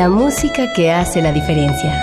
La 0.00 0.08
música 0.08 0.72
que 0.72 0.90
hace 0.90 1.20
la 1.20 1.30
diferencia. 1.30 2.02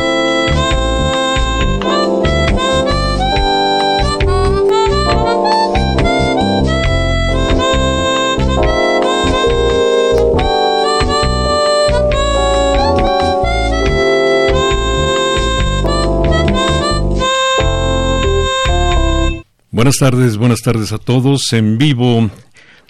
Buenas 19.91 20.13
tardes, 20.13 20.37
buenas 20.37 20.61
tardes 20.61 20.93
a 20.93 20.99
todos 20.99 21.51
en 21.51 21.77
vivo 21.77 22.31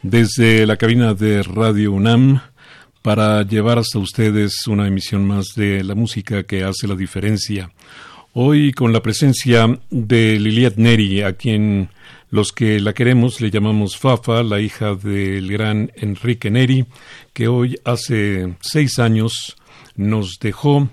desde 0.04 0.68
la 0.68 0.78
cabina 0.78 1.16
de 1.16 1.42
Radio 1.42 1.94
UNAM 1.94 2.42
para 3.02 3.42
llevar 3.42 3.80
hasta 3.80 3.98
ustedes 3.98 4.68
una 4.68 4.88
emisión 4.88 5.26
más 5.26 5.56
de 5.56 5.84
la 5.84 5.96
música 5.96 6.44
que 6.44 6.64
hace 6.64 6.88
la 6.88 6.94
diferencia. 6.94 7.72
Hoy 8.34 8.72
con 8.72 8.94
la 8.94 9.02
presencia 9.02 9.80
de 9.90 10.40
Liliat 10.40 10.76
Neri, 10.76 11.24
a 11.24 11.34
quien 11.34 11.90
los 12.30 12.52
que 12.52 12.80
la 12.80 12.94
queremos 12.94 13.42
le 13.42 13.50
llamamos 13.50 13.98
Fafa, 13.98 14.44
la 14.44 14.60
hija 14.60 14.94
del 14.94 15.52
gran 15.52 15.92
Enrique 15.96 16.52
Neri, 16.52 16.86
que 17.34 17.48
hoy 17.48 17.80
hace 17.84 18.58
seis 18.62 19.00
años 19.00 19.58
nos 19.96 20.38
dejó 20.40 20.88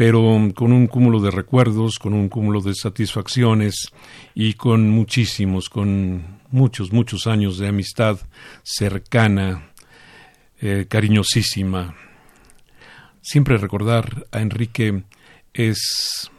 pero 0.00 0.50
con 0.54 0.72
un 0.72 0.86
cúmulo 0.86 1.20
de 1.20 1.30
recuerdos, 1.30 1.98
con 1.98 2.14
un 2.14 2.30
cúmulo 2.30 2.62
de 2.62 2.74
satisfacciones 2.74 3.92
y 4.34 4.54
con 4.54 4.88
muchísimos, 4.88 5.68
con 5.68 6.40
muchos, 6.50 6.90
muchos 6.90 7.26
años 7.26 7.58
de 7.58 7.68
amistad 7.68 8.18
cercana, 8.62 9.72
eh, 10.58 10.86
cariñosísima. 10.88 11.96
Siempre 13.20 13.58
recordar 13.58 14.26
a 14.32 14.40
Enrique 14.40 15.02
es 15.52 16.30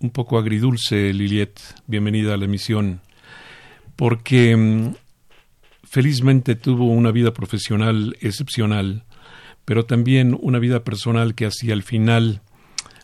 un 0.00 0.10
poco 0.10 0.36
agridulce, 0.36 1.12
Liliet, 1.12 1.60
bienvenida 1.86 2.34
a 2.34 2.36
la 2.36 2.46
emisión, 2.46 3.00
porque 3.94 4.56
mm, 4.56 4.94
felizmente 5.84 6.56
tuvo 6.56 6.86
una 6.86 7.12
vida 7.12 7.32
profesional 7.32 8.16
excepcional, 8.20 9.04
pero 9.64 9.84
también 9.86 10.36
una 10.42 10.58
vida 10.58 10.82
personal 10.82 11.36
que 11.36 11.46
hacia 11.46 11.74
el 11.74 11.84
final 11.84 12.42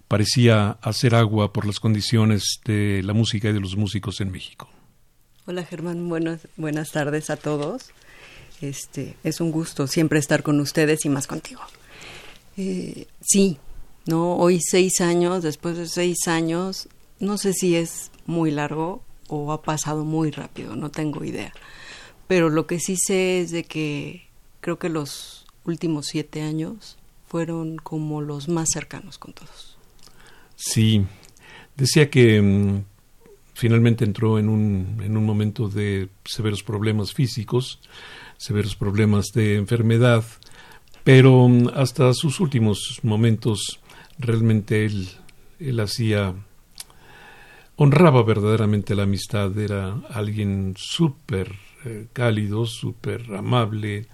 parecía 0.09 0.79
hacer 0.83 1.15
agua 1.15 1.53
por 1.53 1.67
las 1.67 1.79
condiciones 1.79 2.61
de 2.65 3.03
la 3.05 3.13
música 3.13 3.51
y 3.51 3.53
de 3.53 3.61
los 3.61 3.77
músicos 3.77 4.21
en 4.21 4.31
México. 4.31 4.69
Hola 5.47 5.65
Germán, 5.65 6.09
buenas, 6.09 6.49
buenas 6.57 6.91
tardes 6.91 7.31
a 7.31 7.37
todos. 7.37 7.91
Este, 8.61 9.17
es 9.23 9.41
un 9.41 9.53
gusto 9.53 9.87
siempre 9.87 10.19
estar 10.19 10.43
con 10.43 10.59
ustedes 10.61 11.05
y 11.05 11.09
más 11.09 11.27
contigo. 11.27 11.61
Eh, 12.57 13.07
sí, 13.21 13.59
no, 14.07 14.37
hoy 14.37 14.61
seis 14.61 15.01
años, 15.01 15.43
después 15.43 15.77
de 15.77 15.87
seis 15.87 16.27
años, 16.27 16.89
no 17.21 17.39
sé 17.39 17.53
si 17.53 17.77
es 17.77 18.11
muy 18.27 18.51
largo 18.51 19.03
o 19.29 19.53
ha 19.53 19.63
pasado 19.63 20.05
muy 20.05 20.31
rápido, 20.31 20.75
no 20.75 20.91
tengo 20.91 21.25
idea. 21.25 21.53
Pero 22.27 22.51
lo 22.51 22.67
que 22.67 22.81
sí 22.81 22.97
sé 22.97 23.41
es 23.41 23.51
de 23.51 23.65
que 23.65 24.27
creo 24.61 24.79
que 24.79 24.89
los 24.89 25.47
últimos 25.65 26.07
siete 26.07 26.43
años 26.43 26.99
fueron 27.27 27.77
como 27.77 28.21
los 28.23 28.49
más 28.49 28.69
cercanos 28.73 29.19
con 29.19 29.33
todos. 29.35 29.78
Sí, 30.61 31.07
decía 31.77 32.11
que 32.11 32.43
mm, 32.43 32.83
finalmente 33.55 34.05
entró 34.05 34.41
en 34.41 34.49
un, 34.49 35.01
en 35.05 35.17
un 35.17 35.25
momento 35.25 35.69
de 35.69 36.09
severos 36.25 36.65
problemas 36.65 37.15
físicos, 37.15 37.79
severos 38.39 38.75
problemas 38.75 39.27
de 39.33 39.55
enfermedad, 39.55 40.25
pero 41.05 41.49
mm, 41.49 41.69
hasta 41.77 42.13
sus 42.13 42.41
últimos 42.41 42.99
momentos 43.05 43.79
realmente 44.19 44.85
él, 44.85 45.09
él 45.61 45.79
hacía, 45.79 46.35
honraba 47.77 48.25
verdaderamente 48.25 48.97
la 48.97 49.05
amistad, 49.05 49.57
era 49.57 49.95
alguien 50.11 50.75
súper 50.77 51.55
eh, 51.85 52.09
cálido, 52.13 52.67
súper 52.67 53.33
amable, 53.33 54.09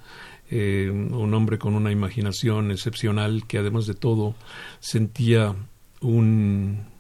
eh, 0.51 0.91
un 0.93 1.33
hombre 1.33 1.59
con 1.59 1.75
una 1.75 1.91
imaginación 1.91 2.71
excepcional 2.71 3.47
que 3.47 3.57
además 3.57 3.87
de 3.87 3.95
todo 3.95 4.35
sentía 4.79 5.57
un 6.05 6.95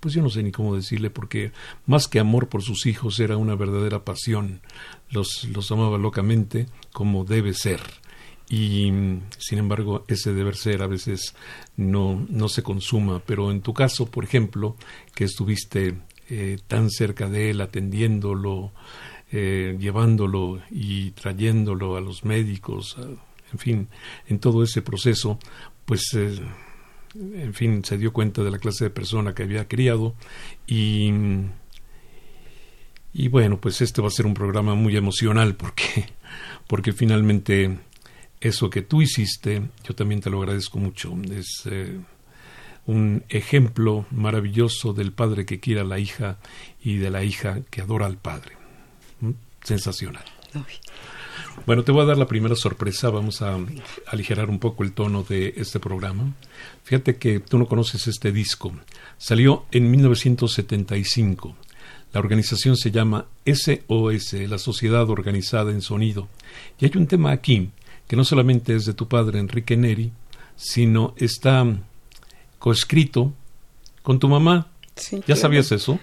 pues 0.00 0.14
yo 0.14 0.22
no 0.22 0.30
sé 0.30 0.42
ni 0.42 0.52
cómo 0.52 0.76
decirle, 0.76 1.10
porque 1.10 1.52
más 1.86 2.06
que 2.08 2.20
amor 2.20 2.48
por 2.48 2.62
sus 2.62 2.86
hijos 2.86 3.18
era 3.20 3.36
una 3.36 3.56
verdadera 3.56 4.04
pasión. 4.04 4.60
Los, 5.10 5.44
los 5.52 5.70
amaba 5.72 5.98
locamente 5.98 6.66
como 6.92 7.24
debe 7.24 7.54
ser. 7.54 7.80
Y 8.48 8.90
sin 9.38 9.58
embargo, 9.58 10.04
ese 10.08 10.32
deber 10.32 10.56
ser 10.56 10.82
a 10.82 10.86
veces 10.86 11.34
no, 11.76 12.24
no 12.30 12.48
se 12.48 12.62
consuma. 12.62 13.20
Pero 13.20 13.50
en 13.50 13.60
tu 13.60 13.74
caso, 13.74 14.06
por 14.06 14.24
ejemplo, 14.24 14.76
que 15.14 15.24
estuviste 15.24 15.98
eh, 16.30 16.58
tan 16.66 16.90
cerca 16.90 17.28
de 17.28 17.50
él, 17.50 17.60
atendiéndolo, 17.60 18.72
eh, 19.32 19.76
llevándolo 19.78 20.60
y 20.70 21.10
trayéndolo 21.10 21.96
a 21.96 22.00
los 22.00 22.24
médicos, 22.24 22.96
en 23.52 23.58
fin, 23.58 23.88
en 24.28 24.38
todo 24.38 24.62
ese 24.62 24.80
proceso, 24.80 25.38
pues 25.84 26.02
eh, 26.14 26.38
en 27.18 27.54
fin, 27.54 27.84
se 27.84 27.98
dio 27.98 28.12
cuenta 28.12 28.42
de 28.42 28.50
la 28.50 28.58
clase 28.58 28.84
de 28.84 28.90
persona 28.90 29.34
que 29.34 29.42
había 29.42 29.66
criado 29.66 30.14
y, 30.66 31.12
y 33.12 33.28
bueno, 33.28 33.60
pues 33.60 33.80
este 33.80 34.00
va 34.00 34.08
a 34.08 34.12
ser 34.12 34.26
un 34.26 34.34
programa 34.34 34.74
muy 34.74 34.96
emocional 34.96 35.56
porque, 35.56 36.06
porque 36.66 36.92
finalmente 36.92 37.78
eso 38.40 38.70
que 38.70 38.82
tú 38.82 39.02
hiciste, 39.02 39.62
yo 39.84 39.94
también 39.94 40.20
te 40.20 40.30
lo 40.30 40.40
agradezco 40.40 40.78
mucho, 40.78 41.16
es 41.32 41.62
eh, 41.66 41.98
un 42.86 43.24
ejemplo 43.28 44.06
maravilloso 44.10 44.92
del 44.92 45.12
padre 45.12 45.44
que 45.44 45.60
quiere 45.60 45.80
a 45.80 45.84
la 45.84 45.98
hija 45.98 46.38
y 46.82 46.96
de 46.96 47.10
la 47.10 47.24
hija 47.24 47.60
que 47.70 47.80
adora 47.80 48.06
al 48.06 48.16
padre. 48.16 48.56
¿Mm? 49.20 49.32
Sensacional. 49.62 50.24
Bueno, 51.66 51.84
te 51.84 51.92
voy 51.92 52.02
a 52.02 52.06
dar 52.06 52.18
la 52.18 52.26
primera 52.26 52.54
sorpresa, 52.54 53.10
vamos 53.10 53.42
a 53.42 53.58
aligerar 54.06 54.48
un 54.48 54.58
poco 54.58 54.84
el 54.84 54.92
tono 54.92 55.22
de 55.22 55.54
este 55.56 55.78
programa. 55.78 56.32
Fíjate 56.84 57.16
que 57.16 57.40
tú 57.40 57.58
no 57.58 57.66
conoces 57.66 58.06
este 58.06 58.32
disco. 58.32 58.72
Salió 59.18 59.66
en 59.70 59.90
1975. 59.90 61.54
La 62.12 62.20
organización 62.20 62.76
se 62.76 62.90
llama 62.90 63.26
SOS, 63.44 64.32
la 64.48 64.58
Sociedad 64.58 65.10
Organizada 65.10 65.70
en 65.70 65.82
Sonido. 65.82 66.28
Y 66.80 66.86
hay 66.86 66.92
un 66.96 67.06
tema 67.06 67.32
aquí 67.32 67.70
que 68.06 68.16
no 68.16 68.24
solamente 68.24 68.74
es 68.74 68.86
de 68.86 68.94
tu 68.94 69.06
padre 69.06 69.38
Enrique 69.38 69.76
Neri, 69.76 70.10
sino 70.56 71.14
está 71.18 71.66
coescrito 72.58 73.34
con 74.02 74.18
tu 74.18 74.28
mamá. 74.28 74.68
¿Ya 75.26 75.36
sabías 75.36 75.70
eso? 75.70 76.00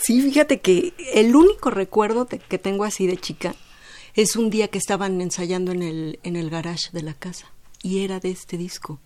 Sí, 0.00 0.22
fíjate 0.22 0.60
que 0.60 0.94
el 1.12 1.34
único 1.36 1.70
recuerdo 1.70 2.26
que 2.26 2.58
tengo 2.58 2.84
así 2.84 3.06
de 3.06 3.16
chica 3.16 3.54
es 4.14 4.36
un 4.36 4.50
día 4.50 4.68
que 4.68 4.78
estaban 4.78 5.20
ensayando 5.20 5.72
en 5.72 5.82
el, 5.82 6.18
en 6.22 6.36
el 6.36 6.50
garage 6.50 6.90
de 6.92 7.02
la 7.02 7.14
casa. 7.14 7.52
y 7.82 8.04
era 8.04 8.20
de 8.20 8.30
este 8.30 8.56
disco. 8.56 9.00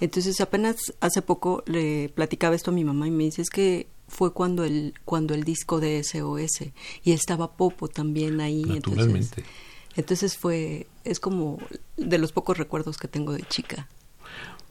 Entonces 0.00 0.40
apenas 0.40 0.76
hace 1.00 1.20
poco 1.20 1.62
le 1.66 2.08
platicaba 2.08 2.54
esto 2.54 2.70
a 2.70 2.74
mi 2.74 2.84
mamá 2.84 3.06
y 3.06 3.10
me 3.10 3.24
dice 3.24 3.42
es 3.42 3.50
que 3.50 3.86
fue 4.08 4.32
cuando 4.32 4.64
el 4.64 4.94
cuando 5.04 5.34
el 5.34 5.44
disco 5.44 5.78
de 5.78 6.02
SOS 6.02 6.72
y 7.04 7.12
estaba 7.12 7.52
Popo 7.56 7.88
también 7.88 8.40
ahí. 8.40 8.64
Naturalmente. 8.64 9.40
Entonces, 9.40 9.44
entonces 9.96 10.36
fue 10.36 10.86
es 11.04 11.20
como 11.20 11.58
de 11.96 12.18
los 12.18 12.32
pocos 12.32 12.56
recuerdos 12.56 12.96
que 12.96 13.08
tengo 13.08 13.32
de 13.32 13.42
chica. 13.42 13.88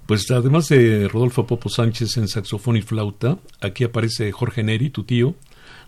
Pues 0.08 0.30
además 0.32 0.68
de 0.70 1.08
Rodolfo 1.08 1.46
Popo 1.46 1.70
Sánchez 1.70 2.18
en 2.18 2.28
saxofón 2.28 2.78
y 2.78 2.82
flauta, 2.82 3.38
aquí 3.62 3.84
aparece 3.84 4.32
Jorge 4.32 4.64
Neri, 4.64 4.90
tu 4.90 5.04
tío, 5.04 5.36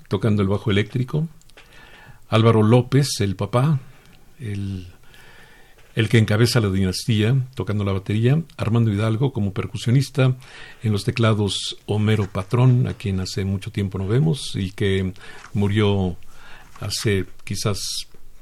tocando 0.07 0.43
el 0.43 0.47
bajo 0.47 0.69
eléctrico, 0.69 1.27
Álvaro 2.29 2.61
López, 2.61 3.07
el 3.21 3.35
papá, 3.35 3.79
el 4.41 4.87
el 5.95 6.09
que 6.09 6.17
encabeza 6.17 6.59
la 6.61 6.69
dinastía, 6.69 7.35
tocando 7.55 7.83
la 7.83 7.91
batería, 7.91 8.41
Armando 8.57 8.91
Hidalgo 8.91 9.33
como 9.33 9.53
percusionista, 9.53 10.35
en 10.83 10.91
los 10.91 11.03
teclados 11.03 11.77
Homero 11.85 12.27
Patrón, 12.27 12.87
a 12.87 12.93
quien 12.93 13.19
hace 13.19 13.43
mucho 13.43 13.71
tiempo 13.71 13.97
no 13.97 14.07
vemos 14.07 14.55
y 14.55 14.71
que 14.71 15.13
murió 15.53 16.15
hace 16.79 17.25
quizás 17.43 17.79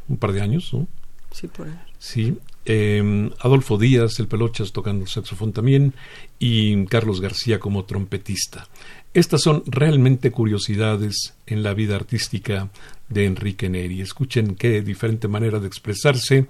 un 0.08 0.18
par 0.18 0.32
de 0.32 0.42
años, 0.42 0.74
¿no? 0.74 0.88
Sí, 1.32 1.48
por 1.48 1.68
ahí. 1.68 1.80
Sí. 1.98 2.38
Eh, 2.72 3.32
Adolfo 3.40 3.80
Díaz, 3.80 4.20
el 4.20 4.28
Pelochas, 4.28 4.72
tocando 4.72 5.04
el 5.04 5.10
saxofón 5.10 5.54
también, 5.54 5.96
y 6.38 6.86
Carlos 6.86 7.20
García 7.20 7.60
como 7.60 7.86
trompetista. 7.86 8.68
Estas 9.16 9.42
son 9.42 9.64
realmente 9.66 10.30
curiosidades 10.30 11.34
en 11.48 11.64
la 11.64 11.74
vida 11.74 11.96
artística 11.96 12.70
de 13.08 13.26
Enrique 13.26 13.70
Neri. 13.70 14.02
Escuchen 14.02 14.54
qué 14.54 14.84
diferente 14.84 15.28
manera 15.28 15.60
de 15.60 15.66
expresarse 15.66 16.46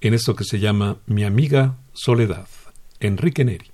en 0.00 0.14
esto 0.14 0.34
que 0.34 0.44
se 0.44 0.58
llama 0.58 0.96
Mi 1.04 1.24
amiga 1.24 1.76
Soledad. 1.92 2.48
Enrique 2.98 3.44
Neri. 3.44 3.70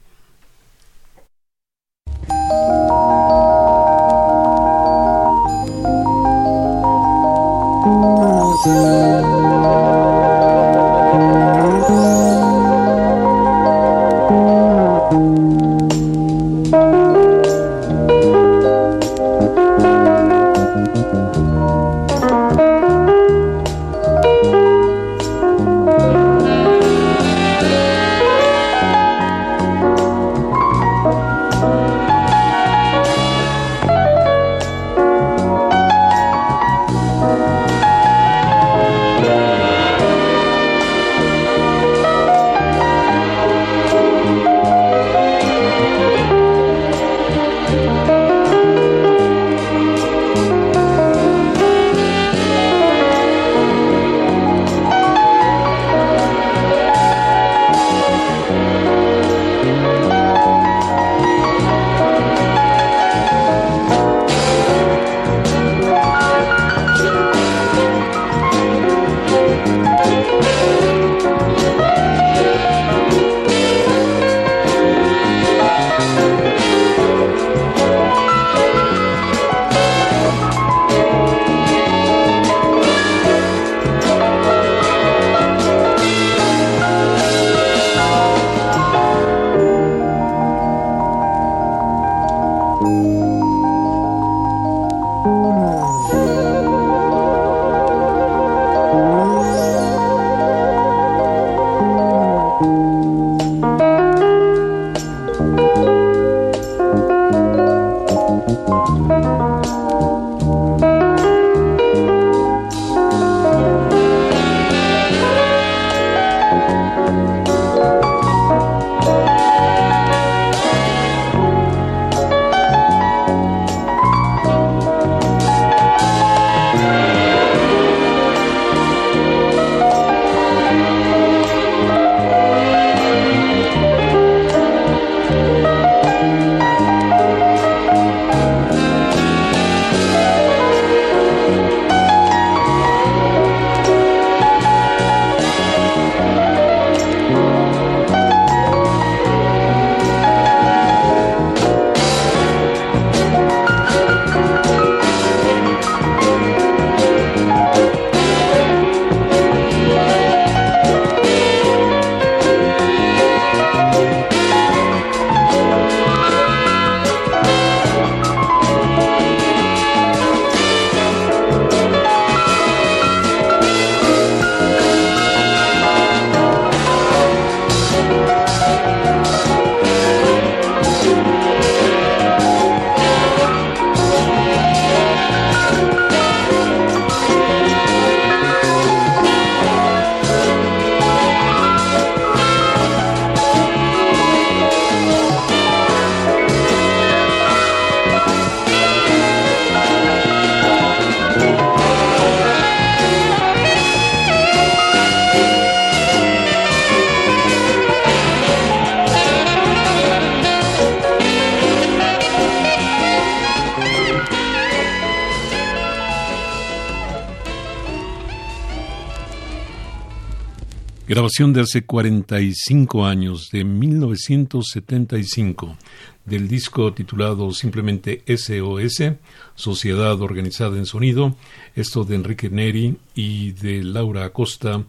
De 221.26 221.62
hace 221.62 221.86
45 221.86 223.06
años, 223.06 223.48
de 223.50 223.64
1975, 223.64 225.78
del 226.26 226.48
disco 226.48 226.92
titulado 226.92 227.50
simplemente 227.52 228.22
SOS, 228.26 229.14
Sociedad 229.54 230.20
Organizada 230.20 230.76
en 230.76 230.84
Sonido, 230.84 231.34
esto 231.74 232.04
de 232.04 232.16
Enrique 232.16 232.50
Neri 232.50 232.98
y 233.14 233.52
de 233.52 233.82
Laura 233.82 234.26
Acosta, 234.26 234.84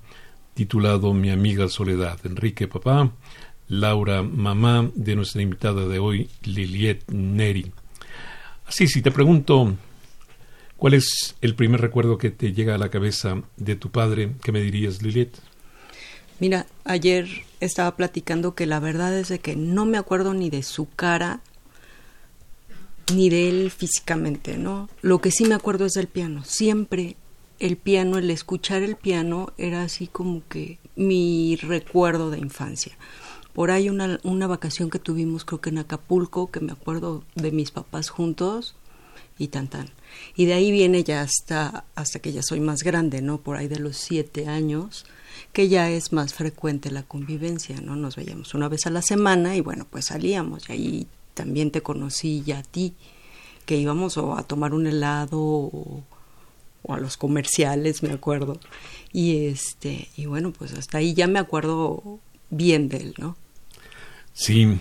titulado 0.53 1.13
Mi 1.13 1.29
amiga 1.29 1.69
Soledad. 1.69 2.19
Enrique 2.25 2.67
Papá, 2.67 3.13
Laura, 3.69 4.21
mamá 4.21 4.91
de 4.93 5.15
nuestra 5.15 5.41
invitada 5.41 5.87
de 5.87 5.99
hoy, 5.99 6.29
Liliet 6.43 7.09
Neri. 7.09 7.71
Así, 8.65 8.89
si 8.89 9.01
te 9.01 9.11
pregunto, 9.11 9.73
¿cuál 10.75 10.95
es 10.95 11.37
el 11.39 11.55
primer 11.55 11.79
recuerdo 11.79 12.17
que 12.17 12.29
te 12.29 12.51
llega 12.51 12.75
a 12.75 12.77
la 12.77 12.89
cabeza 12.89 13.41
de 13.55 13.77
tu 13.77 13.89
padre? 13.89 14.33
¿Qué 14.43 14.51
me 14.51 14.59
dirías, 14.59 15.01
Liliet? 15.01 15.54
Mira, 16.39 16.65
ayer 16.83 17.27
estaba 17.59 17.95
platicando 17.95 18.55
que 18.55 18.65
la 18.65 18.79
verdad 18.79 19.17
es 19.17 19.29
de 19.29 19.39
que 19.39 19.55
no 19.55 19.85
me 19.85 19.97
acuerdo 19.97 20.33
ni 20.33 20.49
de 20.49 20.63
su 20.63 20.89
cara, 20.89 21.41
ni 23.13 23.29
de 23.29 23.49
él 23.49 23.71
físicamente, 23.71 24.57
¿no? 24.57 24.89
Lo 25.01 25.21
que 25.21 25.31
sí 25.31 25.45
me 25.45 25.55
acuerdo 25.55 25.85
es 25.85 25.93
del 25.93 26.07
piano. 26.07 26.43
Siempre 26.43 27.15
el 27.59 27.77
piano, 27.77 28.17
el 28.17 28.29
escuchar 28.31 28.81
el 28.81 28.95
piano 28.95 29.53
era 29.57 29.83
así 29.83 30.07
como 30.07 30.41
que 30.47 30.77
mi 30.95 31.55
recuerdo 31.55 32.31
de 32.31 32.39
infancia. 32.39 32.97
Por 33.53 33.71
ahí 33.71 33.89
una, 33.89 34.19
una 34.23 34.47
vacación 34.47 34.89
que 34.89 34.99
tuvimos, 34.99 35.45
creo 35.45 35.61
que 35.61 35.69
en 35.69 35.77
Acapulco, 35.77 36.51
que 36.51 36.59
me 36.59 36.73
acuerdo 36.73 37.23
de 37.35 37.51
mis 37.51 37.71
papás 37.71 38.09
juntos 38.09 38.75
y 39.37 39.47
tan 39.47 39.69
tan. 39.69 39.89
Y 40.35 40.45
de 40.45 40.53
ahí 40.53 40.71
viene 40.71 41.03
ya 41.03 41.21
hasta, 41.21 41.85
hasta 41.95 42.19
que 42.19 42.33
ya 42.33 42.41
soy 42.43 42.59
más 42.59 42.83
grande, 42.83 43.21
¿no? 43.21 43.39
Por 43.39 43.55
ahí 43.55 43.69
de 43.69 43.79
los 43.79 43.95
siete 43.95 44.47
años, 44.47 45.05
que 45.53 45.69
ya 45.69 45.89
es 45.89 46.13
más 46.13 46.33
frecuente 46.33 46.91
la 46.91 47.03
convivencia, 47.03 47.79
¿no? 47.81 47.95
Nos 47.95 48.15
veíamos 48.15 48.53
una 48.53 48.67
vez 48.67 48.85
a 48.85 48.89
la 48.89 49.01
semana 49.01 49.55
y 49.55 49.61
bueno, 49.61 49.87
pues 49.89 50.05
salíamos 50.05 50.69
y 50.69 50.71
ahí 50.71 51.07
también 51.33 51.71
te 51.71 51.81
conocí 51.81 52.43
ya 52.45 52.59
a 52.59 52.63
ti, 52.63 52.93
que 53.65 53.77
íbamos 53.77 54.17
o 54.17 54.35
a 54.35 54.43
tomar 54.43 54.73
un 54.73 54.87
helado 54.87 55.39
o, 55.39 56.03
o 56.83 56.93
a 56.93 56.99
los 56.99 57.17
comerciales, 57.17 58.03
me 58.03 58.11
acuerdo. 58.11 58.59
Y 59.11 59.47
este, 59.47 60.09
y 60.17 60.25
bueno, 60.25 60.51
pues 60.51 60.73
hasta 60.73 60.97
ahí 60.99 61.13
ya 61.13 61.27
me 61.27 61.39
acuerdo 61.39 62.19
bien 62.49 62.89
de 62.89 62.97
él, 62.97 63.13
¿no? 63.17 63.37
Sí, 64.33 64.77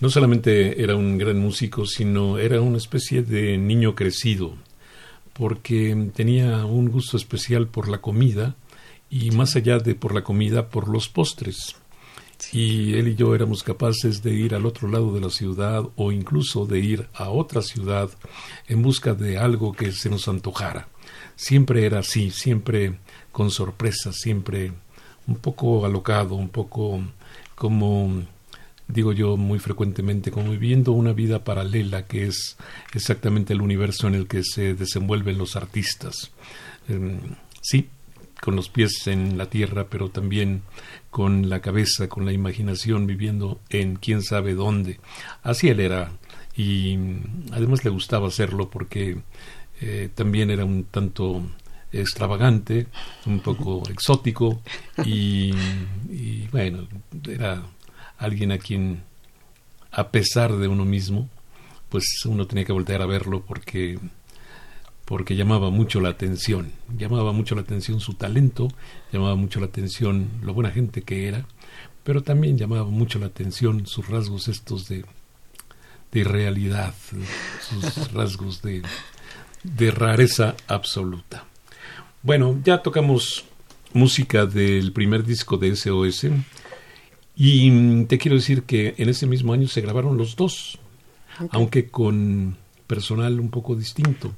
no 0.00 0.10
solamente 0.10 0.82
era 0.82 0.96
un 0.96 1.18
gran 1.18 1.38
músico, 1.38 1.86
sino 1.86 2.38
era 2.38 2.60
una 2.60 2.78
especie 2.78 3.22
de 3.22 3.56
niño 3.56 3.94
crecido, 3.94 4.54
porque 5.32 6.10
tenía 6.14 6.64
un 6.64 6.90
gusto 6.90 7.16
especial 7.16 7.68
por 7.68 7.88
la 7.88 7.98
comida 7.98 8.56
y 9.14 9.30
más 9.30 9.54
allá 9.54 9.78
de 9.78 9.94
por 9.94 10.12
la 10.12 10.24
comida, 10.24 10.68
por 10.70 10.88
los 10.88 11.08
postres. 11.08 11.76
Y 12.52 12.94
él 12.94 13.06
y 13.06 13.14
yo 13.14 13.32
éramos 13.32 13.62
capaces 13.62 14.24
de 14.24 14.34
ir 14.34 14.56
al 14.56 14.66
otro 14.66 14.88
lado 14.88 15.14
de 15.14 15.20
la 15.20 15.30
ciudad 15.30 15.84
o 15.94 16.10
incluso 16.10 16.66
de 16.66 16.80
ir 16.80 17.08
a 17.14 17.30
otra 17.30 17.62
ciudad 17.62 18.10
en 18.66 18.82
busca 18.82 19.14
de 19.14 19.38
algo 19.38 19.72
que 19.72 19.92
se 19.92 20.10
nos 20.10 20.26
antojara. 20.26 20.88
Siempre 21.36 21.86
era 21.86 22.00
así, 22.00 22.32
siempre 22.32 22.98
con 23.30 23.52
sorpresa, 23.52 24.12
siempre 24.12 24.72
un 25.28 25.36
poco 25.36 25.86
alocado, 25.86 26.34
un 26.34 26.48
poco 26.48 27.00
como 27.54 28.24
digo 28.88 29.12
yo 29.12 29.36
muy 29.36 29.60
frecuentemente, 29.60 30.32
como 30.32 30.50
viviendo 30.50 30.90
una 30.90 31.12
vida 31.12 31.44
paralela 31.44 32.04
que 32.04 32.26
es 32.26 32.56
exactamente 32.92 33.52
el 33.52 33.62
universo 33.62 34.08
en 34.08 34.16
el 34.16 34.26
que 34.26 34.42
se 34.42 34.74
desenvuelven 34.74 35.38
los 35.38 35.54
artistas. 35.54 36.32
Em, 36.88 37.20
sí, 37.62 37.88
con 38.40 38.56
los 38.56 38.68
pies 38.68 39.06
en 39.06 39.38
la 39.38 39.46
tierra, 39.46 39.88
pero 39.88 40.10
también 40.10 40.62
con 41.10 41.48
la 41.48 41.60
cabeza, 41.60 42.08
con 42.08 42.24
la 42.24 42.32
imaginación, 42.32 43.06
viviendo 43.06 43.60
en 43.70 43.96
quién 43.96 44.22
sabe 44.22 44.54
dónde. 44.54 45.00
Así 45.42 45.68
él 45.68 45.80
era, 45.80 46.12
y 46.56 46.98
además 47.52 47.84
le 47.84 47.90
gustaba 47.90 48.28
hacerlo 48.28 48.70
porque 48.70 49.18
eh, 49.80 50.08
también 50.14 50.50
era 50.50 50.64
un 50.64 50.84
tanto 50.84 51.42
extravagante, 51.92 52.86
un 53.26 53.40
poco 53.40 53.88
exótico 53.88 54.60
y, 55.04 55.52
y 56.10 56.48
bueno, 56.50 56.88
era 57.28 57.62
alguien 58.18 58.52
a 58.52 58.58
quien, 58.58 59.02
a 59.90 60.08
pesar 60.08 60.56
de 60.56 60.68
uno 60.68 60.84
mismo, 60.84 61.28
pues 61.88 62.04
uno 62.26 62.46
tenía 62.46 62.64
que 62.64 62.72
voltear 62.72 63.02
a 63.02 63.06
verlo 63.06 63.44
porque 63.46 63.98
porque 65.04 65.36
llamaba 65.36 65.70
mucho 65.70 66.00
la 66.00 66.10
atención, 66.10 66.72
llamaba 66.96 67.32
mucho 67.32 67.54
la 67.54 67.60
atención 67.62 68.00
su 68.00 68.14
talento, 68.14 68.68
llamaba 69.12 69.34
mucho 69.34 69.60
la 69.60 69.66
atención 69.66 70.28
lo 70.42 70.54
buena 70.54 70.70
gente 70.70 71.02
que 71.02 71.28
era, 71.28 71.46
pero 72.02 72.22
también 72.22 72.56
llamaba 72.56 72.84
mucho 72.84 73.18
la 73.18 73.26
atención 73.26 73.86
sus 73.86 74.08
rasgos 74.08 74.48
estos 74.48 74.88
de, 74.88 75.04
de 76.12 76.20
irrealidad, 76.20 76.94
sus 77.68 78.12
rasgos 78.12 78.62
de, 78.62 78.82
de 79.62 79.90
rareza 79.90 80.54
absoluta. 80.68 81.44
Bueno, 82.22 82.58
ya 82.64 82.82
tocamos 82.82 83.44
música 83.92 84.46
del 84.46 84.92
primer 84.92 85.24
disco 85.24 85.58
de 85.58 85.76
SOS, 85.76 86.26
y 87.36 88.04
te 88.04 88.18
quiero 88.18 88.36
decir 88.36 88.62
que 88.62 88.94
en 88.96 89.08
ese 89.08 89.26
mismo 89.26 89.52
año 89.52 89.66
se 89.66 89.80
grabaron 89.80 90.16
los 90.16 90.36
dos, 90.36 90.78
aunque 91.50 91.90
con 91.90 92.56
personal 92.86 93.40
un 93.40 93.50
poco 93.50 93.74
distinto. 93.74 94.32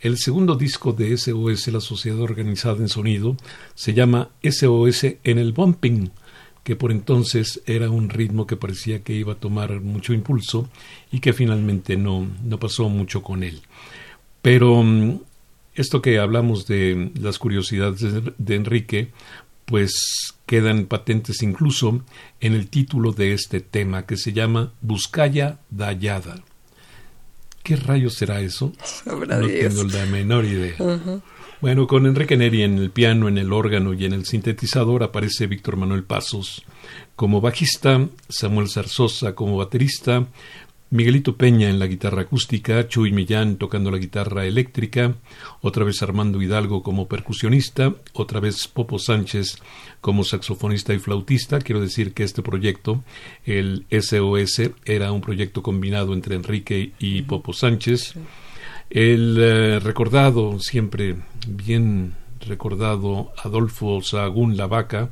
El 0.00 0.16
segundo 0.16 0.54
disco 0.54 0.92
de 0.92 1.16
SOS, 1.16 1.68
la 1.68 1.80
Sociedad 1.80 2.20
Organizada 2.20 2.78
en 2.78 2.88
Sonido, 2.88 3.36
se 3.74 3.94
llama 3.94 4.30
SOS 4.42 5.04
en 5.24 5.38
el 5.38 5.52
Bumping, 5.52 6.10
que 6.62 6.76
por 6.76 6.92
entonces 6.92 7.62
era 7.66 7.90
un 7.90 8.08
ritmo 8.08 8.46
que 8.46 8.56
parecía 8.56 9.02
que 9.02 9.14
iba 9.14 9.32
a 9.32 9.40
tomar 9.40 9.80
mucho 9.80 10.12
impulso 10.12 10.68
y 11.10 11.18
que 11.18 11.32
finalmente 11.32 11.96
no, 11.96 12.28
no 12.44 12.60
pasó 12.60 12.88
mucho 12.88 13.22
con 13.22 13.42
él. 13.42 13.60
Pero 14.40 14.82
mm, 14.84 15.18
esto 15.74 16.00
que 16.00 16.18
hablamos 16.18 16.68
de 16.68 17.10
las 17.20 17.40
curiosidades 17.40 18.22
de 18.38 18.54
Enrique, 18.54 19.10
pues 19.64 20.34
quedan 20.46 20.86
patentes 20.86 21.42
incluso 21.42 22.04
en 22.40 22.54
el 22.54 22.68
título 22.68 23.12
de 23.12 23.32
este 23.32 23.60
tema 23.60 24.06
que 24.06 24.16
se 24.16 24.32
llama 24.32 24.72
Buscaya 24.80 25.58
Dallada. 25.70 26.42
¿Qué 27.68 27.76
rayos 27.76 28.14
será 28.14 28.40
eso? 28.40 28.72
no 29.04 29.46
tengo 29.46 29.84
la 29.84 30.06
menor 30.06 30.46
idea. 30.46 30.74
Bueno, 31.60 31.86
con 31.86 32.06
Enrique 32.06 32.34
Neri 32.34 32.62
en 32.62 32.78
el 32.78 32.90
piano, 32.90 33.28
en 33.28 33.36
el 33.36 33.52
órgano 33.52 33.92
y 33.92 34.06
en 34.06 34.14
el 34.14 34.24
sintetizador 34.24 35.02
aparece 35.02 35.46
Víctor 35.46 35.76
Manuel 35.76 36.04
Pasos 36.04 36.64
como 37.14 37.42
bajista, 37.42 38.08
Samuel 38.26 38.70
Zarzosa 38.70 39.34
como 39.34 39.58
baterista, 39.58 40.26
Miguelito 40.90 41.36
Peña 41.36 41.68
en 41.68 41.78
la 41.78 41.86
guitarra 41.86 42.22
acústica, 42.22 42.88
Chuy 42.88 43.12
Millán 43.12 43.56
tocando 43.56 43.90
la 43.90 43.98
guitarra 43.98 44.46
eléctrica, 44.46 45.16
otra 45.60 45.84
vez 45.84 46.02
Armando 46.02 46.40
Hidalgo 46.40 46.82
como 46.82 47.08
percusionista, 47.08 47.94
otra 48.14 48.40
vez 48.40 48.66
Popo 48.68 48.98
Sánchez 48.98 49.58
como 50.00 50.24
saxofonista 50.24 50.94
y 50.94 50.98
flautista. 50.98 51.58
Quiero 51.58 51.82
decir 51.82 52.14
que 52.14 52.22
este 52.22 52.40
proyecto, 52.40 53.04
el 53.44 53.84
SOS, 53.90 54.70
era 54.86 55.12
un 55.12 55.20
proyecto 55.20 55.62
combinado 55.62 56.14
entre 56.14 56.36
Enrique 56.36 56.92
y 56.98 57.20
Popo 57.20 57.52
Sánchez. 57.52 58.14
El 58.88 59.36
eh, 59.38 59.80
recordado, 59.80 60.58
siempre 60.58 61.16
bien 61.46 62.14
recordado, 62.46 63.30
Adolfo 63.36 64.00
Sahagún 64.00 64.56
La 64.56 64.66
Vaca, 64.66 65.10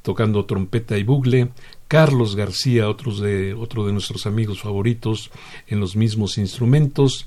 tocando 0.00 0.46
trompeta 0.46 0.96
y 0.96 1.02
bugle, 1.02 1.50
Carlos 1.88 2.36
García, 2.36 2.88
otros 2.88 3.18
de, 3.18 3.54
otro 3.54 3.86
de 3.86 3.92
nuestros 3.92 4.26
amigos 4.26 4.60
favoritos 4.60 5.30
en 5.66 5.80
los 5.80 5.96
mismos 5.96 6.36
instrumentos, 6.36 7.26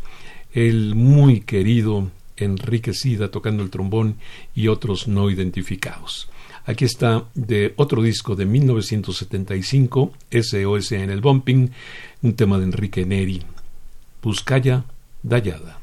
el 0.53 0.95
muy 0.95 1.41
querido 1.41 2.09
Enrique 2.37 2.93
Sida 2.93 3.31
tocando 3.31 3.63
el 3.63 3.71
trombón 3.71 4.15
y 4.55 4.67
otros 4.67 5.07
no 5.07 5.29
identificados. 5.29 6.29
Aquí 6.65 6.85
está 6.85 7.25
de 7.33 7.73
otro 7.75 8.03
disco 8.03 8.35
de 8.35 8.45
1975, 8.45 10.13
SOS 10.31 10.91
en 10.91 11.09
el 11.09 11.21
Bumping, 11.21 11.71
un 12.21 12.35
tema 12.35 12.59
de 12.59 12.65
Enrique 12.65 13.03
Neri, 13.03 13.41
Buscaya 14.21 14.85
Dallada. 15.23 15.79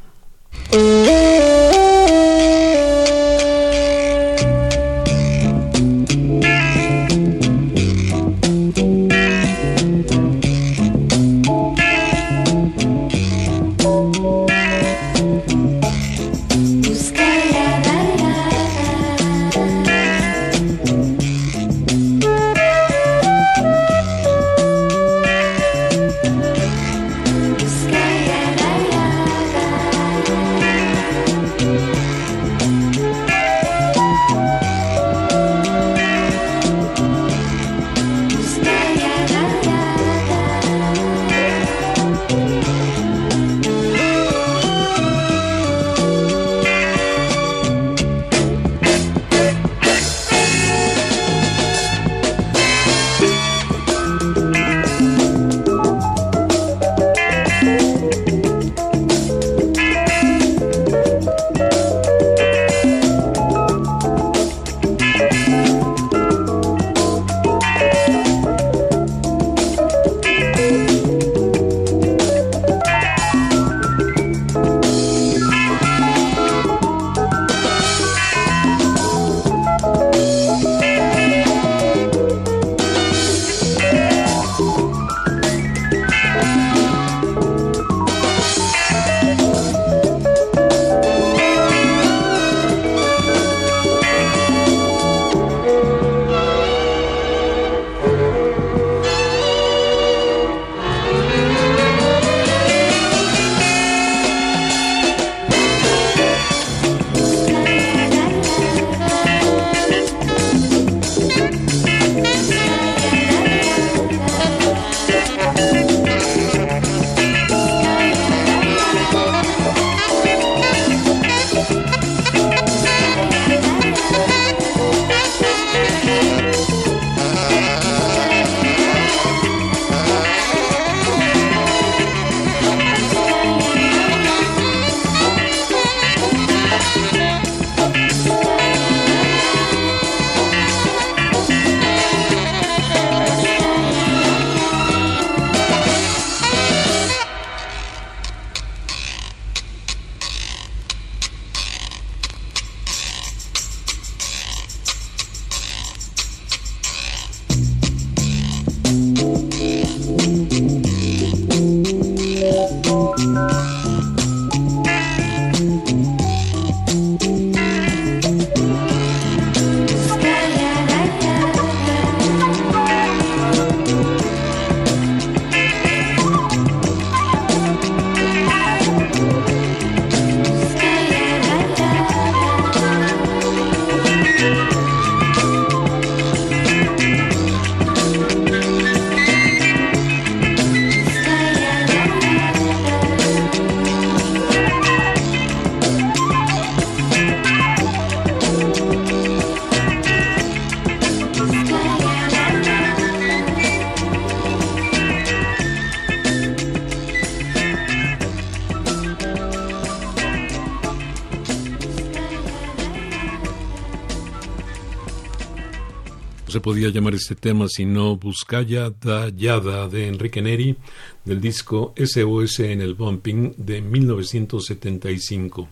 Podía 216.69 216.91
llamar 216.91 217.15
este 217.15 217.35
tema 217.35 217.67
sino 217.67 218.19
Buscaya 218.19 218.91
da 218.91 219.31
Yada 219.31 219.89
de 219.89 220.07
Enrique 220.07 220.43
Neri 220.43 220.76
del 221.25 221.41
disco 221.41 221.95
SOS 221.97 222.61
en 222.61 222.83
el 222.83 222.93
Bumping 222.93 223.54
de 223.57 223.81
1975. 223.81 225.67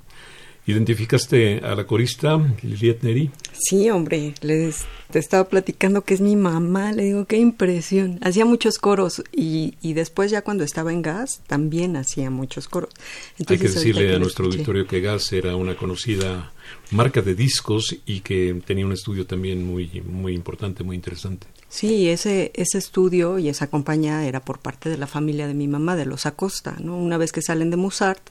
¿Identificaste 0.67 1.61
a 1.63 1.77
la 1.77 1.87
corista 1.87 2.39
Liliet 2.63 3.03
Neri? 3.03 3.31
Sí, 3.53 3.89
hombre, 3.91 4.35
les 4.41 4.85
te 5.11 5.21
estaba 5.21 5.49
platicando 5.49 6.03
que 6.03 6.15
es 6.15 6.21
mi 6.21 6.35
mamá, 6.35 6.93
le 6.93 7.05
digo, 7.05 7.25
qué 7.27 7.37
impresión. 7.37 8.19
Hacía 8.23 8.45
muchos 8.45 8.79
coros 8.79 9.23
y, 9.33 9.75
y 9.81 9.93
después 9.93 10.33
ya 10.33 10.43
cuando 10.43 10.65
estaba 10.65 10.93
en 10.93 11.03
Gas 11.03 11.41
también 11.47 11.97
hacía 11.97 12.31
muchos 12.31 12.67
coros. 12.67 12.91
Hay 13.39 13.59
que 13.59 13.69
decirle 13.69 14.15
a 14.15 14.19
nuestro 14.19 14.47
auditorio 14.47 14.89
que 14.89 15.01
Gas 15.01 15.33
era 15.33 15.55
una 15.55 15.77
conocida 15.77 16.53
marca 16.91 17.23
de 17.23 17.37
discos 17.37 17.97
y 18.05 18.21
que 18.21 18.61
tenía 18.67 18.87
un 18.87 18.93
estudio 18.93 19.25
también 19.25 19.65
muy, 19.65 20.03
muy 20.05 20.35
importante, 20.35 20.83
muy 20.83 20.97
interesante. 20.97 21.47
Sí, 21.69 22.09
ese, 22.09 22.51
ese 22.55 22.79
estudio 22.79 23.39
y 23.39 23.49
esa 23.49 23.69
compañía 23.69 24.27
era 24.27 24.41
por 24.41 24.59
parte 24.59 24.89
de 24.89 24.97
la 24.97 25.07
familia 25.07 25.47
de 25.47 25.55
mi 25.55 25.69
mamá, 25.69 25.95
de 25.95 26.07
los 26.07 26.27
Acosta, 26.27 26.77
¿no? 26.81 26.97
Una 26.97 27.19
vez 27.19 27.33
que 27.33 27.43
salen 27.43 27.71
de 27.71 27.77
Musart, 27.77 28.31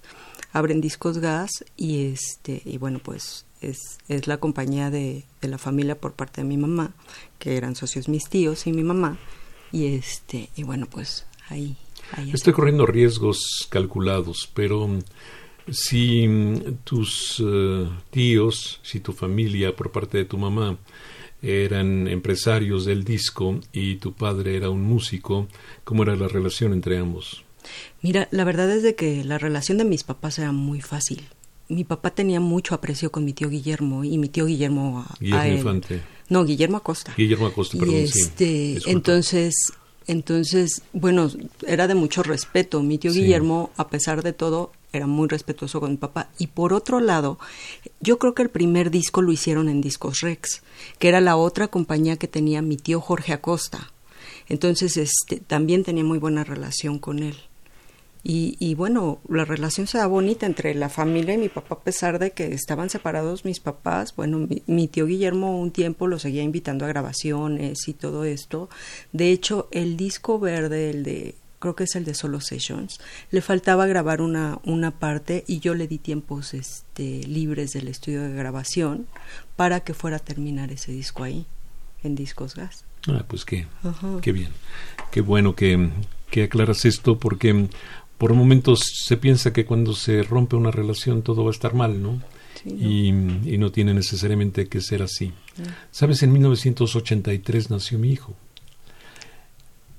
abren 0.55 0.79
discos 0.79 1.17
gas 1.17 1.65
y 1.75 2.05
este 2.05 2.61
y 2.63 2.77
bueno 2.77 2.99
pues 2.99 3.45
es, 3.59 3.97
es 4.07 4.25
la 4.25 4.37
compañía 4.37 4.89
de, 4.89 5.25
de, 5.41 5.47
la 5.49 5.57
familia 5.57 5.99
por 5.99 6.13
parte 6.13 6.41
de 6.41 6.47
mi 6.47 6.55
mamá 6.55 6.93
que 7.39 7.57
eran 7.57 7.75
socios 7.75 8.07
mis 8.07 8.29
tíos 8.29 8.65
y 8.67 8.71
mi 8.71 8.83
mamá. 8.83 9.17
Y 9.73 9.87
este 9.87 10.49
y 10.55 10.63
bueno 10.63 10.87
pues 10.89 11.25
ahí, 11.49 11.75
ahí 12.13 12.31
estoy 12.31 12.53
corriendo 12.53 12.85
riesgos 12.85 13.67
calculados 13.69 14.49
pero 14.53 14.87
mm, 14.87 14.99
si 15.69 16.25
mm, 16.25 16.77
tus 16.85 17.41
uh, 17.41 17.89
tíos 18.09 18.79
si 18.81 19.01
tu 19.01 19.11
familia 19.11 19.75
por 19.75 19.91
parte 19.91 20.19
de 20.19 20.25
tu 20.25 20.37
mamá 20.37 20.77
eran 21.41 22.07
empresarios 22.07 22.85
del 22.85 23.03
disco 23.03 23.59
y 23.73 23.95
tu 23.95 24.13
padre 24.13 24.55
era 24.55 24.69
un 24.69 24.83
músico 24.83 25.49
cómo 25.83 26.03
era 26.03 26.15
la 26.15 26.29
relación 26.29 26.71
entre 26.71 26.97
ambos 26.97 27.44
Mira, 28.05 28.27
la 28.29 28.43
verdad 28.43 28.69
es 28.69 28.83
de 28.83 28.93
que 28.93 29.23
la 29.23 29.39
relación 29.39 29.79
de 29.79 29.83
mis 29.83 30.03
papás 30.03 30.37
era 30.37 30.51
muy 30.51 30.79
fácil. 30.79 31.23
Mi 31.69 31.83
papá 31.85 32.11
tenía 32.11 32.39
mucho 32.39 32.75
aprecio 32.75 33.11
con 33.11 33.25
mi 33.25 33.33
tío 33.33 33.49
Guillermo 33.49 34.03
y 34.03 34.19
mi 34.19 34.29
tío 34.29 34.45
Guillermo 34.45 34.99
a, 34.99 35.15
Guillermo 35.19 35.41
a 35.41 35.47
él. 35.47 35.57
Infante. 35.57 36.01
No, 36.29 36.45
Guillermo 36.45 36.77
Acosta. 36.77 37.15
Guillermo 37.17 37.47
Acosta, 37.47 37.79
perdón, 37.79 37.95
y 37.95 37.97
este, 38.01 38.79
sí. 38.79 38.91
entonces, 38.91 39.55
entonces, 40.05 40.83
bueno, 40.93 41.31
era 41.65 41.87
de 41.87 41.95
mucho 41.95 42.21
respeto. 42.21 42.83
Mi 42.83 42.99
tío 42.99 43.11
sí. 43.11 43.21
Guillermo, 43.21 43.71
a 43.75 43.87
pesar 43.87 44.21
de 44.21 44.33
todo, 44.33 44.71
era 44.93 45.07
muy 45.07 45.27
respetuoso 45.27 45.79
con 45.79 45.89
mi 45.89 45.97
papá. 45.97 46.29
Y 46.37 46.45
por 46.45 46.73
otro 46.73 46.99
lado, 46.99 47.39
yo 48.01 48.19
creo 48.19 48.35
que 48.35 48.43
el 48.43 48.49
primer 48.49 48.91
disco 48.91 49.23
lo 49.23 49.31
hicieron 49.31 49.67
en 49.67 49.81
Discos 49.81 50.19
Rex, 50.21 50.61
que 50.99 51.07
era 51.07 51.21
la 51.21 51.37
otra 51.37 51.69
compañía 51.69 52.17
que 52.17 52.27
tenía 52.27 52.61
mi 52.61 52.77
tío 52.77 53.01
Jorge 53.01 53.33
Acosta. 53.33 53.91
Entonces, 54.47 54.95
este, 54.95 55.37
también 55.39 55.83
tenía 55.83 56.03
muy 56.03 56.19
buena 56.19 56.43
relación 56.43 56.99
con 56.99 57.23
él. 57.23 57.35
Y, 58.27 58.57
y, 58.59 58.73
bueno, 58.73 59.19
la 59.29 59.45
relación 59.45 59.85
se 59.85 59.99
da 59.99 60.07
bonita 60.07 60.47
entre 60.47 60.73
la 60.73 60.89
familia 60.89 61.35
y 61.35 61.37
mi 61.37 61.47
papá, 61.47 61.75
a 61.75 61.83
pesar 61.83 62.17
de 62.17 62.31
que 62.31 62.55
estaban 62.55 62.89
separados 62.89 63.45
mis 63.45 63.59
papás. 63.59 64.15
Bueno, 64.15 64.39
mi, 64.39 64.63
mi, 64.65 64.87
tío 64.87 65.05
Guillermo 65.05 65.61
un 65.61 65.69
tiempo 65.69 66.07
lo 66.07 66.17
seguía 66.17 66.41
invitando 66.41 66.85
a 66.85 66.87
grabaciones 66.87 67.87
y 67.87 67.93
todo 67.93 68.25
esto. 68.25 68.67
De 69.13 69.29
hecho, 69.29 69.67
el 69.69 69.95
disco 69.95 70.39
verde, 70.39 70.89
el 70.89 71.03
de, 71.03 71.35
creo 71.59 71.75
que 71.75 71.83
es 71.83 71.95
el 71.95 72.03
de 72.03 72.15
Solo 72.15 72.41
Sessions, 72.41 72.99
le 73.29 73.41
faltaba 73.41 73.85
grabar 73.85 74.21
una, 74.21 74.57
una 74.63 74.89
parte 74.89 75.43
y 75.45 75.59
yo 75.59 75.75
le 75.75 75.87
di 75.87 75.99
tiempos 75.99 76.55
este, 76.55 77.23
libres 77.27 77.73
del 77.73 77.87
estudio 77.87 78.23
de 78.23 78.33
grabación 78.33 79.05
para 79.55 79.81
que 79.81 79.93
fuera 79.93 80.17
a 80.17 80.19
terminar 80.19 80.71
ese 80.71 80.91
disco 80.91 81.23
ahí, 81.23 81.45
en 82.03 82.15
Discos 82.15 82.55
Gas. 82.55 82.85
Ah, 83.07 83.23
pues 83.27 83.45
qué, 83.45 83.67
Ajá. 83.83 84.17
qué 84.23 84.31
bien. 84.31 84.49
Qué 85.11 85.21
bueno 85.21 85.55
que, 85.55 85.91
que 86.31 86.43
aclaras 86.43 86.85
esto 86.85 87.19
porque 87.19 87.69
por 88.17 88.33
momentos 88.33 88.79
se 89.05 89.17
piensa 89.17 89.53
que 89.53 89.65
cuando 89.65 89.93
se 89.93 90.23
rompe 90.23 90.55
una 90.55 90.71
relación 90.71 91.21
todo 91.21 91.43
va 91.43 91.49
a 91.49 91.53
estar 91.53 91.73
mal, 91.73 92.01
¿no? 92.01 92.21
Sí, 92.63 92.69
¿no? 92.69 92.89
Y, 92.89 93.53
y, 93.53 93.57
no 93.57 93.71
tiene 93.71 93.93
necesariamente 93.93 94.67
que 94.67 94.81
ser 94.81 95.03
así. 95.03 95.33
Sí. 95.55 95.63
Sabes, 95.91 96.23
en 96.23 96.31
1983 96.33 97.69
nació 97.69 97.99
mi 97.99 98.11
hijo. 98.11 98.33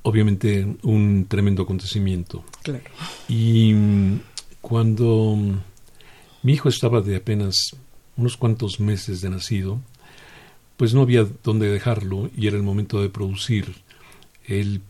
Obviamente 0.03 0.77
un 0.83 1.27
tremendo 1.29 1.65
acontecimiento. 1.65 2.45
Claro. 2.63 2.85
Y 3.29 3.75
cuando 4.61 5.37
mi 6.43 6.53
hijo 6.53 6.69
estaba 6.69 7.01
de 7.01 7.17
apenas 7.17 7.77
unos 8.17 8.37
cuantos 8.37 8.81
meses 8.81 9.21
de 9.21 9.31
nacido, 9.31 9.81
pues 10.77 10.95
no 10.95 11.03
había 11.03 11.27
dónde 11.43 11.69
dejarlo 11.69 12.31
y 12.37 12.47
era 12.47 12.57
el 12.57 12.63
momento 12.63 13.01
de 13.01 13.09
producir 13.09 13.75
el 14.47 14.81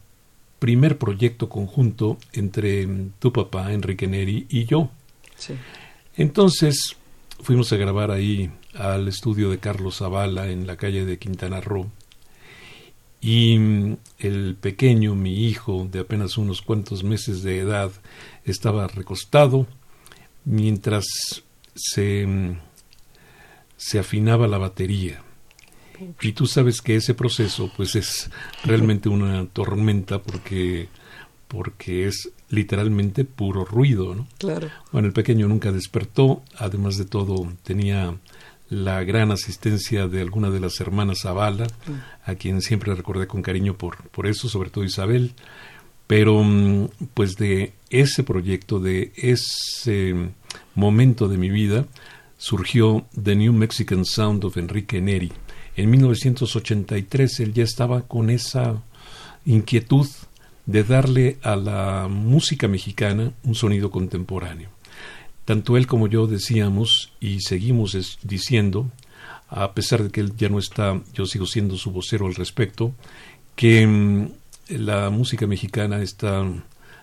primer 0.58 0.98
proyecto 0.98 1.48
conjunto 1.48 2.18
entre 2.32 2.86
tu 3.18 3.32
papá, 3.32 3.72
Enrique 3.72 4.06
Neri, 4.06 4.46
y 4.48 4.64
yo. 4.64 4.90
Sí. 5.36 5.54
Entonces 6.16 6.96
fuimos 7.40 7.72
a 7.72 7.76
grabar 7.76 8.10
ahí 8.10 8.50
al 8.74 9.08
estudio 9.08 9.50
de 9.50 9.58
Carlos 9.58 9.98
Zavala 9.98 10.48
en 10.48 10.66
la 10.66 10.76
calle 10.76 11.04
de 11.04 11.18
Quintana 11.18 11.60
Roo. 11.60 11.90
Y 13.20 13.58
el 14.18 14.56
pequeño, 14.60 15.14
mi 15.14 15.46
hijo, 15.46 15.88
de 15.90 16.00
apenas 16.00 16.38
unos 16.38 16.62
cuantos 16.62 17.02
meses 17.02 17.42
de 17.42 17.58
edad, 17.58 17.90
estaba 18.44 18.86
recostado 18.86 19.66
mientras 20.44 21.04
se, 21.74 22.56
se 23.76 23.98
afinaba 23.98 24.46
la 24.46 24.58
batería. 24.58 25.22
Y 26.20 26.32
tú 26.32 26.46
sabes 26.46 26.80
que 26.80 26.96
ese 26.96 27.14
proceso 27.14 27.70
pues 27.76 27.96
es 27.96 28.30
realmente 28.64 29.08
una 29.08 29.46
tormenta 29.46 30.20
porque 30.20 30.88
porque 31.48 32.06
es 32.06 32.32
literalmente 32.48 33.24
puro 33.24 33.64
ruido, 33.64 34.14
¿no? 34.14 34.26
Claro. 34.38 34.68
Bueno, 34.92 35.08
el 35.08 35.14
pequeño 35.14 35.46
nunca 35.46 35.72
despertó, 35.72 36.42
además 36.56 36.96
de 36.96 37.04
todo 37.04 37.52
tenía 37.62 38.16
la 38.68 39.04
gran 39.04 39.30
asistencia 39.30 40.08
de 40.08 40.20
alguna 40.20 40.50
de 40.50 40.60
las 40.60 40.80
hermanas 40.80 41.20
Zavala, 41.22 41.66
mm. 41.66 42.30
a 42.30 42.34
quien 42.34 42.62
siempre 42.62 42.94
recordé 42.94 43.26
con 43.26 43.42
cariño 43.42 43.76
por, 43.76 44.08
por 44.08 44.26
eso, 44.26 44.48
sobre 44.48 44.70
todo 44.70 44.84
Isabel, 44.84 45.34
pero 46.06 46.44
pues 47.14 47.36
de 47.36 47.74
ese 47.90 48.22
proyecto, 48.22 48.80
de 48.80 49.12
ese 49.16 50.14
momento 50.74 51.28
de 51.28 51.38
mi 51.38 51.50
vida, 51.50 51.86
surgió 52.38 53.06
The 53.20 53.36
New 53.36 53.52
Mexican 53.52 54.04
Sound 54.04 54.44
of 54.44 54.56
Enrique 54.56 55.00
Neri, 55.00 55.32
en 55.76 55.90
1983 55.90 57.40
él 57.40 57.52
ya 57.52 57.64
estaba 57.64 58.02
con 58.02 58.30
esa 58.30 58.82
inquietud 59.44 60.08
de 60.66 60.82
darle 60.82 61.38
a 61.42 61.54
la 61.56 62.08
música 62.08 62.66
mexicana 62.66 63.32
un 63.44 63.54
sonido 63.54 63.90
contemporáneo. 63.90 64.70
Tanto 65.44 65.76
él 65.76 65.86
como 65.86 66.08
yo 66.08 66.26
decíamos 66.26 67.12
y 67.20 67.40
seguimos 67.40 68.18
diciendo, 68.22 68.90
a 69.48 69.72
pesar 69.74 70.02
de 70.02 70.10
que 70.10 70.20
él 70.20 70.32
ya 70.36 70.48
no 70.48 70.58
está, 70.58 71.00
yo 71.14 71.24
sigo 71.26 71.46
siendo 71.46 71.76
su 71.76 71.92
vocero 71.92 72.26
al 72.26 72.34
respecto, 72.34 72.92
que 73.54 73.86
mmm, 73.86 74.28
la 74.68 75.10
música 75.10 75.46
mexicana 75.46 76.02
está 76.02 76.44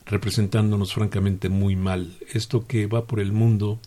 representándonos 0.06 0.94
francamente 0.94 1.48
muy 1.48 1.78
mal. 1.78 2.18
Esto 2.34 2.68
que 2.68 2.88
va 2.88 3.06
por 3.06 3.22
el 3.22 3.32
mundo 3.32 3.80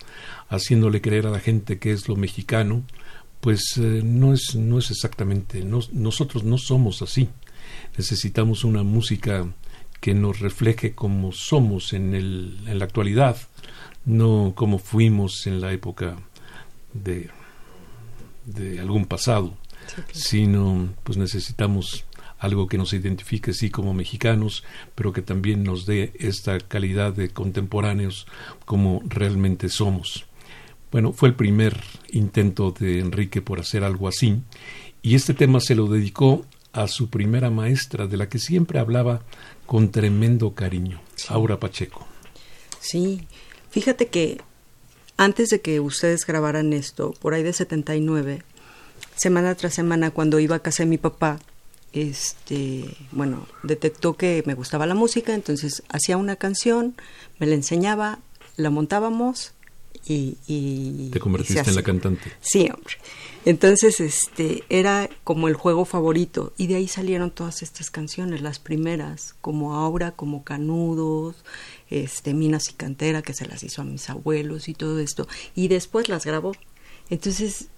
haciéndole 0.49 1.03
creer 1.03 1.27
a 1.27 1.31
la 1.31 1.41
gente 1.41 1.79
que 1.79 1.93
es 1.93 2.09
lo 2.09 2.17
mexicano, 2.17 2.83
pues 3.41 3.77
eh, 3.77 4.03
no, 4.05 4.33
es, 4.33 4.55
no 4.55 4.79
es 4.79 4.91
exactamente, 4.91 5.63
no, 5.65 5.81
nosotros 5.93 6.45
no 6.45 6.59
somos 6.59 7.03
así. 7.03 7.29
Necesitamos 7.97 8.65
una 8.65 8.83
música 8.83 9.47
que 10.01 10.15
nos 10.15 10.41
refleje 10.41 10.95
como 10.95 11.33
somos 11.33 11.93
en, 11.93 12.15
el, 12.15 12.59
en 12.67 12.79
la 12.79 12.85
actualidad, 12.85 13.37
no 14.05 14.53
como 14.55 14.79
fuimos 14.79 15.47
en 15.47 15.61
la 15.61 15.73
época 15.73 16.17
de, 16.93 17.31
de 18.45 18.81
algún 18.81 19.07
pasado, 19.07 19.57
sí, 19.87 19.95
claro. 19.95 20.09
sino 20.13 20.89
pues 21.03 21.19
necesitamos 21.19 22.05
algo 22.39 22.69
que 22.69 22.79
nos 22.79 22.93
identifique 22.93 23.53
sí 23.53 23.71
como 23.71 23.95
mexicanos, 23.95 24.63
pero 24.95 25.13
que 25.13 25.23
también 25.23 25.65
nos 25.65 25.87
dé 25.87 26.13
esta 26.19 26.59
calidad 26.59 27.13
de 27.13 27.31
contemporáneos 27.31 28.27
como 28.65 29.03
realmente 29.07 29.69
somos. 29.69 30.27
Bueno, 30.97 31.13
fue 31.13 31.29
el 31.29 31.35
primer 31.35 31.79
intento 32.09 32.71
de 32.71 33.01
Enrique 33.01 33.43
por 33.43 33.61
hacer 33.61 33.85
algo 33.85 34.09
así, 34.09 34.41
y 35.03 35.15
este 35.15 35.35
tema 35.35 35.61
se 35.61 35.75
lo 35.75 35.89
dedicó 35.89 36.47
a 36.73 36.89
su 36.89 37.11
primera 37.11 37.51
maestra, 37.51 38.07
de 38.07 38.17
la 38.17 38.31
que 38.31 38.39
siempre 38.39 38.79
hablaba 38.79 39.21
con 39.67 39.91
tremendo 39.91 40.55
cariño. 40.55 41.03
Aura 41.29 41.61
Pacheco. 41.61 42.07
Sí, 42.81 43.29
fíjate 43.69 44.07
que 44.07 44.41
antes 45.19 45.51
de 45.51 45.61
que 45.61 45.81
ustedes 45.81 46.25
grabaran 46.25 46.73
esto, 46.73 47.13
por 47.21 47.35
ahí 47.35 47.43
de 47.43 47.53
79, 47.53 48.43
semana 49.17 49.55
tras 49.55 49.75
semana, 49.75 50.13
cuando 50.13 50.41
iba 50.41 50.57
a 50.57 50.61
casa 50.61 50.85
de 50.85 50.89
mi 50.89 50.97
papá, 50.97 51.41
este, 51.93 52.97
bueno, 53.13 53.47
detectó 53.65 54.17
que 54.17 54.43
me 54.47 54.55
gustaba 54.55 54.87
la 54.87 54.95
música, 54.95 55.35
entonces 55.35 55.83
hacía 55.91 56.17
una 56.17 56.37
canción, 56.37 56.95
me 57.39 57.47
la 57.47 57.55
enseñaba, 57.55 58.19
la 58.57 58.71
montábamos 58.71 59.53
y, 60.09 61.11
te 61.11 61.21
convertiste 61.21 61.69
en 61.69 61.77
la 61.77 61.83
cantante. 61.83 62.33
Sí, 62.41 62.69
hombre. 62.73 62.95
Entonces, 63.45 64.01
este, 64.01 64.65
era 64.69 65.09
como 65.23 65.49
el 65.49 65.55
juego 65.55 65.85
favorito 65.85 66.53
y 66.57 66.67
de 66.67 66.77
ahí 66.77 66.89
salieron 66.89 67.31
todas 67.31 67.63
estas 67.63 67.91
canciones, 67.91 68.41
las 68.41 68.59
primeras, 68.59 69.35
como 69.41 69.75
Aura, 69.75 70.11
como 70.11 70.43
Canudos, 70.43 71.45
este, 71.89 72.35
Minas 72.35 72.69
y 72.71 72.73
Cantera, 72.73 73.23
que 73.23 73.35
se 73.35 73.47
las 73.47 73.63
hizo 73.63 73.83
a 73.83 73.85
mis 73.85 74.11
abuelos 74.11 74.69
y 74.69 74.75
todo 74.75 74.99
esto, 74.99 75.29
y 75.55 75.69
después 75.69 76.09
las 76.09 76.25
grabó. 76.25 76.53
Entonces, 77.09 77.69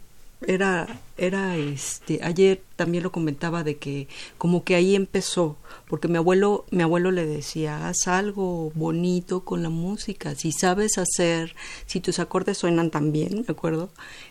era, 0.47 1.01
era 1.17 1.57
este, 1.57 2.21
ayer 2.23 2.63
también 2.77 3.03
lo 3.03 3.13
comentaba 3.13 3.65
de 3.65 3.77
que 3.77 4.09
como 4.39 4.65
que 4.65 4.75
ahí 4.75 4.95
empezó, 4.95 5.57
porque 5.89 6.09
mi 6.09 6.17
abuelo, 6.17 6.65
mi 6.71 6.83
abuelo 6.83 7.11
le 7.11 7.27
decía, 7.27 7.89
haz 7.89 8.07
algo 8.07 8.71
bonito 8.75 9.41
con 9.45 9.63
la 9.63 9.71
música, 9.71 10.35
si 10.35 10.53
sabes 10.53 10.99
hacer, 10.99 11.57
si 11.87 12.01
tus 12.01 12.19
acordes 12.19 12.59
suenan 12.59 12.91
tan 12.91 13.13
bien, 13.13 13.43
¿de 13.43 13.53
acuerdo? 13.53 13.91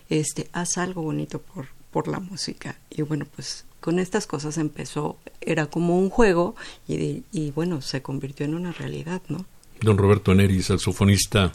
Este, 0.09 0.49
haz 0.53 0.77
algo 0.77 1.01
bonito 1.01 1.39
por, 1.41 1.67
por 1.91 2.07
la 2.07 2.19
música. 2.19 2.79
Y 2.89 3.01
bueno, 3.01 3.25
pues 3.35 3.65
con 3.81 3.99
estas 3.99 4.27
cosas 4.27 4.57
empezó, 4.57 5.17
era 5.41 5.67
como 5.67 5.99
un 5.99 6.09
juego 6.09 6.55
y, 6.87 7.23
y 7.31 7.51
bueno, 7.51 7.81
se 7.81 8.01
convirtió 8.01 8.45
en 8.45 8.55
una 8.55 8.71
realidad, 8.71 9.21
¿no? 9.27 9.45
Don 9.81 9.97
Roberto 9.97 10.33
Neri, 10.33 10.61
saxofonista 10.61 11.51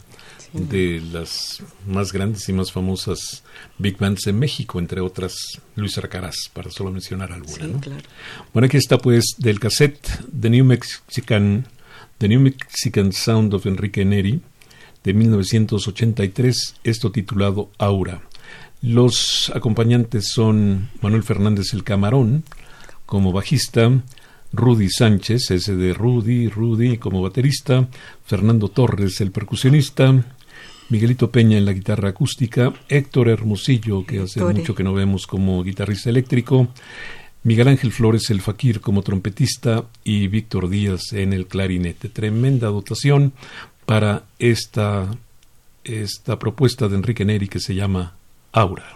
de 0.53 1.01
las 1.11 1.63
más 1.87 2.13
grandes 2.13 2.47
y 2.47 2.53
más 2.53 2.71
famosas 2.71 3.43
big 3.77 3.97
bands 3.97 4.27
en 4.27 4.37
México, 4.37 4.79
entre 4.79 5.01
otras 5.01 5.35
Luis 5.75 5.97
Arcaraz, 5.97 6.35
para 6.53 6.69
solo 6.69 6.91
mencionar 6.91 7.31
alguna. 7.31 7.67
Bueno, 8.53 8.67
aquí 8.67 8.77
está 8.77 8.97
pues 8.97 9.35
del 9.37 9.59
cassette 9.59 10.07
The 10.39 10.49
New 10.49 10.63
Mexican, 10.63 11.67
The 12.19 12.27
New 12.27 12.39
Mexican 12.39 13.11
Sound 13.11 13.53
of 13.53 13.65
Enrique 13.65 14.05
Neri 14.05 14.41
de 15.03 15.13
1983, 15.13 16.75
esto 16.83 17.11
titulado 17.11 17.71
Aura. 17.77 18.21
Los 18.81 19.51
acompañantes 19.55 20.29
son 20.33 20.89
Manuel 21.01 21.23
Fernández 21.23 21.73
el 21.73 21.83
Camarón 21.83 22.43
como 23.05 23.31
bajista, 23.31 23.91
Rudy 24.53 24.89
Sánchez, 24.89 25.51
ese 25.51 25.75
de 25.75 25.93
Rudy, 25.93 26.47
Rudy 26.47 26.97
como 26.97 27.21
baterista, 27.21 27.87
Fernando 28.25 28.69
Torres, 28.69 29.19
el 29.19 29.31
percusionista, 29.31 30.23
Miguelito 30.89 31.31
Peña 31.31 31.57
en 31.57 31.65
la 31.65 31.73
guitarra 31.73 32.09
acústica, 32.09 32.71
Héctor 32.87 33.29
Hermosillo, 33.29 34.05
que 34.05 34.19
hace 34.19 34.43
mucho 34.43 34.75
que 34.75 34.83
no 34.83 34.93
vemos 34.93 35.27
como 35.27 35.63
guitarrista 35.63 36.09
eléctrico, 36.09 36.69
Miguel 37.43 37.67
Ángel 37.67 37.91
Flores 37.91 38.29
el 38.29 38.41
Fakir 38.41 38.79
como 38.79 39.01
trompetista. 39.01 39.85
Y 40.03 40.27
Víctor 40.27 40.69
Díaz 40.69 41.11
en 41.11 41.33
el 41.33 41.47
clarinete. 41.47 42.09
Tremenda 42.09 42.67
dotación 42.67 43.33
para 43.85 44.23
esta, 44.39 45.13
esta 45.83 46.39
propuesta 46.39 46.87
de 46.87 46.95
Enrique 46.95 47.25
Neri 47.25 47.49
que 47.49 47.59
se 47.59 47.75
llama 47.75 48.15
Aura. 48.53 48.95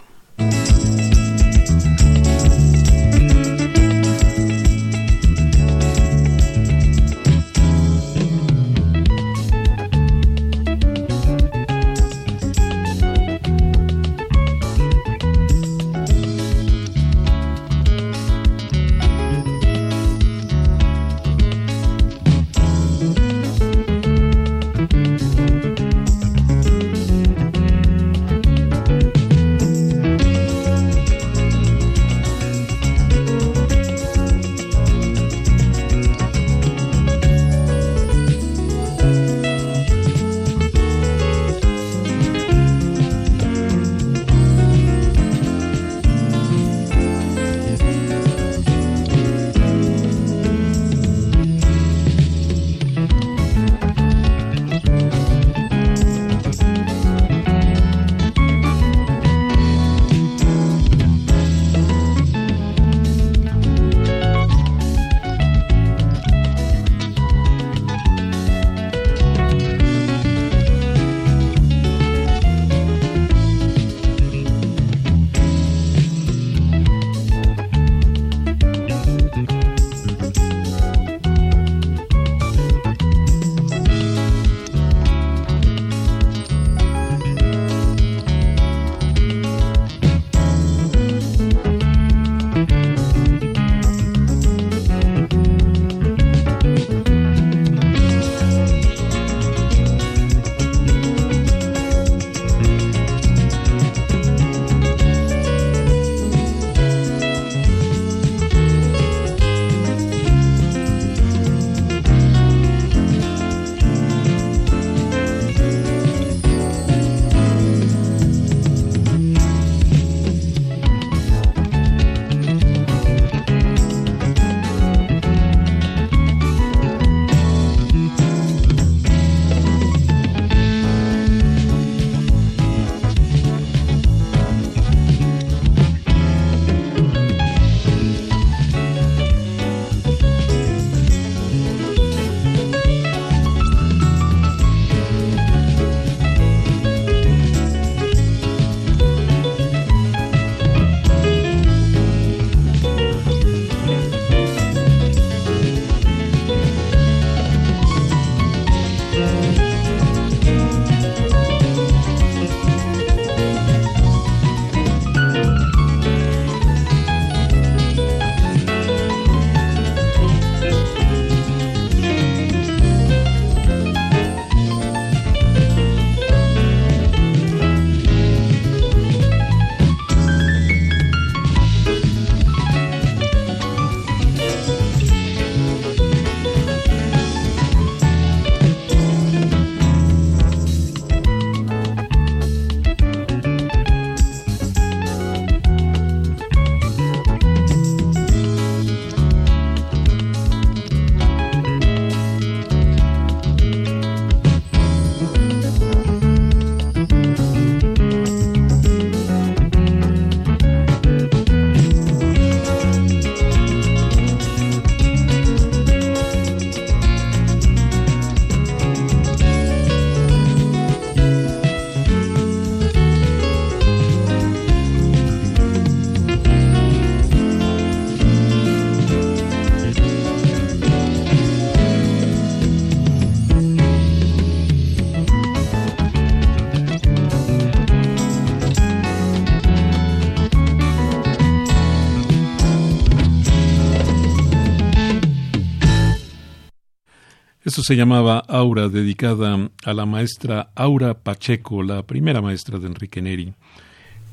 Se 247.88 247.96
llamaba 247.96 248.40
Aura, 248.48 248.90
dedicada 248.90 249.70
a 249.82 249.94
la 249.94 250.04
maestra 250.04 250.68
Aura 250.74 251.14
Pacheco, 251.14 251.82
la 251.82 252.02
primera 252.02 252.42
maestra 252.42 252.78
de 252.78 252.86
Enrique 252.86 253.22
Neri, 253.22 253.54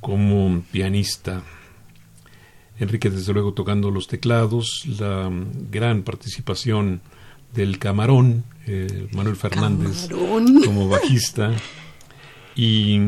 como 0.01 0.61
pianista. 0.73 1.41
Enrique, 2.77 3.09
desde 3.09 3.31
luego, 3.31 3.53
tocando 3.53 3.91
los 3.91 4.07
teclados, 4.07 4.83
la 4.99 5.31
gran 5.71 6.03
participación 6.03 6.99
del 7.53 7.79
Camarón, 7.79 8.43
eh, 8.67 9.07
Manuel 9.13 9.37
Fernández, 9.37 10.09
como 10.09 10.89
bajista, 10.89 11.53
y 12.57 12.99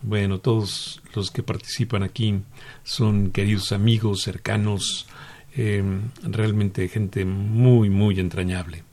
bueno, 0.00 0.38
todos 0.38 1.02
los 1.14 1.30
que 1.30 1.42
participan 1.42 2.02
aquí 2.02 2.40
son 2.84 3.32
queridos 3.32 3.70
amigos, 3.70 4.22
cercanos, 4.22 5.06
eh, 5.54 5.84
realmente 6.22 6.88
gente 6.88 7.26
muy, 7.26 7.90
muy 7.90 8.18
entrañable. 8.18 8.83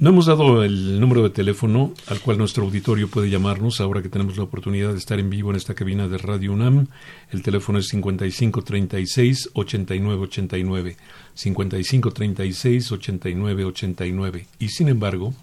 No 0.00 0.10
hemos 0.10 0.26
dado 0.26 0.62
el 0.62 1.00
número 1.00 1.24
de 1.24 1.30
teléfono 1.30 1.92
al 2.06 2.20
cual 2.20 2.38
nuestro 2.38 2.62
auditorio 2.62 3.08
puede 3.08 3.30
llamarnos 3.30 3.80
ahora 3.80 4.00
que 4.00 4.08
tenemos 4.08 4.36
la 4.36 4.44
oportunidad 4.44 4.92
de 4.92 4.98
estar 4.98 5.18
en 5.18 5.28
vivo 5.28 5.50
en 5.50 5.56
esta 5.56 5.74
cabina 5.74 6.06
de 6.06 6.18
Radio 6.18 6.52
UNAM. 6.52 6.86
El 7.32 7.42
teléfono 7.42 7.80
es 7.80 7.88
5536 7.88 9.50
8989. 9.54 10.96
5536 11.34 12.92
8989. 12.92 14.46
Y 14.60 14.68
sin 14.68 14.86
embargo, 14.86 15.34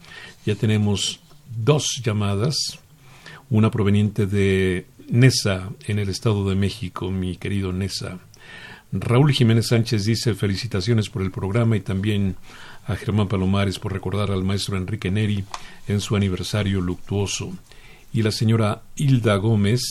ya 0.45 0.55
tenemos 0.55 1.19
dos 1.57 2.01
llamadas, 2.01 2.79
una 3.49 3.69
proveniente 3.71 4.25
de 4.25 4.85
Nesa 5.09 5.69
en 5.85 5.99
el 5.99 6.07
Estado 6.07 6.47
de 6.47 6.55
México, 6.55 7.11
mi 7.11 7.35
querido 7.35 7.73
Nesa. 7.73 8.19
Raúl 8.93 9.33
Jiménez 9.33 9.67
Sánchez 9.67 10.05
dice 10.05 10.33
felicitaciones 10.33 11.09
por 11.09 11.23
el 11.23 11.31
programa 11.31 11.75
y 11.75 11.81
también 11.81 12.37
a 12.85 12.95
Germán 12.95 13.27
Palomares 13.27 13.79
por 13.79 13.93
recordar 13.93 14.31
al 14.31 14.43
maestro 14.43 14.77
Enrique 14.77 15.11
Neri 15.11 15.43
en 15.87 16.01
su 16.01 16.15
aniversario 16.15 16.81
luctuoso. 16.81 17.51
Y 18.13 18.21
la 18.21 18.31
señora 18.31 18.83
Hilda 18.95 19.35
Gómez, 19.37 19.81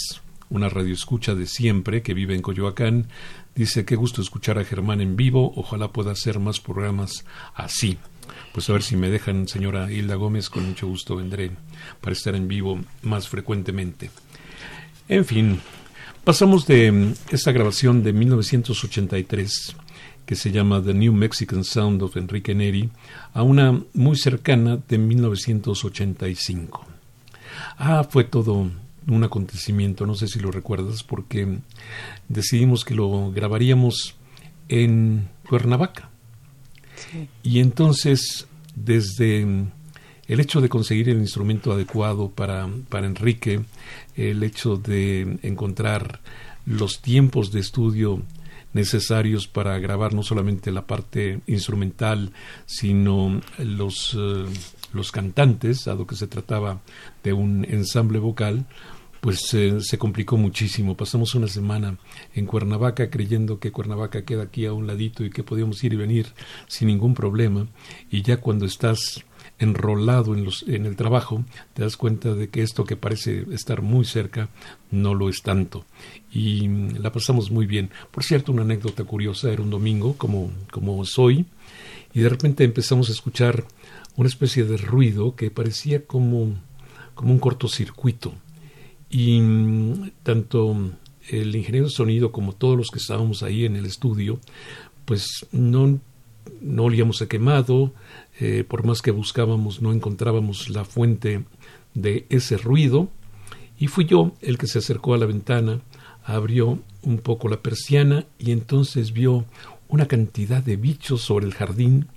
una 0.50 0.68
radioescucha 0.68 1.34
de 1.34 1.46
siempre 1.46 2.02
que 2.02 2.14
vive 2.14 2.34
en 2.34 2.42
Coyoacán, 2.42 3.08
dice 3.54 3.84
qué 3.84 3.96
gusto 3.96 4.22
escuchar 4.22 4.58
a 4.58 4.64
Germán 4.64 5.00
en 5.00 5.16
vivo, 5.16 5.52
ojalá 5.56 5.88
pueda 5.88 6.12
hacer 6.12 6.38
más 6.38 6.60
programas 6.60 7.24
así. 7.54 7.98
Pues 8.52 8.70
a 8.70 8.72
ver 8.72 8.82
si 8.82 8.96
me 8.96 9.10
dejan, 9.10 9.48
señora 9.48 9.90
Hilda 9.90 10.14
Gómez, 10.14 10.48
con 10.48 10.66
mucho 10.66 10.86
gusto 10.86 11.16
vendré 11.16 11.50
para 12.00 12.12
estar 12.12 12.34
en 12.34 12.48
vivo 12.48 12.80
más 13.02 13.28
frecuentemente. 13.28 14.10
En 15.08 15.24
fin, 15.24 15.60
pasamos 16.22 16.66
de 16.66 17.14
esta 17.30 17.52
grabación 17.52 18.02
de 18.02 18.12
1983 18.12 19.76
que 20.26 20.36
se 20.36 20.50
llama 20.50 20.82
The 20.82 20.94
New 20.94 21.12
Mexican 21.12 21.64
Sound 21.64 22.02
of 22.02 22.16
Enrique 22.16 22.54
Neri, 22.54 22.90
a 23.32 23.42
una 23.42 23.80
muy 23.92 24.16
cercana 24.16 24.78
de 24.88 24.98
1985. 24.98 26.86
Ah, 27.78 28.06
fue 28.08 28.24
todo 28.24 28.70
un 29.06 29.24
acontecimiento, 29.24 30.06
no 30.06 30.14
sé 30.14 30.28
si 30.28 30.40
lo 30.40 30.50
recuerdas, 30.50 31.02
porque 31.02 31.58
decidimos 32.28 32.84
que 32.84 32.94
lo 32.94 33.30
grabaríamos 33.30 34.16
en 34.68 35.28
Cuernavaca. 35.48 36.10
Y 37.42 37.60
entonces, 37.60 38.46
desde 38.74 39.42
el 40.26 40.40
hecho 40.40 40.60
de 40.60 40.68
conseguir 40.68 41.08
el 41.10 41.18
instrumento 41.18 41.72
adecuado 41.72 42.30
para, 42.30 42.68
para 42.88 43.06
Enrique, 43.06 43.60
el 44.16 44.42
hecho 44.42 44.76
de 44.76 45.38
encontrar 45.42 46.20
los 46.66 47.00
tiempos 47.02 47.52
de 47.52 47.60
estudio 47.60 48.22
necesarios 48.74 49.48
para 49.48 49.78
grabar 49.78 50.12
no 50.12 50.22
solamente 50.22 50.70
la 50.70 50.86
parte 50.86 51.40
instrumental, 51.46 52.32
sino 52.66 53.40
los, 53.58 54.14
eh, 54.18 54.44
los 54.92 55.10
cantantes, 55.10 55.86
dado 55.86 56.06
que 56.06 56.16
se 56.16 56.26
trataba 56.26 56.82
de 57.22 57.32
un 57.32 57.64
ensamble 57.64 58.18
vocal, 58.18 58.66
pues 59.24 59.54
eh, 59.54 59.80
se 59.80 59.96
complicó 59.96 60.36
muchísimo. 60.36 60.98
Pasamos 60.98 61.34
una 61.34 61.48
semana 61.48 61.96
en 62.34 62.44
Cuernavaca 62.44 63.08
creyendo 63.08 63.58
que 63.58 63.72
Cuernavaca 63.72 64.26
queda 64.26 64.42
aquí 64.42 64.66
a 64.66 64.74
un 64.74 64.86
ladito 64.86 65.24
y 65.24 65.30
que 65.30 65.42
podíamos 65.42 65.82
ir 65.82 65.94
y 65.94 65.96
venir 65.96 66.26
sin 66.66 66.88
ningún 66.88 67.14
problema. 67.14 67.66
Y 68.10 68.20
ya 68.20 68.36
cuando 68.36 68.66
estás 68.66 69.24
enrolado 69.58 70.34
en, 70.34 70.44
los, 70.44 70.64
en 70.64 70.84
el 70.84 70.96
trabajo, 70.96 71.42
te 71.72 71.82
das 71.82 71.96
cuenta 71.96 72.34
de 72.34 72.48
que 72.50 72.62
esto 72.62 72.84
que 72.84 72.96
parece 72.96 73.46
estar 73.52 73.80
muy 73.80 74.04
cerca 74.04 74.50
no 74.90 75.14
lo 75.14 75.30
es 75.30 75.40
tanto. 75.42 75.86
Y 76.34 76.68
la 76.98 77.12
pasamos 77.12 77.50
muy 77.50 77.64
bien. 77.64 77.90
Por 78.10 78.24
cierto, 78.24 78.50
una 78.50 78.62
anécdota 78.62 79.04
curiosa, 79.04 79.52
era 79.52 79.62
un 79.62 79.70
domingo, 79.70 80.14
como, 80.18 80.50
como 80.72 81.04
soy, 81.04 81.46
y 82.12 82.20
de 82.20 82.28
repente 82.28 82.64
empezamos 82.64 83.08
a 83.08 83.12
escuchar 83.12 83.64
una 84.16 84.28
especie 84.28 84.64
de 84.64 84.76
ruido 84.76 85.36
que 85.36 85.50
parecía 85.50 86.04
como, 86.04 86.54
como 87.14 87.32
un 87.32 87.38
cortocircuito. 87.38 88.34
Y 89.10 89.40
mm, 89.40 90.10
tanto 90.24 90.76
el 91.28 91.54
ingeniero 91.54 91.86
de 91.86 91.92
sonido 91.92 92.32
como 92.32 92.52
todos 92.52 92.76
los 92.76 92.90
que 92.90 92.98
estábamos 92.98 93.42
ahí 93.42 93.64
en 93.64 93.76
el 93.76 93.86
estudio, 93.86 94.40
pues 95.04 95.46
no, 95.52 96.00
no 96.60 96.84
olíamos 96.84 97.22
a 97.22 97.28
quemado, 97.28 97.92
eh, 98.40 98.64
por 98.66 98.84
más 98.84 99.02
que 99.02 99.10
buscábamos 99.10 99.80
no 99.80 99.92
encontrábamos 99.92 100.68
la 100.68 100.84
fuente 100.84 101.44
de 101.94 102.26
ese 102.28 102.56
ruido 102.56 103.08
y 103.78 103.86
fui 103.86 104.04
yo 104.04 104.32
el 104.40 104.58
que 104.58 104.66
se 104.66 104.78
acercó 104.78 105.14
a 105.14 105.18
la 105.18 105.26
ventana, 105.26 105.80
abrió 106.24 106.78
un 107.02 107.18
poco 107.18 107.48
la 107.48 107.60
persiana 107.60 108.24
y 108.38 108.50
entonces 108.52 109.12
vio 109.12 109.44
una 109.88 110.06
cantidad 110.06 110.62
de 110.62 110.76
bichos 110.76 111.20
sobre 111.20 111.46
el 111.46 111.54
jardín, 111.54 112.08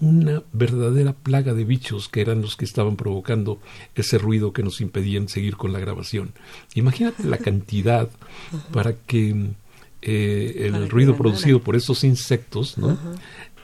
una 0.00 0.42
verdadera 0.52 1.12
plaga 1.12 1.54
de 1.54 1.64
bichos 1.64 2.08
que 2.08 2.20
eran 2.20 2.42
los 2.42 2.56
que 2.56 2.64
estaban 2.64 2.96
provocando 2.96 3.60
ese 3.94 4.18
ruido 4.18 4.52
que 4.52 4.62
nos 4.62 4.80
impedían 4.80 5.28
seguir 5.28 5.56
con 5.56 5.72
la 5.72 5.80
grabación. 5.80 6.32
Imagínate 6.74 7.24
la 7.24 7.38
cantidad 7.50 8.08
para 8.72 8.94
que 8.94 9.50
eh, 10.02 10.54
el 10.66 10.88
ruido 10.88 11.16
producido 11.16 11.60
por 11.60 11.76
esos 11.76 12.04
insectos 12.04 12.78
¿no? 12.78 12.98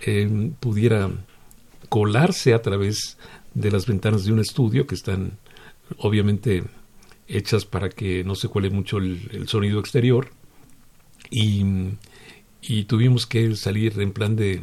Eh, 0.06 0.50
pudiera 0.58 1.10
colarse 1.88 2.54
a 2.54 2.62
través 2.62 3.18
de 3.54 3.70
las 3.70 3.86
ventanas 3.86 4.24
de 4.24 4.32
un 4.32 4.38
estudio 4.40 4.86
que 4.86 4.94
están 4.94 5.32
obviamente 5.98 6.64
hechas 7.30 7.64
para 7.64 7.88
que 7.88 8.24
no 8.24 8.34
se 8.34 8.48
cuele 8.48 8.70
mucho 8.70 8.98
el, 8.98 9.46
sonido 9.48 9.80
exterior 9.80 10.30
y, 11.30 11.64
y, 12.62 12.84
tuvimos 12.84 13.26
que 13.26 13.54
salir 13.56 13.98
en 14.00 14.12
plan 14.12 14.36
de, 14.36 14.62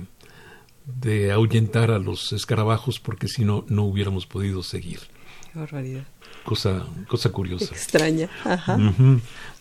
de 0.85 1.31
ahuyentar 1.31 1.91
a 1.91 1.99
los 1.99 2.33
escarabajos 2.33 2.99
porque 2.99 3.27
si 3.27 3.45
no 3.45 3.65
no 3.69 3.83
hubiéramos 3.83 4.25
podido 4.25 4.63
seguir. 4.63 4.99
Qué 5.51 5.59
barbaridad 5.59 6.05
cosa, 6.47 6.87
cosa 7.09 7.29
curiosa. 7.29 7.65
Extraña. 7.65 8.29
Ajá. 8.45 8.79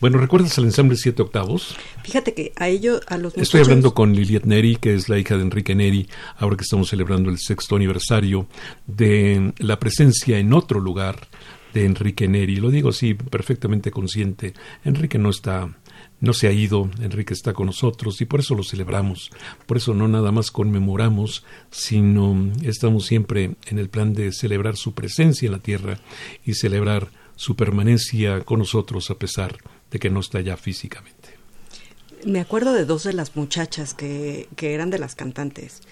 Bueno, 0.00 0.18
¿recuerdas 0.18 0.56
el 0.58 0.66
ensamble 0.66 0.96
Siete 0.96 1.20
Octavos? 1.20 1.74
Fíjate 2.04 2.32
que 2.32 2.52
a 2.54 2.68
ellos, 2.68 3.00
a 3.08 3.18
los 3.18 3.36
Estoy 3.36 3.62
hablando 3.62 3.92
con 3.92 4.14
Liliet 4.14 4.44
Neri, 4.44 4.76
que 4.76 4.94
es 4.94 5.08
la 5.08 5.18
hija 5.18 5.36
de 5.36 5.42
Enrique 5.42 5.74
Neri, 5.74 6.08
ahora 6.38 6.56
que 6.56 6.62
estamos 6.62 6.88
celebrando 6.88 7.28
el 7.28 7.38
sexto 7.38 7.74
aniversario 7.74 8.46
de 8.86 9.52
la 9.58 9.80
presencia 9.80 10.38
en 10.38 10.52
otro 10.52 10.78
lugar 10.78 11.26
de 11.76 11.84
Enrique 11.84 12.26
Neri. 12.26 12.56
Lo 12.56 12.70
digo 12.70 12.88
así, 12.88 13.12
perfectamente 13.12 13.90
consciente. 13.90 14.54
Enrique 14.84 15.18
no 15.18 15.30
está 15.30 15.76
no 16.20 16.32
se 16.32 16.48
ha 16.48 16.52
ido, 16.52 16.90
Enrique 17.00 17.34
está 17.34 17.52
con 17.52 17.66
nosotros 17.66 18.20
y 18.22 18.24
por 18.24 18.40
eso 18.40 18.54
lo 18.54 18.64
celebramos. 18.64 19.30
Por 19.66 19.76
eso 19.76 19.92
no 19.92 20.08
nada 20.08 20.32
más 20.32 20.50
conmemoramos, 20.50 21.44
sino 21.70 22.50
estamos 22.62 23.04
siempre 23.04 23.56
en 23.66 23.78
el 23.78 23.90
plan 23.90 24.14
de 24.14 24.32
celebrar 24.32 24.76
su 24.76 24.94
presencia 24.94 25.46
en 25.46 25.52
la 25.52 25.58
tierra 25.58 26.00
y 26.46 26.54
celebrar 26.54 27.08
su 27.36 27.54
permanencia 27.54 28.40
con 28.40 28.60
nosotros 28.60 29.10
a 29.10 29.18
pesar 29.18 29.58
de 29.90 29.98
que 29.98 30.08
no 30.08 30.20
está 30.20 30.40
ya 30.40 30.56
físicamente. 30.56 31.36
Me 32.24 32.40
acuerdo 32.40 32.72
de 32.72 32.86
dos 32.86 33.04
de 33.04 33.12
las 33.12 33.36
muchachas 33.36 33.92
que, 33.92 34.48
que 34.56 34.72
eran 34.72 34.88
de 34.88 34.98
las 34.98 35.14
cantantes 35.14 35.82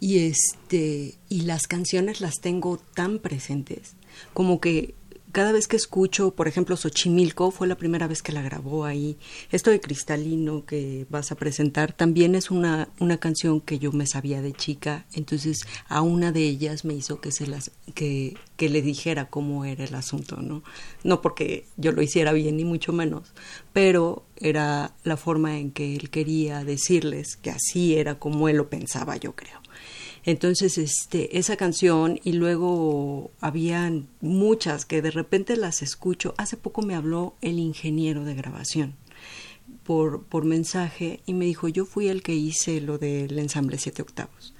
y 0.00 0.18
este 0.18 1.14
y 1.28 1.42
las 1.42 1.68
canciones 1.68 2.20
las 2.20 2.40
tengo 2.40 2.78
tan 2.94 3.20
presentes 3.20 3.94
como 4.34 4.60
que 4.60 4.94
cada 5.32 5.52
vez 5.52 5.68
que 5.68 5.76
escucho, 5.76 6.32
por 6.32 6.48
ejemplo, 6.48 6.76
Xochimilco, 6.76 7.50
fue 7.50 7.66
la 7.66 7.76
primera 7.76 8.06
vez 8.06 8.22
que 8.22 8.32
la 8.32 8.42
grabó 8.42 8.84
ahí. 8.84 9.18
Esto 9.50 9.70
de 9.70 9.80
Cristalino 9.80 10.64
que 10.64 11.06
vas 11.10 11.32
a 11.32 11.34
presentar 11.34 11.92
también 11.92 12.34
es 12.34 12.50
una, 12.50 12.88
una 13.00 13.18
canción 13.18 13.60
que 13.60 13.78
yo 13.78 13.92
me 13.92 14.06
sabía 14.06 14.42
de 14.42 14.52
chica, 14.52 15.06
entonces 15.12 15.60
a 15.88 16.02
una 16.02 16.32
de 16.32 16.42
ellas 16.44 16.84
me 16.84 16.94
hizo 16.94 17.20
que 17.20 17.32
se 17.32 17.46
las 17.46 17.70
que, 17.94 18.36
que 18.56 18.68
le 18.68 18.82
dijera 18.82 19.28
cómo 19.28 19.64
era 19.64 19.84
el 19.84 19.94
asunto, 19.94 20.36
¿no? 20.36 20.62
No 21.04 21.20
porque 21.20 21.66
yo 21.76 21.92
lo 21.92 22.02
hiciera 22.02 22.32
bien 22.32 22.56
ni 22.56 22.64
mucho 22.64 22.92
menos, 22.92 23.32
pero 23.72 24.24
era 24.36 24.94
la 25.04 25.16
forma 25.16 25.58
en 25.58 25.70
que 25.72 25.96
él 25.96 26.10
quería 26.10 26.64
decirles 26.64 27.36
que 27.36 27.50
así 27.50 27.96
era 27.96 28.18
como 28.18 28.48
él 28.48 28.56
lo 28.56 28.68
pensaba, 28.68 29.16
yo 29.16 29.34
creo. 29.34 29.60
Entonces, 30.28 30.76
este, 30.76 31.38
esa 31.38 31.56
canción 31.56 32.20
y 32.22 32.32
luego 32.32 33.30
habían 33.40 34.08
muchas 34.20 34.84
que 34.84 35.00
de 35.00 35.10
repente 35.10 35.56
las 35.56 35.80
escucho. 35.80 36.34
Hace 36.36 36.58
poco 36.58 36.82
me 36.82 36.94
habló 36.94 37.34
el 37.40 37.58
ingeniero 37.58 38.26
de 38.26 38.34
grabación 38.34 38.92
por, 39.84 40.24
por 40.24 40.44
mensaje 40.44 41.20
y 41.24 41.32
me 41.32 41.46
dijo, 41.46 41.66
yo 41.68 41.86
fui 41.86 42.08
el 42.08 42.22
que 42.22 42.34
hice 42.34 42.82
lo 42.82 42.98
del 42.98 43.38
ensamble 43.38 43.78
siete 43.78 44.02
octavos. 44.02 44.52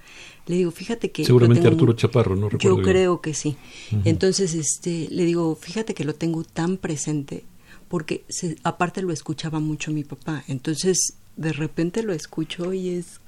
Le 0.46 0.56
digo, 0.56 0.70
fíjate 0.70 1.10
que... 1.10 1.26
Seguramente 1.26 1.68
Arturo 1.68 1.92
Chaparro, 1.92 2.34
¿no? 2.34 2.48
Recuerdo 2.48 2.78
yo 2.78 2.82
creo 2.82 3.20
que 3.20 3.34
sí. 3.34 3.58
Entonces, 4.06 4.54
este, 4.54 5.08
le 5.10 5.26
digo, 5.26 5.54
fíjate 5.54 5.92
que 5.92 6.04
lo 6.04 6.14
tengo 6.14 6.44
tan 6.44 6.78
presente 6.78 7.44
porque 7.88 8.24
aparte 8.62 9.02
lo 9.02 9.12
escuchaba 9.12 9.60
mucho 9.60 9.90
mi 9.90 10.02
papá. 10.02 10.44
Entonces, 10.48 11.12
de 11.36 11.52
repente 11.52 12.02
lo 12.02 12.14
escucho 12.14 12.72
y 12.72 12.88
es... 12.88 13.20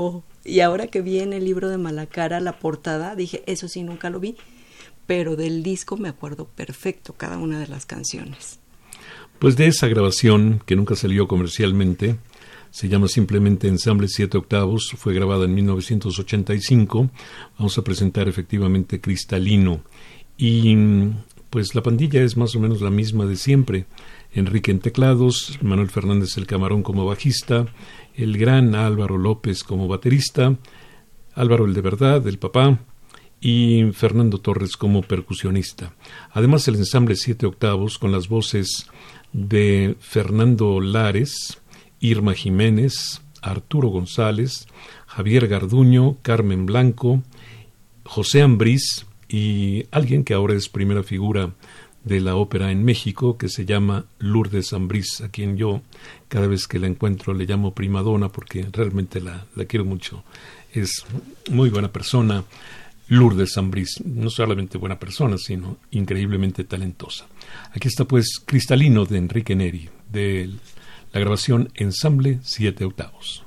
Oh, 0.00 0.22
y 0.44 0.60
ahora 0.60 0.86
que 0.86 1.02
vi 1.02 1.18
en 1.18 1.32
el 1.32 1.44
libro 1.44 1.68
de 1.68 1.76
Malacara 1.76 2.38
la 2.38 2.60
portada, 2.60 3.16
dije, 3.16 3.42
eso 3.46 3.66
sí, 3.66 3.82
nunca 3.82 4.10
lo 4.10 4.20
vi, 4.20 4.36
pero 5.08 5.34
del 5.34 5.64
disco 5.64 5.96
me 5.96 6.08
acuerdo 6.08 6.46
perfecto 6.46 7.14
cada 7.14 7.36
una 7.36 7.58
de 7.58 7.66
las 7.66 7.84
canciones. 7.84 8.60
Pues 9.40 9.56
de 9.56 9.66
esa 9.66 9.88
grabación, 9.88 10.62
que 10.66 10.76
nunca 10.76 10.94
salió 10.94 11.26
comercialmente, 11.26 12.16
se 12.70 12.88
llama 12.88 13.08
simplemente 13.08 13.66
Ensamble 13.66 14.06
7 14.06 14.38
octavos, 14.38 14.94
fue 14.96 15.14
grabada 15.14 15.46
en 15.46 15.54
1985, 15.54 17.10
vamos 17.58 17.76
a 17.76 17.82
presentar 17.82 18.28
efectivamente 18.28 19.00
Cristalino. 19.00 19.80
Y 20.36 20.76
pues 21.50 21.74
la 21.74 21.82
pandilla 21.82 22.22
es 22.22 22.36
más 22.36 22.54
o 22.54 22.60
menos 22.60 22.80
la 22.80 22.90
misma 22.90 23.26
de 23.26 23.34
siempre. 23.34 23.86
Enrique 24.32 24.70
en 24.70 24.78
teclados, 24.78 25.58
Manuel 25.60 25.90
Fernández 25.90 26.36
el 26.36 26.46
Camarón 26.46 26.82
como 26.82 27.04
bajista, 27.04 27.66
el 28.18 28.36
gran 28.36 28.74
Álvaro 28.74 29.16
López 29.16 29.62
como 29.62 29.86
baterista, 29.86 30.56
Álvaro 31.34 31.66
el 31.66 31.72
de 31.72 31.80
verdad, 31.80 32.26
el 32.26 32.38
papá, 32.38 32.80
y 33.40 33.84
Fernando 33.92 34.38
Torres 34.38 34.76
como 34.76 35.02
percusionista. 35.02 35.94
Además 36.32 36.66
el 36.66 36.74
ensamble 36.74 37.14
Siete 37.14 37.46
Octavos 37.46 37.96
con 37.96 38.10
las 38.10 38.28
voces 38.28 38.90
de 39.32 39.96
Fernando 40.00 40.80
Lares, 40.80 41.60
Irma 42.00 42.34
Jiménez, 42.34 43.22
Arturo 43.40 43.88
González, 43.88 44.66
Javier 45.06 45.46
Garduño, 45.46 46.16
Carmen 46.22 46.66
Blanco, 46.66 47.22
José 48.04 48.42
Ambrís 48.42 49.06
y 49.28 49.84
alguien 49.92 50.24
que 50.24 50.34
ahora 50.34 50.54
es 50.54 50.68
primera 50.68 51.04
figura 51.04 51.54
de 52.08 52.20
la 52.20 52.34
ópera 52.36 52.72
en 52.72 52.84
México 52.84 53.36
que 53.36 53.48
se 53.48 53.66
llama 53.66 54.06
Lourdes 54.18 54.72
Ambrís, 54.72 55.20
a 55.20 55.28
quien 55.28 55.56
yo 55.56 55.82
cada 56.28 56.46
vez 56.46 56.66
que 56.66 56.78
la 56.78 56.86
encuentro 56.86 57.34
le 57.34 57.44
llamo 57.44 57.74
primadona 57.74 58.30
porque 58.30 58.66
realmente 58.72 59.20
la, 59.20 59.46
la 59.54 59.64
quiero 59.66 59.84
mucho. 59.84 60.24
Es 60.72 61.04
muy 61.50 61.70
buena 61.70 61.92
persona, 61.92 62.44
Lourdes 63.08 63.54
Zambriz, 63.54 64.02
no 64.04 64.28
solamente 64.28 64.76
buena 64.76 64.98
persona, 64.98 65.38
sino 65.38 65.78
increíblemente 65.90 66.64
talentosa. 66.64 67.26
Aquí 67.72 67.88
está 67.88 68.04
pues 68.04 68.38
Cristalino 68.44 69.06
de 69.06 69.18
Enrique 69.18 69.54
Neri, 69.54 69.88
de 70.10 70.50
la 71.12 71.20
grabación 71.20 71.70
Ensamble 71.74 72.38
Siete 72.42 72.84
Octavos. 72.84 73.44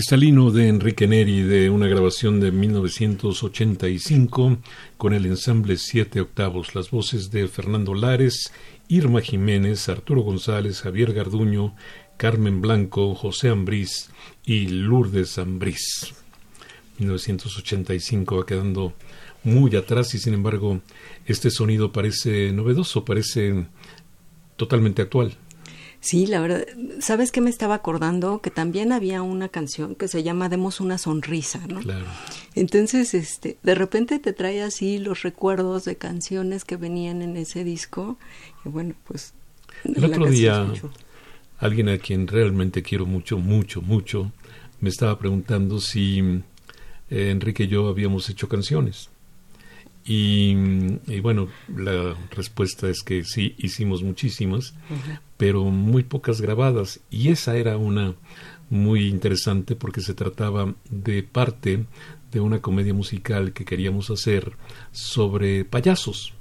Cristalino 0.00 0.50
de 0.50 0.68
Enrique 0.68 1.06
Neri 1.06 1.42
de 1.42 1.68
una 1.68 1.86
grabación 1.86 2.40
de 2.40 2.50
1985 2.50 4.56
con 4.96 5.12
el 5.12 5.26
ensamble 5.26 5.76
Siete 5.76 6.22
Octavos, 6.22 6.74
las 6.74 6.90
voces 6.90 7.30
de 7.30 7.46
Fernando 7.48 7.92
Lares, 7.92 8.50
Irma 8.88 9.20
Jiménez, 9.20 9.90
Arturo 9.90 10.22
González, 10.22 10.80
Javier 10.80 11.12
Garduño, 11.12 11.74
Carmen 12.16 12.62
Blanco, 12.62 13.14
José 13.14 13.50
Ambrís 13.50 14.08
y 14.42 14.68
Lourdes 14.68 15.36
Ambrís. 15.36 16.14
1985 16.98 18.38
va 18.38 18.46
quedando 18.46 18.94
muy 19.44 19.76
atrás 19.76 20.14
y 20.14 20.18
sin 20.18 20.32
embargo 20.32 20.80
este 21.26 21.50
sonido 21.50 21.92
parece 21.92 22.52
novedoso, 22.52 23.04
parece 23.04 23.66
totalmente 24.56 25.02
actual. 25.02 25.36
Sí, 26.00 26.26
la 26.26 26.40
verdad, 26.40 26.66
¿sabes 27.00 27.30
qué 27.30 27.42
me 27.42 27.50
estaba 27.50 27.74
acordando? 27.74 28.40
Que 28.40 28.50
también 28.50 28.90
había 28.90 29.20
una 29.20 29.50
canción 29.50 29.94
que 29.94 30.08
se 30.08 30.22
llama 30.22 30.48
Demos 30.48 30.80
una 30.80 30.96
sonrisa, 30.96 31.60
¿no? 31.68 31.80
Claro. 31.80 32.06
Entonces, 32.54 33.12
este, 33.12 33.58
de 33.62 33.74
repente 33.74 34.18
te 34.18 34.32
trae 34.32 34.62
así 34.62 34.98
los 34.98 35.22
recuerdos 35.22 35.84
de 35.84 35.96
canciones 35.96 36.64
que 36.64 36.76
venían 36.76 37.20
en 37.20 37.36
ese 37.36 37.64
disco. 37.64 38.18
Y 38.64 38.70
bueno, 38.70 38.94
pues. 39.04 39.34
El 39.84 40.04
otro 40.04 40.26
día, 40.26 40.72
alguien 41.58 41.90
a 41.90 41.98
quien 41.98 42.26
realmente 42.26 42.82
quiero 42.82 43.04
mucho, 43.04 43.38
mucho, 43.38 43.82
mucho, 43.82 44.32
me 44.80 44.88
estaba 44.88 45.18
preguntando 45.18 45.80
si 45.80 46.18
eh, 47.10 47.30
Enrique 47.30 47.64
y 47.64 47.68
yo 47.68 47.88
habíamos 47.88 48.28
hecho 48.30 48.48
canciones. 48.48 49.10
Y, 50.04 50.54
bueno, 51.20 51.48
la 51.68 52.14
respuesta 52.30 52.88
es 52.88 53.02
que 53.02 53.24
sí, 53.24 53.54
hicimos 53.58 54.02
muchísimas, 54.02 54.74
pero 55.36 55.64
muy 55.64 56.02
pocas 56.02 56.40
grabadas. 56.40 57.00
Y 57.10 57.28
esa 57.28 57.56
era 57.56 57.76
una 57.76 58.14
muy 58.70 59.08
interesante 59.08 59.76
porque 59.76 60.00
se 60.00 60.14
trataba 60.14 60.74
de 60.88 61.22
parte 61.22 61.84
de 62.32 62.40
una 62.40 62.60
comedia 62.60 62.94
musical 62.94 63.52
que 63.52 63.64
queríamos 63.64 64.10
hacer 64.10 64.52
sobre 64.92 65.64
payasos. 65.64 66.32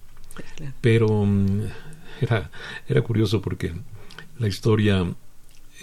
Pero 0.82 1.26
mm, 1.26 1.62
era, 2.22 2.50
era 2.88 3.02
curioso 3.02 3.42
porque 3.42 3.74
la 4.38 4.48
historia 4.48 5.06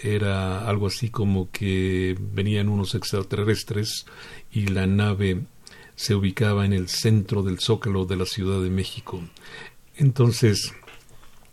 era 0.03 0.67
algo 0.67 0.87
así 0.87 1.09
como 1.09 1.49
que 1.51 2.17
venían 2.33 2.69
unos 2.69 2.95
extraterrestres 2.95 4.05
y 4.51 4.67
la 4.67 4.87
nave 4.87 5.43
se 5.97 6.13
ubicaba 6.13 6.63
en 6.63 6.73
el 6.73 6.87
centro 6.87 7.41
del 7.41 7.59
zócalo 7.59 8.05
de 8.05 8.15
la 8.15 8.25
Ciudad 8.25 8.61
de 8.61 8.69
México. 8.69 9.19
Entonces, 9.95 10.73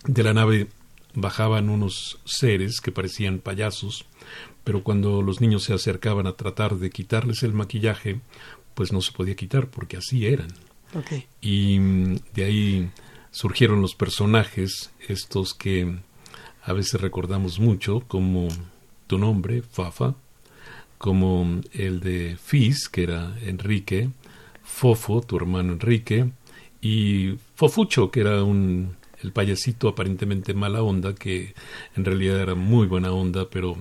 de 0.04 0.22
la 0.22 0.34
nave 0.34 0.68
bajaban 1.14 1.70
unos 1.70 2.20
seres 2.26 2.80
que 2.82 2.92
parecían 2.92 3.38
payasos, 3.38 4.04
pero 4.62 4.84
cuando 4.84 5.22
los 5.22 5.40
niños 5.40 5.64
se 5.64 5.72
acercaban 5.72 6.26
a 6.26 6.36
tratar 6.36 6.76
de 6.76 6.90
quitarles 6.90 7.42
el 7.42 7.54
maquillaje, 7.54 8.20
pues 8.74 8.92
no 8.92 9.00
se 9.00 9.12
podía 9.12 9.34
quitar 9.34 9.70
porque 9.70 9.96
así 9.96 10.26
eran. 10.26 10.52
Y 11.40 11.78
mm, 11.78 12.16
de 12.34 12.44
ahí 12.44 12.90
surgieron 13.30 13.80
los 13.80 13.94
personajes, 13.94 14.92
estos 15.08 15.54
que 15.54 15.96
a 16.62 16.72
veces 16.74 17.00
recordamos 17.00 17.58
mucho, 17.58 18.00
como 18.06 18.48
tu 19.06 19.18
nombre, 19.18 19.62
Fafa, 19.62 20.14
como 20.98 21.60
el 21.72 22.00
de 22.00 22.36
Fizz, 22.42 22.88
que 22.88 23.04
era 23.04 23.36
Enrique, 23.42 24.10
Fofo, 24.74 25.20
tu 25.22 25.36
hermano 25.36 25.72
Enrique, 25.74 26.30
y 26.82 27.36
Fofucho, 27.54 28.10
que 28.10 28.20
era 28.20 28.42
un 28.42 28.96
el 29.22 29.32
payasito 29.32 29.88
aparentemente 29.88 30.52
mala 30.52 30.82
onda, 30.82 31.14
que 31.14 31.54
en 31.96 32.04
realidad 32.04 32.40
era 32.40 32.54
muy 32.54 32.86
buena 32.86 33.12
onda, 33.12 33.48
pero 33.48 33.76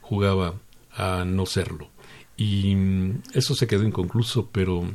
jugaba 0.00 0.54
a 0.92 1.24
no 1.26 1.44
serlo. 1.46 1.90
Y 2.36 2.74
mm, 2.76 3.22
eso 3.34 3.54
se 3.54 3.66
quedó 3.66 3.82
inconcluso, 3.82 4.48
pero 4.52 4.88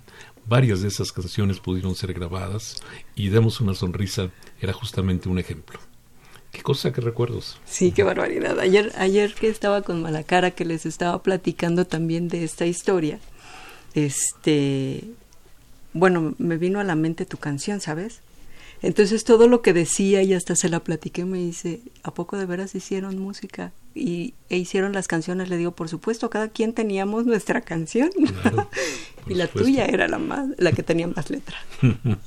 varias 0.47 0.82
de 0.82 0.88
esas 0.88 1.12
canciones 1.12 1.60
pudieron 1.60 1.95
ser 1.95 2.14
grabadas 2.14 2.82
y 3.14 3.30
Demos 3.30 3.62
una 3.62 3.76
sonrisa 3.76 4.32
era 4.60 4.74
justamente 4.74 5.30
un 5.30 5.38
ejemplo. 5.38 5.80
Qué 6.52 6.64
cosa, 6.64 6.91
qué 6.91 7.02
recuerdos. 7.02 7.60
Sí, 7.66 7.91
qué 7.91 8.04
barbaridad. 8.04 8.60
Ayer, 8.60 8.91
ayer 8.97 9.34
que 9.34 9.49
estaba 9.49 9.84
con 9.84 10.02
Malacara, 10.02 10.52
que 10.52 10.66
les 10.66 10.86
estaba 10.86 11.22
platicando 11.22 11.86
también 11.86 12.28
de 12.28 12.43
esta 12.43 12.66
historia, 12.66 13.20
este, 13.93 15.04
bueno, 15.94 16.36
me 16.38 16.58
vino 16.58 16.80
a 16.80 16.84
la 16.84 16.96
mente 16.96 17.26
tu 17.26 17.38
canción, 17.38 17.82
¿sabes? 17.82 18.22
Entonces 18.82 19.24
todo 19.24 19.48
lo 19.48 19.62
que 19.62 19.74
decía 19.74 20.24
y 20.24 20.34
hasta 20.34 20.56
se 20.56 20.68
la 20.68 20.80
platiqué 20.80 21.24
me 21.24 21.38
dice, 21.38 21.82
¿a 22.04 22.14
poco 22.14 22.38
de 22.38 22.48
veras 22.48 22.74
hicieron 22.74 23.20
música? 23.20 23.74
Y 23.94 24.34
e 24.50 24.58
hicieron 24.58 24.94
las 24.94 25.08
canciones, 25.08 25.50
le 25.50 25.58
digo, 25.58 25.72
por 25.72 25.88
supuesto, 25.88 26.30
cada 26.30 26.48
quien 26.48 26.74
teníamos 26.74 27.26
nuestra 27.26 27.62
canción. 27.62 28.10
y 29.28 29.36
la 29.36 29.48
tuya 29.48 29.86
era 29.86 30.08
la 30.08 30.18
más, 30.18 30.48
la 30.58 30.72
que 30.72 30.84
tenía 30.84 31.08
más 31.08 31.30
letra. 31.30 31.58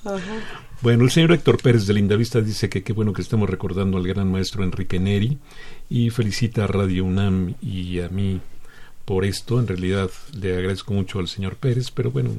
Bueno, 0.82 1.04
el 1.04 1.10
señor 1.10 1.32
Héctor 1.32 1.62
Pérez 1.62 1.86
de 1.86 1.94
Lindavista 1.94 2.42
dice 2.42 2.68
que 2.68 2.82
qué 2.82 2.92
bueno 2.92 3.14
que 3.14 3.22
estemos 3.22 3.48
recordando 3.48 3.96
al 3.96 4.06
gran 4.06 4.30
maestro 4.30 4.64
Enrique 4.64 5.00
Neri 5.00 5.38
y 5.88 6.10
felicita 6.10 6.64
a 6.64 6.66
Radio 6.66 7.06
UNAM 7.06 7.54
y 7.62 8.00
a 8.00 8.10
mí 8.10 8.38
por 9.06 9.24
esto. 9.24 9.58
En 9.58 9.66
realidad 9.66 10.10
le 10.38 10.54
agradezco 10.54 10.92
mucho 10.92 11.20
al 11.20 11.28
señor 11.28 11.56
Pérez, 11.56 11.90
pero 11.90 12.10
bueno, 12.10 12.32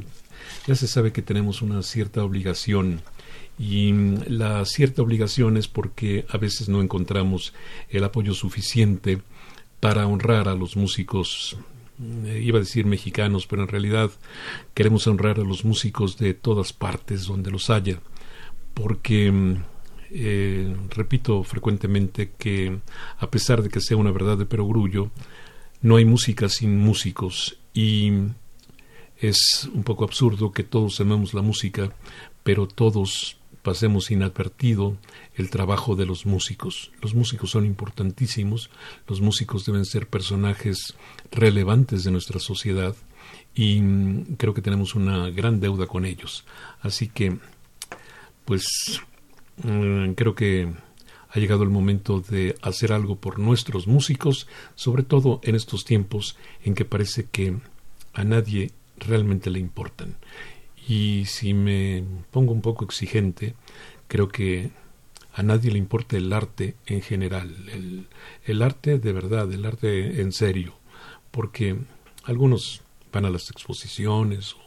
ya 0.67 0.75
se 0.75 0.87
sabe 0.87 1.11
que 1.11 1.21
tenemos 1.21 1.61
una 1.61 1.81
cierta 1.83 2.23
obligación 2.23 3.01
y 3.57 3.93
la 4.27 4.65
cierta 4.65 5.01
obligación 5.01 5.57
es 5.57 5.67
porque 5.67 6.25
a 6.29 6.37
veces 6.37 6.67
no 6.67 6.81
encontramos 6.81 7.53
el 7.89 8.03
apoyo 8.03 8.33
suficiente 8.33 9.21
para 9.79 10.07
honrar 10.07 10.47
a 10.47 10.55
los 10.55 10.75
músicos 10.75 11.57
eh, 12.25 12.41
iba 12.43 12.57
a 12.57 12.61
decir 12.61 12.85
mexicanos, 12.85 13.47
pero 13.47 13.61
en 13.61 13.69
realidad 13.69 14.11
queremos 14.73 15.07
honrar 15.07 15.39
a 15.39 15.43
los 15.43 15.63
músicos 15.63 16.17
de 16.17 16.33
todas 16.33 16.73
partes 16.73 17.25
donde 17.25 17.51
los 17.51 17.69
haya, 17.69 17.99
porque 18.73 19.57
eh, 20.11 20.75
repito 20.89 21.43
frecuentemente 21.43 22.31
que 22.37 22.79
a 23.17 23.29
pesar 23.29 23.63
de 23.63 23.69
que 23.69 23.79
sea 23.79 23.95
una 23.95 24.11
verdad 24.11 24.37
de 24.37 24.45
perogrullo, 24.45 25.09
no 25.81 25.95
hay 25.95 26.03
música 26.03 26.49
sin 26.49 26.77
músicos 26.77 27.57
y 27.73 28.11
es 29.19 29.69
un 29.73 29.83
poco 29.83 30.03
absurdo 30.03 30.51
que 30.51 30.63
todos 30.63 30.99
amemos 30.99 31.33
la 31.33 31.41
música, 31.41 31.91
pero 32.43 32.67
todos 32.67 33.37
pasemos 33.65 34.11
inadvertido 34.11 34.95
el 35.35 35.49
trabajo 35.49 35.95
de 35.95 36.05
los 36.05 36.25
músicos. 36.25 36.91
Los 37.01 37.15
músicos 37.15 37.49
son 37.49 37.65
importantísimos, 37.65 38.69
los 39.07 39.21
músicos 39.21 39.65
deben 39.65 39.85
ser 39.85 40.07
personajes 40.07 40.93
relevantes 41.31 42.03
de 42.03 42.11
nuestra 42.11 42.39
sociedad 42.39 42.95
y 43.55 43.81
mm, 43.81 44.35
creo 44.37 44.53
que 44.53 44.61
tenemos 44.61 44.93
una 44.93 45.31
gran 45.31 45.59
deuda 45.59 45.87
con 45.87 46.05
ellos. 46.05 46.45
Así 46.81 47.07
que, 47.07 47.39
pues, 48.45 48.65
mm, 49.63 50.11
creo 50.11 50.35
que 50.35 50.71
ha 51.29 51.39
llegado 51.39 51.63
el 51.63 51.69
momento 51.69 52.21
de 52.21 52.55
hacer 52.61 52.93
algo 52.93 53.15
por 53.15 53.39
nuestros 53.39 53.87
músicos, 53.87 54.47
sobre 54.75 55.03
todo 55.03 55.41
en 55.43 55.55
estos 55.55 55.85
tiempos 55.85 56.37
en 56.63 56.75
que 56.75 56.85
parece 56.85 57.25
que 57.25 57.57
a 58.13 58.23
nadie 58.23 58.71
realmente 58.97 59.49
le 59.49 59.59
importan. 59.59 60.15
Y 60.87 61.25
si 61.25 61.53
me 61.53 62.03
pongo 62.31 62.53
un 62.53 62.61
poco 62.61 62.85
exigente, 62.85 63.55
creo 64.07 64.27
que 64.27 64.71
a 65.33 65.43
nadie 65.43 65.71
le 65.71 65.77
importa 65.77 66.15
el 66.15 66.31
arte 66.31 66.75
en 66.85 67.01
general, 67.01 67.53
el, 67.71 68.07
el 68.45 68.61
arte 68.61 68.99
de 68.99 69.13
verdad, 69.13 69.51
el 69.51 69.65
arte 69.65 70.21
en 70.21 70.31
serio, 70.31 70.75
porque 71.31 71.77
algunos 72.23 72.81
van 73.11 73.25
a 73.25 73.29
las 73.29 73.49
exposiciones 73.49 74.53
o 74.53 74.59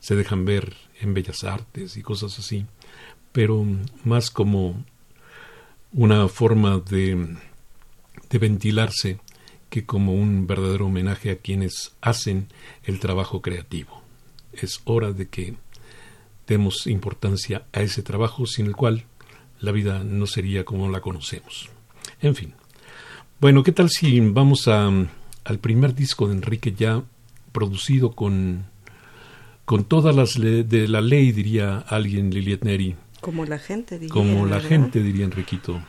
se 0.00 0.16
dejan 0.16 0.44
ver 0.44 0.74
en 1.00 1.14
bellas 1.14 1.44
artes 1.44 1.96
y 1.96 2.02
cosas 2.02 2.38
así, 2.38 2.66
pero 3.32 3.64
más 4.04 4.30
como 4.30 4.84
una 5.92 6.28
forma 6.28 6.78
de, 6.78 7.36
de 8.30 8.38
ventilarse 8.38 9.18
que 9.70 9.84
como 9.84 10.14
un 10.14 10.46
verdadero 10.46 10.86
homenaje 10.86 11.30
a 11.30 11.36
quienes 11.36 11.92
hacen 12.00 12.48
el 12.84 13.00
trabajo 13.00 13.42
creativo 13.42 14.02
es 14.52 14.80
hora 14.84 15.12
de 15.12 15.28
que 15.28 15.54
demos 16.46 16.86
importancia 16.86 17.64
a 17.72 17.82
ese 17.82 18.02
trabajo 18.02 18.46
sin 18.46 18.66
el 18.66 18.76
cual 18.76 19.04
la 19.60 19.72
vida 19.72 20.04
no 20.04 20.26
sería 20.26 20.64
como 20.64 20.88
la 20.88 21.00
conocemos. 21.00 21.68
En 22.20 22.34
fin. 22.34 22.54
Bueno, 23.40 23.62
¿qué 23.62 23.72
tal 23.72 23.90
si 23.90 24.20
vamos 24.20 24.66
a, 24.68 24.90
al 25.44 25.58
primer 25.58 25.94
disco 25.94 26.28
de 26.28 26.34
Enrique 26.34 26.72
ya 26.72 27.02
producido 27.52 28.12
con, 28.12 28.66
con 29.64 29.84
todas 29.84 30.14
las 30.14 30.34
de 30.34 30.88
la 30.88 31.00
ley, 31.00 31.32
diría 31.32 31.78
alguien, 31.78 32.30
Liliet 32.30 32.64
Neri? 32.64 32.96
Como 33.20 33.44
la 33.44 33.58
gente, 33.58 33.98
diría. 33.98 34.12
Como 34.12 34.46
la 34.46 34.60
gente, 34.60 35.02
diría 35.02 35.24
Enriquito. 35.24 35.82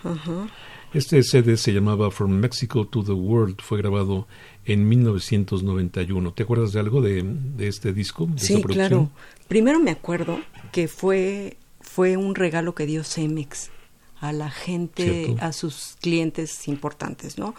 Este 0.94 1.22
CD 1.22 1.56
se 1.56 1.72
llamaba 1.72 2.10
From 2.10 2.32
Mexico 2.32 2.88
to 2.88 3.04
the 3.04 3.12
World, 3.12 3.62
fue 3.62 3.78
grabado 3.78 4.28
en 4.66 4.88
1991. 4.88 6.34
¿Te 6.34 6.44
acuerdas 6.44 6.74
de 6.74 6.80
algo 6.80 7.02
de, 7.02 7.24
este 7.60 7.94
disco? 7.94 8.28
sí, 8.38 8.62
claro. 8.64 9.12
Primero 9.48 9.80
me 9.80 9.92
acuerdo 9.92 10.40
que 10.72 10.88
fue, 10.88 11.58
fue 11.80 12.18
un 12.18 12.34
regalo 12.34 12.74
que 12.74 12.88
dio 12.88 13.04
Cemex 13.04 13.70
a 14.20 14.34
la 14.34 14.50
gente, 14.50 15.36
a 15.40 15.54
sus 15.54 15.96
clientes 16.02 16.68
importantes, 16.68 17.38
¿no? 17.38 17.56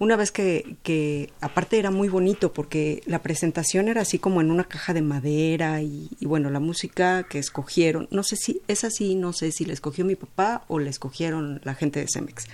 Una 0.00 0.14
vez 0.16 0.30
que, 0.30 0.76
que, 0.84 1.30
aparte 1.40 1.78
era 1.78 1.90
muy 1.90 2.08
bonito 2.08 2.52
porque 2.52 3.02
la 3.06 3.20
presentación 3.20 3.88
era 3.88 4.02
así 4.02 4.20
como 4.20 4.40
en 4.40 4.52
una 4.52 4.64
caja 4.64 4.94
de 4.94 5.02
madera 5.02 5.82
y, 5.82 6.08
bueno, 6.20 6.50
la 6.50 6.60
música 6.60 7.24
que 7.24 7.40
escogieron, 7.40 8.06
no 8.12 8.22
sé 8.22 8.36
si 8.36 8.62
es 8.68 8.84
así, 8.84 9.16
no 9.16 9.32
sé 9.32 9.50
si 9.50 9.64
la 9.64 9.72
escogió 9.72 10.04
mi 10.04 10.14
papá 10.14 10.64
o 10.68 10.78
la 10.78 10.90
escogieron 10.90 11.60
la 11.64 11.74
gente 11.74 11.98
de 11.98 12.06
Cemex, 12.08 12.46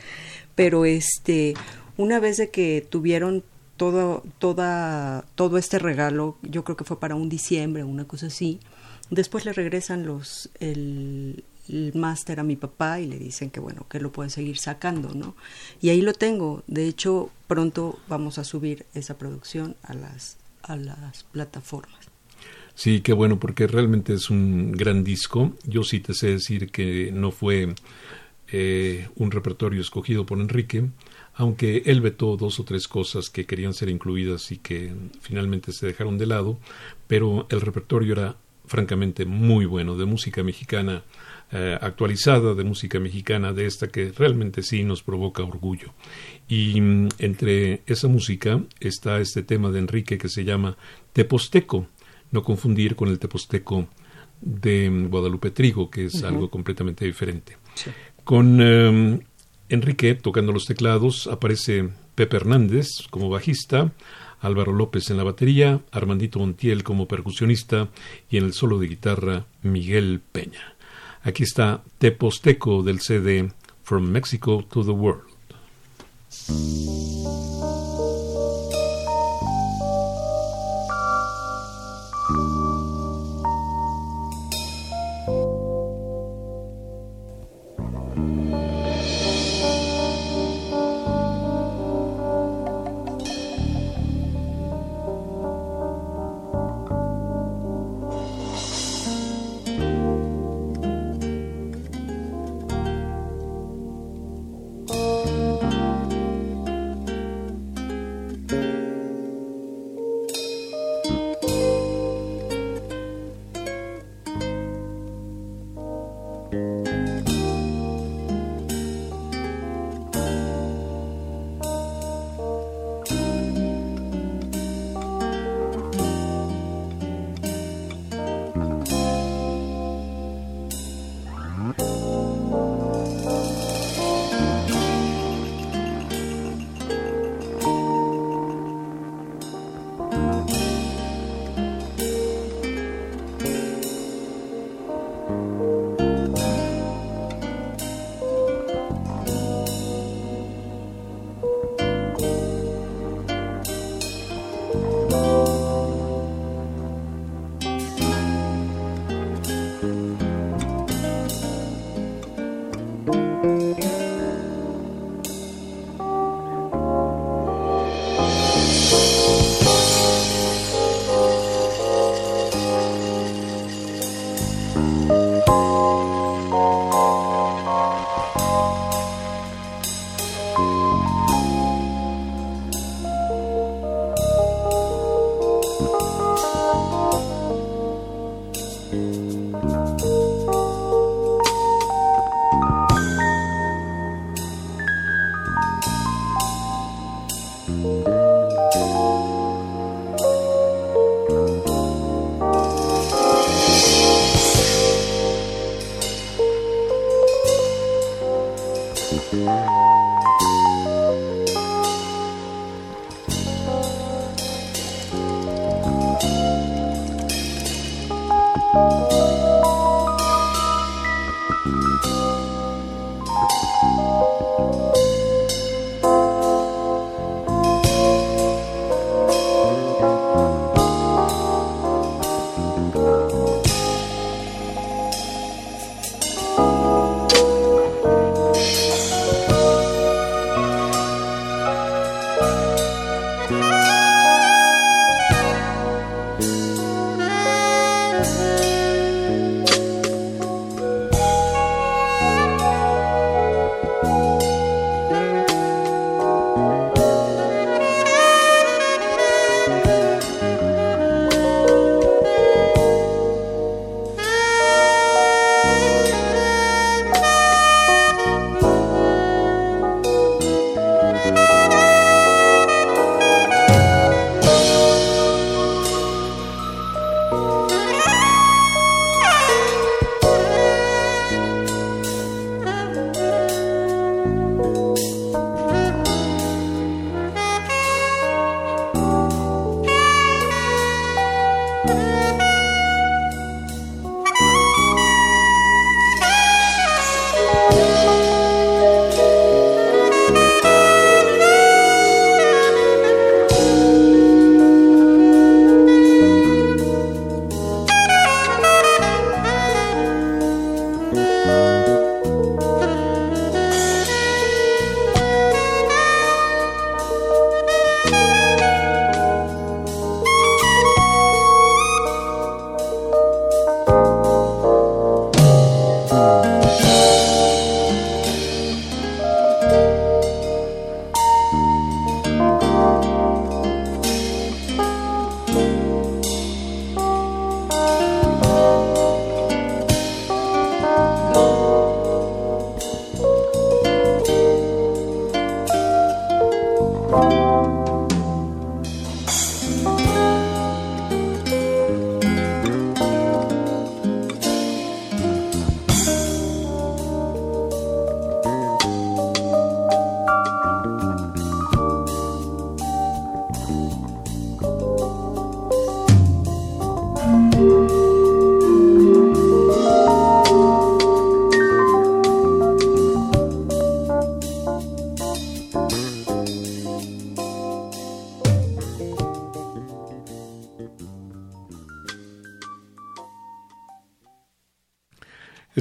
pero 0.55 0.87
este, 0.87 1.53
una 1.99 2.19
vez 2.19 2.39
de 2.39 2.49
que 2.49 2.87
tuvieron 2.89 3.45
todo, 3.77 4.23
toda, 4.39 5.27
todo 5.35 5.59
este 5.59 5.79
regalo, 5.79 6.39
yo 6.43 6.65
creo 6.65 6.77
que 6.79 6.85
fue 6.85 6.99
para 6.99 7.15
un 7.15 7.29
diciembre, 7.29 7.85
una 7.85 8.07
cosa 8.07 8.29
así, 8.29 8.61
después 9.11 9.45
le 9.45 9.53
regresan 9.53 10.07
los, 10.07 10.49
el, 10.61 11.45
el 11.69 11.93
máster 11.95 12.41
a 12.41 12.45
mi 12.45 12.57
papá 12.57 13.01
y 13.01 13.07
le 13.07 13.19
dicen 13.19 13.51
que 13.51 13.61
bueno, 13.61 13.87
que 13.89 14.01
lo 14.01 14.13
puede 14.13 14.31
seguir 14.31 14.59
sacando, 14.59 15.15
¿no? 15.15 15.35
Y 15.81 15.89
ahí 15.91 16.01
lo 16.01 16.13
tengo. 16.13 16.63
De 16.67 16.87
hecho, 16.87 17.31
pronto 17.47 17.99
vamos 18.09 18.39
a 18.39 18.45
subir 18.45 18.87
esa 18.95 19.17
producción 19.19 19.77
a 19.83 19.95
las, 19.95 20.37
a 20.63 20.77
las 20.77 21.25
plataformas. 21.25 21.99
Sí, 22.75 23.01
qué 23.01 23.13
bueno, 23.13 23.39
porque 23.39 23.67
realmente 23.67 24.15
es 24.15 24.31
un 24.31 24.73
gran 24.73 25.05
disco. 25.05 25.53
Yo 25.65 25.85
sí 25.85 26.01
te 26.01 26.13
sé 26.13 26.31
decir 26.31 26.71
que 26.71 27.13
no 27.13 27.31
fue 27.31 27.75
eh, 28.49 29.09
un 29.15 29.31
repertorio 29.31 29.81
escogido 29.81 30.27
por 30.27 30.41
Enrique, 30.41 30.89
aunque 31.35 31.83
él 31.87 32.01
vetó 32.01 32.37
dos 32.37 32.61
o 32.61 32.65
tres 32.65 32.89
cosas 32.89 33.31
que 33.31 33.47
querían 33.47 33.75
ser 33.75 33.89
incluidas 33.89 34.51
y 34.53 34.59
que 34.59 34.93
finalmente 35.21 35.73
se 35.73 35.87
dejaron 35.87 36.19
de 36.19 36.27
lado, 36.27 36.59
pero 37.07 37.47
el 37.51 37.61
repertorio 37.61 38.13
era 38.13 38.37
francamente 38.67 39.25
muy 39.25 39.67
bueno, 39.67 39.97
de 39.97 40.05
música 40.05 40.43
mexicana 40.43 41.05
eh, 41.57 41.79
actualizada 41.81 42.55
de 42.55 42.65
música 42.65 42.99
mexicana, 42.99 43.53
de 43.53 43.67
esta 43.67 43.87
que 43.87 44.11
realmente 44.11 44.61
sí 44.65 44.83
nos 44.83 45.05
provoca 45.05 45.45
orgullo. 45.45 45.95
Y 46.49 46.81
mm, 46.81 47.09
entre 47.21 47.83
esa 47.87 48.09
música 48.09 48.61
está 48.81 49.21
este 49.21 49.45
tema 49.45 49.71
de 49.71 49.79
Enrique 49.79 50.19
que 50.19 50.29
se 50.29 50.45
llama 50.45 50.77
Teposteco, 51.13 51.87
no 52.33 52.43
confundir 52.43 52.97
con 52.97 53.09
el 53.09 53.21
Teposteco 53.21 53.87
de 54.41 54.91
mm, 54.91 55.11
Guadalupe 55.11 55.53
Trigo, 55.53 55.91
que 55.91 56.07
es 56.07 56.25
algo 56.25 56.51
completamente 56.51 57.05
diferente. 57.05 57.57
Con 58.25 58.61
em, 58.61 59.21
Enrique 59.69 60.17
tocando 60.17 60.51
los 60.51 60.65
teclados 60.65 61.29
aparece 61.29 61.89
Pepe 62.17 62.37
Hernández 62.37 62.89
como 63.11 63.31
bajista, 63.31 63.93
Álvaro 64.41 64.73
López 64.73 65.09
en 65.11 65.19
la 65.19 65.23
batería, 65.23 65.81
Armandito 65.93 66.41
Montiel 66.41 66.83
como 66.83 67.07
percusionista 67.07 67.91
y 68.29 68.39
en 68.39 68.45
el 68.45 68.55
solo 68.55 68.81
de 68.81 68.89
guitarra 68.89 69.47
Miguel 69.63 70.21
Peña. 70.33 70.74
Aquí 71.25 71.43
está 71.43 71.83
Teposteco 71.99 72.83
del 72.83 73.01
CD 73.01 73.51
From 73.83 74.05
Mexico 74.11 74.63
to 74.71 74.85
the 74.85 74.91
World. 74.91 75.25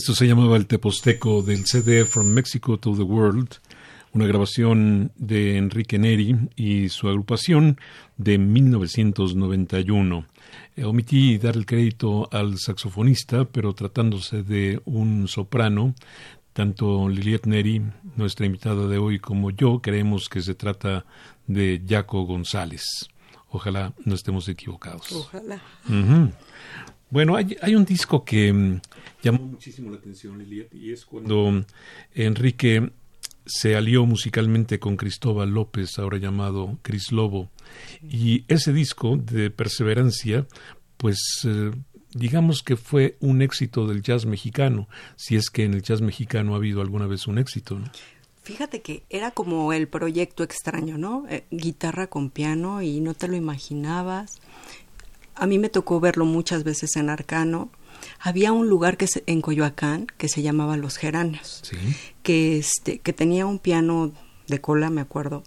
Esto 0.03 0.15
se 0.15 0.27
llamaba 0.27 0.57
el 0.57 0.67
Teposteco 0.67 1.41
del 1.41 1.65
CD 1.65 2.03
From 2.03 2.27
Mexico 2.27 2.77
to 2.77 2.93
the 2.93 3.03
World, 3.03 3.61
una 4.11 4.27
grabación 4.27 5.13
de 5.15 5.55
Enrique 5.55 5.97
Neri 5.97 6.35
y 6.57 6.89
su 6.89 7.07
agrupación 7.07 7.79
de 8.17 8.37
1991. 8.37 10.25
Eh, 10.75 10.83
omití 10.83 11.37
dar 11.37 11.55
el 11.55 11.65
crédito 11.65 12.27
al 12.33 12.57
saxofonista, 12.57 13.45
pero 13.45 13.73
tratándose 13.75 14.43
de 14.43 14.81
un 14.83 15.29
soprano, 15.29 15.95
tanto 16.51 17.07
Liliet 17.07 17.45
Neri, 17.45 17.81
nuestra 18.17 18.45
invitada 18.45 18.87
de 18.87 18.97
hoy, 18.97 19.19
como 19.19 19.51
yo 19.51 19.79
creemos 19.81 20.27
que 20.27 20.41
se 20.41 20.53
trata 20.53 21.05
de 21.47 21.81
Jaco 21.87 22.25
González. 22.25 22.83
Ojalá 23.47 23.93
no 24.03 24.15
estemos 24.15 24.49
equivocados. 24.49 25.09
Ojalá. 25.13 25.61
Bueno, 27.13 27.35
hay, 27.35 27.55
hay, 27.61 27.75
un 27.75 27.85
disco 27.85 28.25
que 28.25 28.51
mm, 28.51 28.81
llamó 29.21 29.43
muchísimo 29.43 29.91
la 29.91 29.97
atención, 29.97 30.39
Liliet, 30.39 30.73
y 30.73 30.91
es 30.91 31.05
cuando 31.05 31.63
Enrique 32.15 32.89
se 33.45 33.75
alió 33.75 34.07
musicalmente 34.07 34.79
con 34.79 34.97
Cristóbal 34.97 35.51
López, 35.51 35.99
ahora 35.99 36.17
llamado 36.17 36.79
Cris 36.81 37.11
Lobo. 37.11 37.51
Y 38.01 38.45
ese 38.47 38.73
disco 38.73 39.15
de 39.15 39.51
Perseverancia, 39.51 40.47
pues 40.97 41.19
eh, 41.45 41.69
digamos 42.15 42.63
que 42.63 42.77
fue 42.77 43.15
un 43.19 43.43
éxito 43.43 43.85
del 43.85 44.01
jazz 44.01 44.25
mexicano, 44.25 44.89
si 45.15 45.35
es 45.35 45.51
que 45.51 45.65
en 45.65 45.75
el 45.75 45.83
jazz 45.83 46.01
mexicano 46.01 46.55
ha 46.55 46.57
habido 46.57 46.81
alguna 46.81 47.05
vez 47.05 47.27
un 47.27 47.37
éxito. 47.37 47.77
¿no? 47.77 47.91
Fíjate 48.41 48.81
que 48.81 49.03
era 49.11 49.29
como 49.29 49.71
el 49.71 49.87
proyecto 49.87 50.41
extraño, 50.43 50.97
¿no? 50.97 51.27
Eh, 51.29 51.43
guitarra 51.51 52.07
con 52.07 52.31
piano 52.31 52.81
y 52.81 53.01
no 53.01 53.13
te 53.13 53.27
lo 53.27 53.35
imaginabas 53.35 54.41
a 55.35 55.47
mí 55.47 55.59
me 55.59 55.69
tocó 55.69 55.99
verlo 55.99 56.25
muchas 56.25 56.63
veces 56.63 56.95
en 56.95 57.09
Arcano. 57.09 57.69
Había 58.19 58.51
un 58.51 58.67
lugar 58.67 58.97
que 58.97 59.07
en 59.25 59.41
Coyoacán 59.41 60.07
que 60.17 60.27
se 60.27 60.41
llamaba 60.41 60.77
Los 60.77 60.97
Geranios, 60.97 61.63
que 62.21 62.57
este 62.57 62.99
que 62.99 63.13
tenía 63.13 63.45
un 63.45 63.59
piano 63.59 64.11
de 64.47 64.59
cola, 64.59 64.89
me 64.89 65.01
acuerdo, 65.01 65.43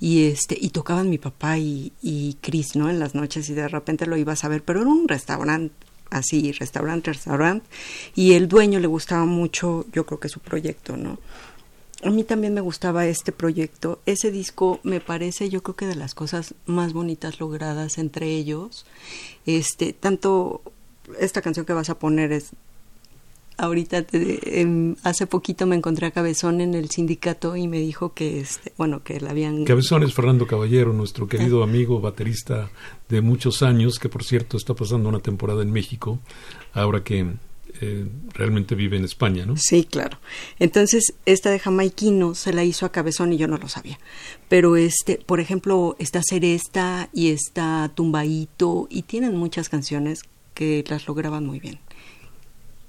y 0.00 0.24
este 0.24 0.56
y 0.60 0.70
tocaban 0.70 1.10
mi 1.10 1.18
papá 1.18 1.58
y, 1.58 1.92
y 2.00 2.38
Chris, 2.40 2.76
¿no? 2.76 2.88
En 2.88 2.98
las 2.98 3.14
noches 3.14 3.48
y 3.48 3.54
de 3.54 3.68
repente 3.68 4.06
lo 4.06 4.16
ibas 4.16 4.44
a 4.44 4.48
ver, 4.48 4.62
pero 4.62 4.82
era 4.82 4.90
un 4.90 5.08
restaurante 5.08 5.74
así, 6.10 6.52
restaurante, 6.52 7.12
restaurante, 7.12 7.66
y 8.14 8.32
el 8.32 8.48
dueño 8.48 8.78
le 8.78 8.86
gustaba 8.86 9.24
mucho, 9.24 9.86
yo 9.92 10.06
creo 10.06 10.20
que 10.20 10.28
su 10.28 10.40
proyecto, 10.40 10.96
¿no? 10.96 11.18
A 12.02 12.10
mí 12.10 12.24
también 12.24 12.54
me 12.54 12.60
gustaba 12.60 13.06
este 13.06 13.32
proyecto. 13.32 14.00
Ese 14.06 14.30
disco 14.30 14.80
me 14.82 15.00
parece, 15.00 15.48
yo 15.48 15.62
creo 15.62 15.76
que 15.76 15.86
de 15.86 15.94
las 15.94 16.14
cosas 16.14 16.54
más 16.66 16.92
bonitas 16.92 17.40
logradas 17.40 17.98
entre 17.98 18.28
ellos. 18.28 18.84
Este, 19.46 19.92
tanto 19.92 20.62
esta 21.18 21.40
canción 21.40 21.64
que 21.66 21.72
vas 21.72 21.90
a 21.90 21.98
poner 21.98 22.32
es 22.32 22.52
ahorita 23.58 24.04
em, 24.12 24.96
hace 25.02 25.26
poquito 25.26 25.66
me 25.66 25.76
encontré 25.76 26.06
a 26.06 26.10
Cabezón 26.10 26.60
en 26.60 26.74
el 26.74 26.90
sindicato 26.90 27.56
y 27.56 27.68
me 27.68 27.78
dijo 27.78 28.12
que 28.12 28.40
este, 28.40 28.72
bueno, 28.76 29.02
que 29.02 29.20
la 29.20 29.30
habían 29.30 29.64
Cabezón 29.64 30.02
es 30.02 30.14
Fernando 30.14 30.46
Caballero, 30.46 30.92
nuestro 30.92 31.26
querido 31.26 31.62
amigo 31.62 32.00
baterista 32.00 32.70
de 33.08 33.20
muchos 33.20 33.62
años, 33.62 33.98
que 33.98 34.08
por 34.08 34.24
cierto 34.24 34.56
está 34.56 34.74
pasando 34.74 35.08
una 35.08 35.20
temporada 35.20 35.62
en 35.62 35.72
México, 35.72 36.18
ahora 36.74 37.02
que 37.02 37.34
eh, 37.80 38.06
realmente 38.32 38.74
vive 38.74 38.96
en 38.96 39.04
España, 39.04 39.46
¿no? 39.46 39.56
Sí, 39.56 39.84
claro. 39.84 40.18
Entonces, 40.58 41.14
esta 41.26 41.50
de 41.50 41.58
jamaiquino 41.58 42.34
se 42.34 42.52
la 42.52 42.64
hizo 42.64 42.86
a 42.86 42.92
Cabezón 42.92 43.32
y 43.32 43.36
yo 43.36 43.48
no 43.48 43.58
lo 43.58 43.68
sabía. 43.68 43.98
Pero, 44.48 44.76
este, 44.76 45.20
por 45.24 45.40
ejemplo, 45.40 45.96
está 45.98 46.22
Seresta 46.22 47.08
y 47.12 47.30
está 47.30 47.90
Tumbaito 47.94 48.86
y 48.90 49.02
tienen 49.02 49.36
muchas 49.36 49.68
canciones 49.68 50.20
que 50.54 50.84
las 50.88 51.06
lograban 51.06 51.46
muy 51.46 51.60
bien. 51.60 51.78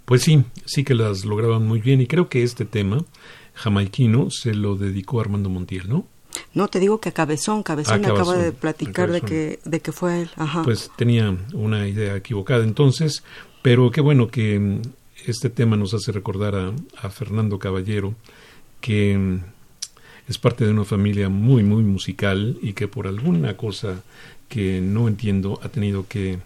Pues 0.05 0.23
sí, 0.23 0.43
sí 0.65 0.83
que 0.83 0.95
las 0.95 1.25
lograban 1.25 1.67
muy 1.67 1.81
bien 1.81 1.99
y 1.99 2.07
creo 2.07 2.29
que 2.29 2.43
este 2.43 2.63
tema, 2.63 3.03
jamaiquino, 3.53 4.29
se 4.31 4.53
lo 4.53 4.75
dedicó 4.75 5.19
a 5.19 5.23
Armando 5.23 5.49
Montiel, 5.49 5.89
¿no? 5.89 6.05
No, 6.53 6.67
te 6.67 6.79
digo 6.79 6.99
que 6.99 7.09
a 7.09 7.11
Cabezón, 7.11 7.63
Cabezón 7.63 8.01
me 8.01 8.07
acaba 8.07 8.35
de 8.35 8.51
platicar 8.51 9.11
de 9.11 9.21
que, 9.21 9.59
de 9.65 9.79
que 9.79 9.91
fue 9.91 10.21
él. 10.21 10.29
Ajá. 10.35 10.63
Pues 10.63 10.91
tenía 10.95 11.35
una 11.53 11.87
idea 11.87 12.15
equivocada. 12.15 12.63
Entonces, 12.63 13.23
pero 13.67 13.91
qué 13.91 13.99
bueno 13.99 14.29
que 14.29 14.57
mm, 14.57 14.81
este 15.25 15.49
tema 15.49 15.75
nos 15.75 15.93
hace 15.93 16.13
recordar 16.13 16.55
a, 16.55 17.09
Fernando 17.09 17.59
Caballero, 17.59 18.15
que 18.79 19.17
mm, 19.17 19.41
es 20.29 20.37
parte 20.37 20.63
de 20.63 20.71
una 20.71 20.85
familia 20.85 21.27
muy, 21.27 21.63
muy 21.63 21.83
musical 21.83 22.57
y 22.61 22.71
que 22.71 22.87
por 22.87 23.07
alguna 23.07 23.57
cosa 23.57 24.03
que 24.47 24.79
no 24.79 25.09
entiendo 25.09 25.59
ha 25.63 25.67
tenido 25.67 26.07
que 26.07 26.39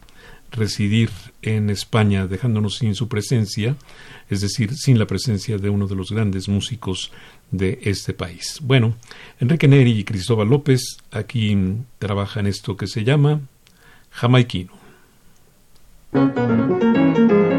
residir 0.49 1.11
en 1.43 1.69
España 1.69 2.25
dejándonos 2.25 2.77
sin 2.77 2.95
su 2.95 3.07
presencia, 3.07 3.75
es 4.27 4.41
decir, 4.41 4.73
sin 4.73 4.97
la 4.97 5.05
presencia 5.05 5.59
de 5.59 5.69
uno 5.69 5.85
de 5.85 5.97
los 5.97 6.11
grandes 6.11 6.49
músicos 6.49 7.11
de 7.51 7.81
este 7.83 8.15
país. 8.15 8.57
Bueno, 8.63 8.95
Enrique 9.39 9.67
Neri 9.67 9.91
y 9.91 10.05
Cristóbal 10.05 10.49
López 10.49 10.97
aquí 11.11 11.55
mm, 11.55 11.85
trabajan 11.99 12.47
esto 12.47 12.75
que 12.75 12.87
se 12.87 13.03
llama 13.03 13.41
jamaiquino. 14.09 14.80
thank 16.13 17.31
you 17.31 17.50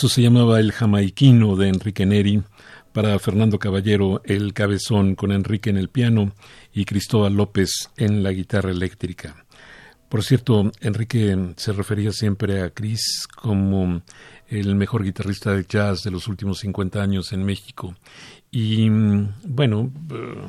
Esto 0.00 0.08
se 0.08 0.22
llamaba 0.22 0.60
El 0.60 0.72
Jamaiquino 0.72 1.56
de 1.56 1.68
Enrique 1.68 2.06
Neri, 2.06 2.42
para 2.94 3.18
Fernando 3.18 3.58
Caballero 3.58 4.22
el 4.24 4.54
cabezón 4.54 5.14
con 5.14 5.30
Enrique 5.30 5.68
en 5.68 5.76
el 5.76 5.90
piano 5.90 6.32
y 6.72 6.86
Cristóbal 6.86 7.34
López 7.34 7.90
en 7.98 8.22
la 8.22 8.32
guitarra 8.32 8.70
eléctrica. 8.70 9.44
Por 10.08 10.24
cierto, 10.24 10.72
Enrique 10.80 11.52
se 11.56 11.72
refería 11.74 12.12
siempre 12.12 12.62
a 12.62 12.70
Cris 12.70 13.28
como 13.36 14.00
el 14.48 14.74
mejor 14.74 15.04
guitarrista 15.04 15.52
de 15.52 15.66
jazz 15.68 16.02
de 16.02 16.10
los 16.10 16.28
últimos 16.28 16.60
50 16.60 17.02
años 17.02 17.34
en 17.34 17.44
México. 17.44 17.94
Y 18.50 18.88
bueno, 18.88 19.92
eh, 20.14 20.48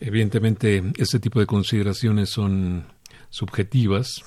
evidentemente 0.00 0.82
este 0.98 1.18
tipo 1.18 1.40
de 1.40 1.46
consideraciones 1.46 2.28
son 2.28 2.84
subjetivas, 3.30 4.22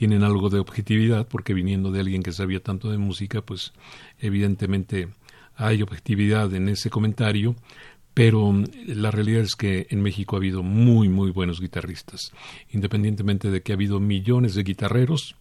tienen 0.00 0.24
algo 0.24 0.48
de 0.48 0.58
objetividad, 0.58 1.28
porque 1.28 1.52
viniendo 1.52 1.90
de 1.90 2.00
alguien 2.00 2.22
que 2.22 2.32
sabía 2.32 2.60
tanto 2.60 2.90
de 2.90 2.96
música, 2.96 3.42
pues 3.42 3.74
evidentemente 4.18 5.10
hay 5.56 5.82
objetividad 5.82 6.54
en 6.54 6.70
ese 6.70 6.88
comentario, 6.88 7.54
pero 8.14 8.50
la 8.86 9.10
realidad 9.10 9.42
es 9.42 9.56
que 9.56 9.88
en 9.90 10.00
México 10.00 10.36
ha 10.36 10.38
habido 10.38 10.62
muy, 10.62 11.10
muy 11.10 11.32
buenos 11.32 11.60
guitarristas. 11.60 12.32
Independientemente 12.70 13.50
de 13.50 13.60
que 13.60 13.72
ha 13.72 13.74
habido 13.74 14.00
millones 14.00 14.54
de 14.54 14.62
guitarreros, 14.62 15.36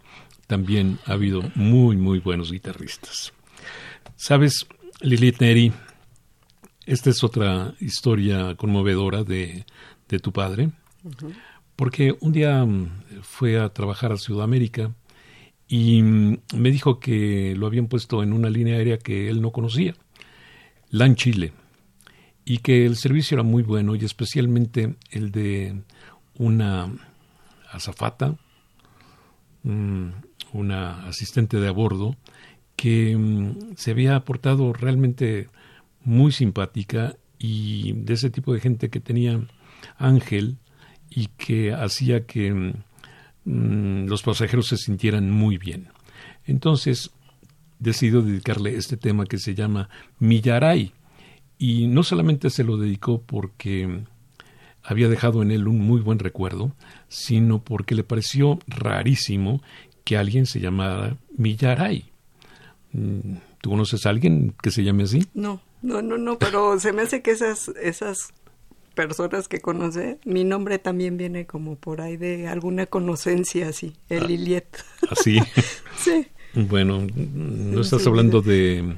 también 0.46 1.00
ha 1.06 1.14
habido 1.14 1.42
muy, 1.56 1.96
muy 1.96 2.20
buenos 2.20 2.52
guitarristas. 2.52 3.32
¿Sabes, 4.18 4.68
Lilith 5.00 5.40
Neri? 5.40 5.72
Esta 6.86 7.12
es 7.12 7.24
otra 7.24 7.76
historia 7.80 8.56
conmovedora 8.58 9.24
de, 9.24 9.66
de 10.10 10.20
tu 10.20 10.34
padre 10.34 10.70
porque 11.80 12.18
un 12.20 12.34
día 12.34 12.66
mm, 12.66 13.22
fue 13.22 13.58
a 13.58 13.70
trabajar 13.70 14.12
a 14.12 14.18
Sudamérica 14.18 14.94
y 15.66 16.04
mm, 16.04 16.38
me 16.56 16.72
dijo 16.72 17.00
que 17.00 17.56
lo 17.56 17.68
habían 17.68 17.88
puesto 17.88 18.22
en 18.22 18.34
una 18.34 18.50
línea 18.50 18.76
aérea 18.76 18.98
que 18.98 19.30
él 19.30 19.42
no 19.42 19.52
conocía, 19.54 19.96
LAN 20.90 21.16
Chile, 21.16 21.54
y 22.44 22.58
que 22.58 22.86
el 22.86 22.98
servicio 22.98 23.36
era 23.36 23.44
muy 23.44 23.64
bueno 23.64 23.96
y 23.96 24.04
especialmente 24.04 24.98
el 25.10 25.32
de 25.32 25.82
una 26.38 26.92
azafata, 27.72 28.36
mm, 29.64 30.10
una 30.52 31.08
asistente 31.08 31.62
de 31.62 31.70
a 31.70 31.72
bordo, 31.72 32.18
que 32.76 33.56
se 33.78 33.92
había 33.92 34.20
portado 34.26 34.74
realmente 34.74 35.48
muy 36.04 36.34
simpática 36.34 37.16
y 37.38 37.94
de 37.94 38.16
ese 38.16 38.30
tipo 38.30 38.54
de 38.54 38.60
gente 38.60 38.90
que 38.90 39.00
tenía 39.00 39.40
ángel 39.98 40.58
y 41.10 41.28
que 41.38 41.74
hacía 41.74 42.26
que 42.26 42.74
mm, 43.46 44.06
los 44.08 44.24
pasajeros 44.24 44.68
se 44.68 44.78
sintieran 44.78 45.32
muy 45.32 45.58
bien. 45.58 45.90
Entonces, 46.46 47.12
decidió 47.80 48.22
dedicarle 48.22 48.76
este 48.76 48.98
tema 48.98 49.26
que 49.26 49.38
se 49.38 49.56
llama 49.56 49.90
Millaray. 50.20 50.94
Y 51.58 51.88
no 51.88 52.04
solamente 52.04 52.50
se 52.50 52.64
lo 52.64 52.78
dedicó 52.78 53.22
porque 53.22 54.04
había 54.84 55.10
dejado 55.10 55.42
en 55.42 55.52
él 55.52 55.68
un 55.68 55.80
muy 55.80 56.02
buen 56.02 56.20
recuerdo, 56.20 56.74
sino 57.08 57.64
porque 57.64 57.96
le 57.96 58.04
pareció 58.04 58.60
rarísimo 58.68 59.62
que 60.04 60.18
alguien 60.18 60.46
se 60.46 60.60
llamara 60.60 61.18
Millaray. 61.38 62.06
Mm, 62.94 63.38
¿Tú 63.62 63.70
conoces 63.72 64.06
a 64.06 64.10
alguien 64.10 64.54
que 64.62 64.72
se 64.72 64.84
llame 64.84 65.04
así? 65.04 65.28
No, 65.34 65.62
no, 65.82 66.02
no, 66.02 66.18
no, 66.18 66.40
pero 66.40 66.80
se 66.80 66.94
me 66.94 67.04
hace 67.04 67.22
que 67.22 67.32
esas, 67.32 67.70
esas 67.82 68.34
personas 69.08 69.48
que 69.48 69.62
conoce, 69.62 70.20
mi 70.26 70.44
nombre 70.44 70.78
también 70.78 71.16
viene 71.16 71.46
como 71.46 71.78
por 71.78 72.02
ahí 72.02 72.18
de 72.18 72.50
alguna 72.50 72.86
conocencia 72.86 73.70
así, 73.70 73.94
el 74.10 74.24
ah, 74.24 74.28
Liliet. 74.28 74.84
¿Así? 75.10 75.40
sí. 75.98 76.28
Bueno, 76.54 77.08
no 77.16 77.80
estás 77.80 78.06
hablando 78.06 78.42
de 78.42 78.98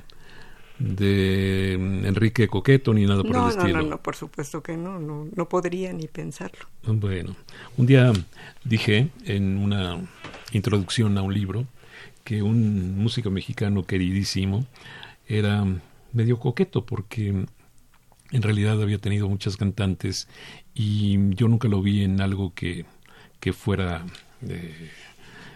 de 0.80 1.74
Enrique 1.74 2.48
Coqueto 2.48 2.96
ni 2.96 3.06
nada 3.06 3.22
por 3.22 3.36
el 3.36 3.50
estilo. 3.50 3.78
No, 3.78 3.84
no, 3.84 3.90
no, 3.90 4.02
por 4.02 4.16
supuesto 4.16 4.64
que 4.64 4.76
no, 4.76 4.98
no, 4.98 5.28
no 5.36 5.48
podría 5.48 5.94
ni 5.94 6.08
pensarlo. 6.08 6.66
Bueno, 6.84 7.36
un 7.78 7.86
día 7.86 8.12
dije 8.64 9.10
en 9.26 9.60
una 9.60 10.00
introducción 10.52 11.16
a 11.20 11.22
un 11.22 11.32
libro 11.32 11.68
que 12.24 12.42
un 12.42 12.98
músico 12.98 13.30
mexicano 13.30 13.84
queridísimo 13.84 14.66
era 15.28 15.64
medio 16.12 16.40
coqueto 16.40 16.84
porque 16.88 17.46
en 18.32 18.42
realidad 18.42 18.82
había 18.82 18.98
tenido 18.98 19.28
muchas 19.28 19.58
cantantes 19.58 20.28
y 20.74 21.34
yo 21.36 21.48
nunca 21.48 21.68
lo 21.68 21.82
vi 21.82 22.04
en 22.04 22.22
algo 22.22 22.54
que, 22.54 22.86
que 23.40 23.54
fuera 23.54 24.06
eh, 24.48 24.92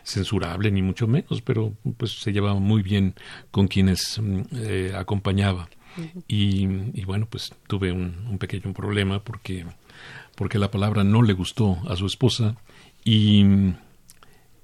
censurable 0.03 0.71
ni 0.71 0.82
mucho 0.82 1.07
menos, 1.07 1.41
pero 1.41 1.73
pues 1.97 2.19
se 2.19 2.32
llevaba 2.32 2.59
muy 2.59 2.82
bien 2.82 3.15
con 3.51 3.67
quienes 3.67 4.19
mm, 4.21 4.41
eh, 4.53 4.93
acompañaba. 4.95 5.69
y, 6.28 6.65
bueno, 7.05 7.26
pues 7.30 7.53
tuve 7.67 7.93
un, 7.93 8.38
pequeño 8.38 8.73
problema 8.73 9.23
porque, 9.23 9.65
porque 10.36 10.59
la 10.59 10.69
palabra 10.69 11.05
no 11.05 11.21
le 11.21 11.32
gustó 11.32 11.80
a 11.88 11.95
su 11.95 12.05
esposa 12.05 12.57
y, 13.05 13.45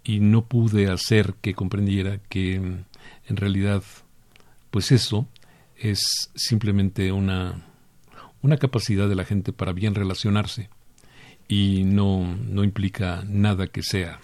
y 0.03 0.19
no 0.19 0.43
pude 0.43 0.89
hacer 0.89 1.35
que 1.41 1.53
comprendiera 1.53 2.19
que 2.27 2.55
en 2.55 3.37
realidad 3.37 3.81
pues 4.71 4.91
eso 4.91 5.25
es 5.77 6.29
simplemente 6.35 7.13
una 7.13 7.70
una 8.41 8.57
capacidad 8.57 9.07
de 9.07 9.15
la 9.15 9.25
gente 9.25 9.53
para 9.53 9.73
bien 9.73 9.95
relacionarse 9.95 10.69
y 11.47 11.83
no, 11.83 12.35
no 12.35 12.63
implica 12.63 13.23
nada 13.27 13.67
que 13.67 13.83
sea 13.83 14.19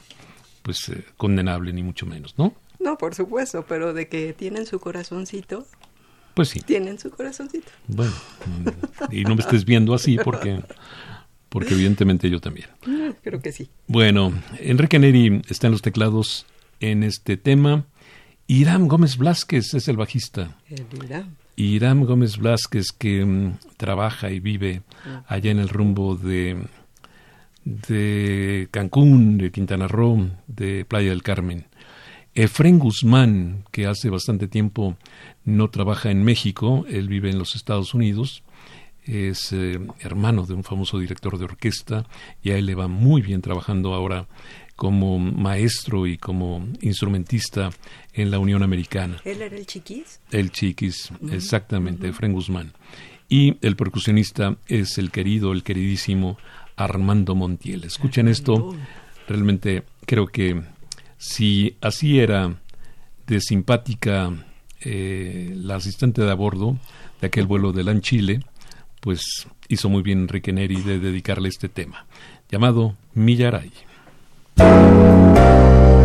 pues 0.62 0.90
eh, 0.90 1.04
condenable 1.16 1.72
ni 1.74 1.84
mucho 1.84 2.06
menos, 2.06 2.36
¿no? 2.38 2.54
No, 2.80 2.98
por 2.98 3.16
supuesto, 3.16 3.66
pero 3.68 3.94
de 3.94 4.08
que 4.08 4.34
tienen 4.34 4.66
su 4.66 4.80
corazoncito. 4.80 5.66
Pues 6.34 6.50
sí. 6.50 6.60
Tienen 6.60 7.00
su 7.00 7.10
corazoncito. 7.10 7.72
Bueno, 7.88 8.14
y 9.12 9.24
no 9.24 9.36
me 9.36 9.42
estés 9.42 9.66
viendo 9.66 9.94
así 9.94 10.18
porque, 10.24 10.62
porque 11.50 11.74
evidentemente 11.74 12.30
yo 12.30 12.40
también. 12.40 12.68
Creo 13.24 13.42
que 13.42 13.52
sí. 13.52 13.70
Bueno, 13.88 14.32
Enrique 14.60 15.00
Neri 15.00 15.42
está 15.50 15.68
en 15.68 15.72
los 15.72 15.82
teclados 15.82 16.46
en 16.80 17.04
este 17.04 17.38
tema. 17.38 17.86
Irán 18.46 18.88
Gómez 18.88 19.18
Blasquez 19.18 19.74
es 19.74 19.88
el 19.88 19.98
bajista. 19.98 20.58
El 20.70 20.86
Irán. 21.04 21.36
Irán 21.58 22.06
Gómez 22.06 22.38
Blasquez 22.38 22.92
que 22.92 23.26
mm, 23.26 23.58
trabaja 23.78 24.30
y 24.30 24.40
vive 24.40 24.84
allá 25.28 25.52
en 25.52 25.60
el 25.60 25.70
rumbo 25.70 26.16
de, 26.16 26.58
de 27.66 28.68
Cancún, 28.72 29.38
de 29.40 29.52
Quintana 29.52 29.88
Roo, 29.88 30.30
de 30.48 30.86
Playa 30.86 31.10
del 31.10 31.24
Carmen. 31.24 31.66
Efren 32.36 32.78
Guzmán, 32.78 33.66
que 33.72 33.88
hace 33.88 34.12
bastante 34.12 34.48
tiempo 34.48 34.96
no 35.44 35.72
trabaja 35.72 36.12
en 36.12 36.24
México, 36.24 36.86
él 36.88 37.08
vive 37.08 37.32
en 37.32 37.40
los 37.40 37.56
Estados 37.56 37.96
Unidos, 37.96 38.44
es 39.04 39.52
eh, 39.54 39.80
hermano 40.02 40.46
de 40.46 40.54
un 40.54 40.64
famoso 40.64 41.00
director 41.00 41.40
de 41.40 41.46
orquesta 41.46 42.06
y 42.44 42.52
a 42.52 42.58
él 42.58 42.68
le 42.68 42.76
va 42.76 42.88
muy 42.88 43.24
bien 43.24 43.42
trabajando 43.42 43.96
ahora 43.96 44.28
como 44.78 45.18
maestro 45.18 46.06
y 46.06 46.18
como 46.18 46.66
instrumentista 46.82 47.72
en 48.14 48.32
la 48.32 48.40
Unión 48.40 48.62
Americana. 48.62 49.18
¿Él 49.26 49.42
era 49.42 49.58
el 49.58 49.66
chiquis? 49.66 50.22
El 50.32 50.52
chiquis, 50.52 51.12
exactamente, 51.32 52.08
Efren 52.08 52.32
Guzmán. 52.32 52.72
Y 53.28 53.58
el 53.66 53.76
percusionista 53.76 54.56
es 54.68 55.00
el 55.00 55.12
querido, 55.12 55.52
el 55.52 55.64
queridísimo 55.64 56.38
Armando 56.76 57.34
Montiel. 57.34 57.84
Escuchen 57.84 58.28
esto, 58.28 58.76
realmente 59.28 59.84
creo 60.06 60.28
que 60.28 60.62
si 61.18 61.76
así 61.82 62.20
era 62.20 62.62
de 63.26 63.42
simpática 63.42 64.32
eh, 64.82 65.54
la 65.56 65.78
asistente 65.78 66.22
de 66.22 66.32
a 66.32 66.36
bordo 66.36 66.78
de 67.20 67.28
aquel 67.28 67.48
vuelo 67.48 67.74
de 67.74 67.84
LAN 67.84 68.02
Chile, 68.02 68.42
pues 69.02 69.48
hizo 69.70 69.90
muy 69.90 70.04
bien 70.04 70.20
Enrique 70.20 70.54
Neri 70.54 70.82
de 70.82 71.00
dedicarle 71.00 71.50
este 71.50 71.68
tema, 71.68 72.06
llamado 72.48 72.96
Millaray. 73.16 73.72
thank 74.58 75.38
you 75.38 75.97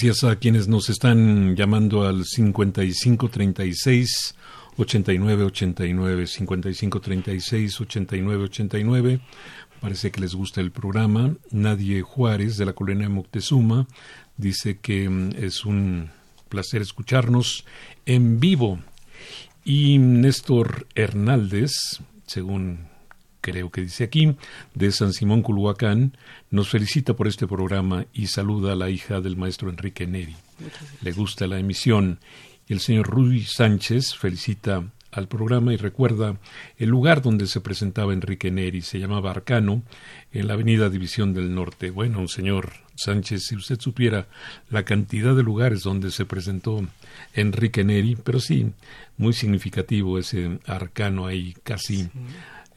Gracias 0.00 0.22
a 0.22 0.36
quienes 0.36 0.68
nos 0.68 0.90
están 0.90 1.56
llamando 1.56 2.06
al 2.06 2.24
5536 2.24 4.36
8989 4.76 6.26
5536 6.28 7.80
8989. 7.80 9.20
Parece 9.80 10.12
que 10.12 10.20
les 10.20 10.36
gusta 10.36 10.60
el 10.60 10.70
programa. 10.70 11.34
Nadie 11.50 12.02
Juárez 12.02 12.56
de 12.58 12.66
la 12.66 12.74
colonia 12.74 13.08
Moctezuma 13.08 13.88
dice 14.36 14.78
que 14.78 15.08
mm, 15.08 15.30
es 15.36 15.64
un 15.64 16.10
placer 16.48 16.80
escucharnos 16.80 17.64
en 18.06 18.38
vivo. 18.38 18.78
Y 19.64 19.98
Néstor 19.98 20.86
Hernández, 20.94 21.72
según 22.24 22.86
creo 23.40 23.70
que 23.70 23.82
dice 23.82 24.04
aquí, 24.04 24.34
de 24.74 24.92
San 24.92 25.12
Simón 25.12 25.42
Culhuacán, 25.42 26.16
nos 26.50 26.68
felicita 26.68 27.14
por 27.14 27.28
este 27.28 27.46
programa 27.46 28.06
y 28.12 28.26
saluda 28.26 28.72
a 28.72 28.76
la 28.76 28.90
hija 28.90 29.20
del 29.20 29.36
maestro 29.36 29.70
Enrique 29.70 30.06
Neri. 30.06 30.36
Le 31.02 31.12
gusta 31.12 31.46
la 31.46 31.58
emisión. 31.58 32.18
Y 32.68 32.74
el 32.74 32.80
señor 32.80 33.06
Ruiz 33.06 33.52
Sánchez 33.54 34.14
felicita 34.14 34.84
al 35.10 35.28
programa 35.28 35.72
y 35.72 35.76
recuerda 35.76 36.36
el 36.76 36.88
lugar 36.90 37.22
donde 37.22 37.46
se 37.46 37.60
presentaba 37.60 38.12
Enrique 38.12 38.50
Neri, 38.50 38.82
se 38.82 38.98
llamaba 38.98 39.30
Arcano, 39.30 39.82
en 40.32 40.46
la 40.46 40.54
avenida 40.54 40.90
División 40.90 41.32
del 41.32 41.54
Norte. 41.54 41.90
Bueno, 41.90 42.28
señor 42.28 42.72
Sánchez, 42.94 43.44
si 43.44 43.56
usted 43.56 43.80
supiera 43.80 44.26
la 44.70 44.84
cantidad 44.84 45.34
de 45.34 45.42
lugares 45.42 45.82
donde 45.82 46.10
se 46.10 46.26
presentó 46.26 46.86
Enrique 47.32 47.84
Neri, 47.84 48.16
pero 48.16 48.40
sí, 48.40 48.70
muy 49.16 49.32
significativo 49.32 50.18
ese 50.18 50.58
Arcano 50.66 51.26
ahí, 51.26 51.56
casi 51.62 52.08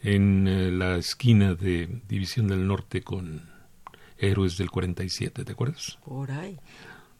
en 0.04 0.48
eh, 0.48 0.72
la 0.72 0.98
esquina 0.98 1.54
de 1.54 2.02
División 2.08 2.48
del 2.48 2.68
Norte 2.68 3.02
con 3.02 3.42
Héroes 4.18 4.58
del 4.58 4.70
47, 4.70 5.44
¿te 5.44 5.52
acuerdas? 5.52 5.98
Por 6.06 6.32
ahí. 6.32 6.58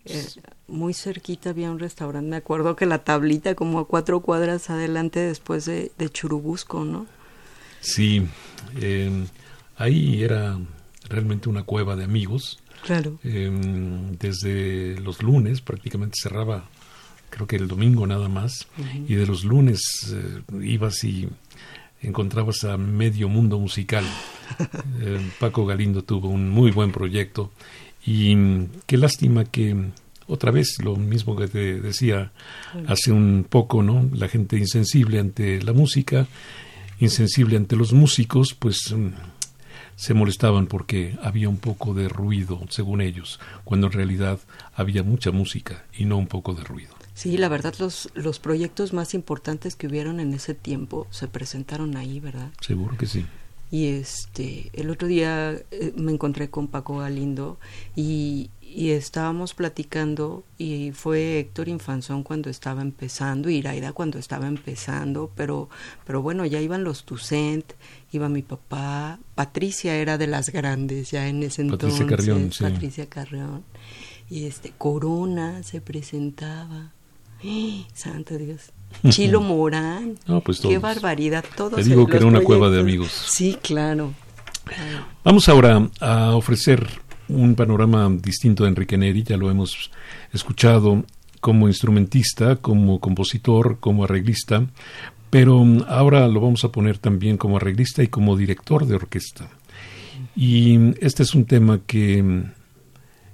Eh, 0.06 0.26
muy 0.68 0.94
cerquita 0.94 1.52
había 1.52 1.70
un 1.70 1.78
restaurante, 1.78 2.30
me 2.30 2.36
acuerdo 2.36 2.76
que 2.76 2.88
la 2.88 3.04
tablita 3.04 3.54
como 3.54 3.80
a 3.80 3.88
cuatro 3.88 4.22
cuadras 4.22 4.70
adelante 4.72 5.20
después 5.20 5.66
de, 5.66 5.92
Churubusco, 6.12 6.86
¿no? 6.86 7.06
Sí, 7.82 8.24
em, 8.80 9.28
ahí 9.78 10.24
era 10.24 10.58
realmente 11.08 11.50
una 11.50 11.64
cueva 11.64 11.96
de 11.96 12.04
amigos. 12.04 12.60
Claro. 12.84 13.20
Em, 13.24 14.18
desde 14.18 15.00
los 15.02 15.22
lunes 15.22 15.62
prácticamente 15.62 16.18
cerraba, 16.20 16.68
creo 17.30 17.46
que 17.46 17.58
el 17.58 17.68
domingo 17.68 18.08
nada 18.08 18.28
más, 18.28 18.68
y 19.08 19.14
de 19.14 19.28
los 19.28 19.44
lunes 19.44 19.82
eh, 20.12 20.42
ibas 20.64 21.04
y 21.04 21.30
encontrabas 22.02 22.64
a 22.64 22.78
medio 22.78 23.30
mundo 23.30 23.60
musical. 23.60 24.06
Eh, 25.00 25.32
Paco 25.40 25.66
Galindo 25.66 26.04
tuvo 26.04 26.28
un 26.28 26.50
muy 26.50 26.72
buen 26.72 26.92
proyecto 26.92 27.52
y 28.06 28.36
mm, 28.36 28.70
qué 28.86 28.98
lástima 28.98 29.46
que 29.46 29.92
otra 30.28 30.52
vez 30.52 30.78
lo 30.84 30.98
mismo 30.98 31.36
que 31.36 31.48
te 31.48 31.80
decía 31.80 32.32
hace 32.88 33.12
un 33.12 33.46
poco, 33.50 33.82
¿no? 33.82 34.10
La 34.14 34.28
gente 34.28 34.58
insensible 34.58 35.20
ante 35.20 35.62
la 35.62 35.74
música, 35.74 36.28
insensible 37.00 37.58
ante 37.58 37.76
los 37.76 37.94
músicos, 37.94 38.54
pues 38.54 38.94
mm, 38.94 39.10
se 39.96 40.14
molestaban 40.14 40.68
porque 40.68 41.16
había 41.22 41.50
un 41.50 41.58
poco 41.58 41.94
de 41.94 42.10
ruido, 42.10 42.62
según 42.70 43.02
ellos, 43.02 43.40
cuando 43.64 43.88
en 43.88 43.94
realidad 43.94 44.40
había 44.74 45.04
mucha 45.04 45.32
música 45.32 45.86
y 45.98 46.06
no 46.06 46.18
un 46.18 46.28
poco 46.28 46.54
de 46.54 46.64
ruido. 46.64 47.01
Sí, 47.22 47.38
la 47.38 47.50
verdad 47.50 47.76
los, 47.78 48.10
los 48.16 48.40
proyectos 48.40 48.94
más 48.94 49.14
importantes 49.14 49.76
que 49.76 49.86
hubieron 49.86 50.20
en 50.20 50.34
ese 50.34 50.56
tiempo 50.56 51.06
se 51.12 51.28
presentaron 51.28 51.96
ahí, 51.96 52.20
¿verdad? 52.20 52.50
Seguro 52.62 52.98
que 52.98 53.06
sí. 53.06 53.28
Y 53.70 53.90
este, 53.90 54.72
el 54.74 54.90
otro 54.90 55.08
día 55.08 55.52
eh, 55.70 55.94
me 55.96 56.14
encontré 56.14 56.50
con 56.50 56.68
Paco 56.68 56.98
Galindo 56.98 57.60
y, 57.96 58.50
y, 58.60 58.90
estábamos 58.90 59.54
platicando 59.54 60.44
y 60.58 60.94
fue 60.94 61.38
Héctor 61.38 61.68
Infanzón 61.68 62.24
cuando 62.24 62.50
estaba 62.50 62.82
empezando, 62.82 63.52
Iraida 63.52 63.94
cuando 63.94 64.18
estaba 64.18 64.48
empezando, 64.48 65.32
pero, 65.36 65.70
pero 66.08 66.24
bueno, 66.24 66.44
ya 66.48 66.60
iban 66.60 66.84
los 66.84 67.04
Tucent, 67.06 67.74
iba 68.12 68.30
mi 68.30 68.42
papá, 68.42 69.20
Patricia 69.36 69.96
era 69.96 70.18
de 70.18 70.26
las 70.26 70.50
grandes 70.50 71.12
ya 71.12 71.28
en 71.28 71.44
ese 71.44 71.62
entonces. 71.62 72.00
Patricia 72.00 72.18
Carrión, 72.18 72.52
sí. 72.52 72.64
Patricia 72.64 73.06
Carrión. 73.06 73.64
Y 74.28 74.46
este, 74.46 74.74
Corona 74.76 75.62
se 75.62 75.82
presentaba. 75.82 76.94
Santo 77.94 78.38
Dios. 78.38 78.72
Chilo 79.10 79.42
Morán. 79.42 80.18
pues 80.44 80.60
Qué 80.60 80.78
barbaridad. 80.78 81.46
Todos 81.56 81.76
Te 81.76 81.84
digo 81.84 82.08
que 82.08 82.18
era 82.18 82.26
una 82.26 82.42
cueva 82.42 82.70
de 82.70 82.80
amigos. 82.80 83.12
Sí, 83.12 83.58
claro. 83.62 84.14
Vamos 85.24 85.50
ahora 85.50 85.90
a 86.00 86.36
ofrecer 86.36 86.88
un 87.28 87.56
panorama 87.56 88.10
distinto 88.22 88.64
de 88.64 88.70
Enrique 88.70 88.98
Neri. 88.98 89.24
Ya 89.24 89.38
lo 89.38 89.50
hemos 89.50 89.92
escuchado 90.34 91.04
como 91.40 91.68
instrumentista, 91.68 92.58
como 92.58 93.00
compositor, 93.00 93.80
como 93.80 94.04
arreglista. 94.04 94.68
Pero 95.30 95.66
ahora 95.88 96.28
lo 96.28 96.42
vamos 96.42 96.64
a 96.66 96.72
poner 96.72 96.98
también 96.98 97.38
como 97.38 97.58
arreglista 97.58 98.04
y 98.04 98.08
como 98.08 98.36
director 98.36 98.86
de 98.86 98.96
orquesta. 98.96 99.50
Y 100.36 100.78
este 101.04 101.24
es 101.24 101.34
un 101.34 101.46
tema 101.46 101.80
que 101.88 102.44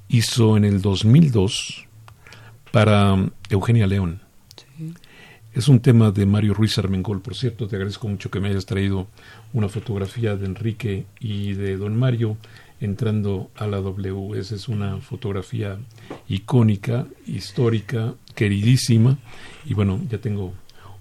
hizo 0.08 0.58
en 0.58 0.66
el 0.66 0.82
2002 0.82 1.87
para 2.72 3.16
Eugenia 3.50 3.88
León. 3.88 4.22
Es 5.54 5.68
un 5.68 5.80
tema 5.80 6.12
de 6.12 6.26
Mario 6.26 6.54
Ruiz 6.54 6.78
Armengol. 6.78 7.22
Por 7.22 7.36
cierto, 7.36 7.68
te 7.68 7.76
agradezco 7.76 8.08
mucho 8.08 8.30
que 8.30 8.40
me 8.40 8.50
hayas 8.50 8.66
traído 8.66 9.08
una 9.54 9.70
fotografía 9.70 10.36
de 10.36 10.46
Enrique 10.46 11.06
y 11.20 11.54
de 11.54 11.78
Don 11.78 11.98
Mario 11.98 12.38
entrando 12.80 13.50
a 13.56 13.66
la 13.66 13.78
W. 13.78 14.38
Esa 14.40 14.56
es 14.56 14.68
una 14.68 14.98
fotografía 14.98 15.80
icónica, 16.28 17.08
histórica, 17.26 18.14
queridísima. 18.36 19.18
Y 19.66 19.74
bueno, 19.74 20.00
ya 20.10 20.20
tengo 20.20 20.54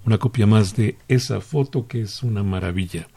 una 0.05 0.17
copia 0.17 0.47
más 0.47 0.75
de 0.75 0.97
esa 1.07 1.41
foto 1.41 1.87
que 1.87 2.01
es 2.01 2.23
una 2.23 2.41
maravilla. 2.41 3.07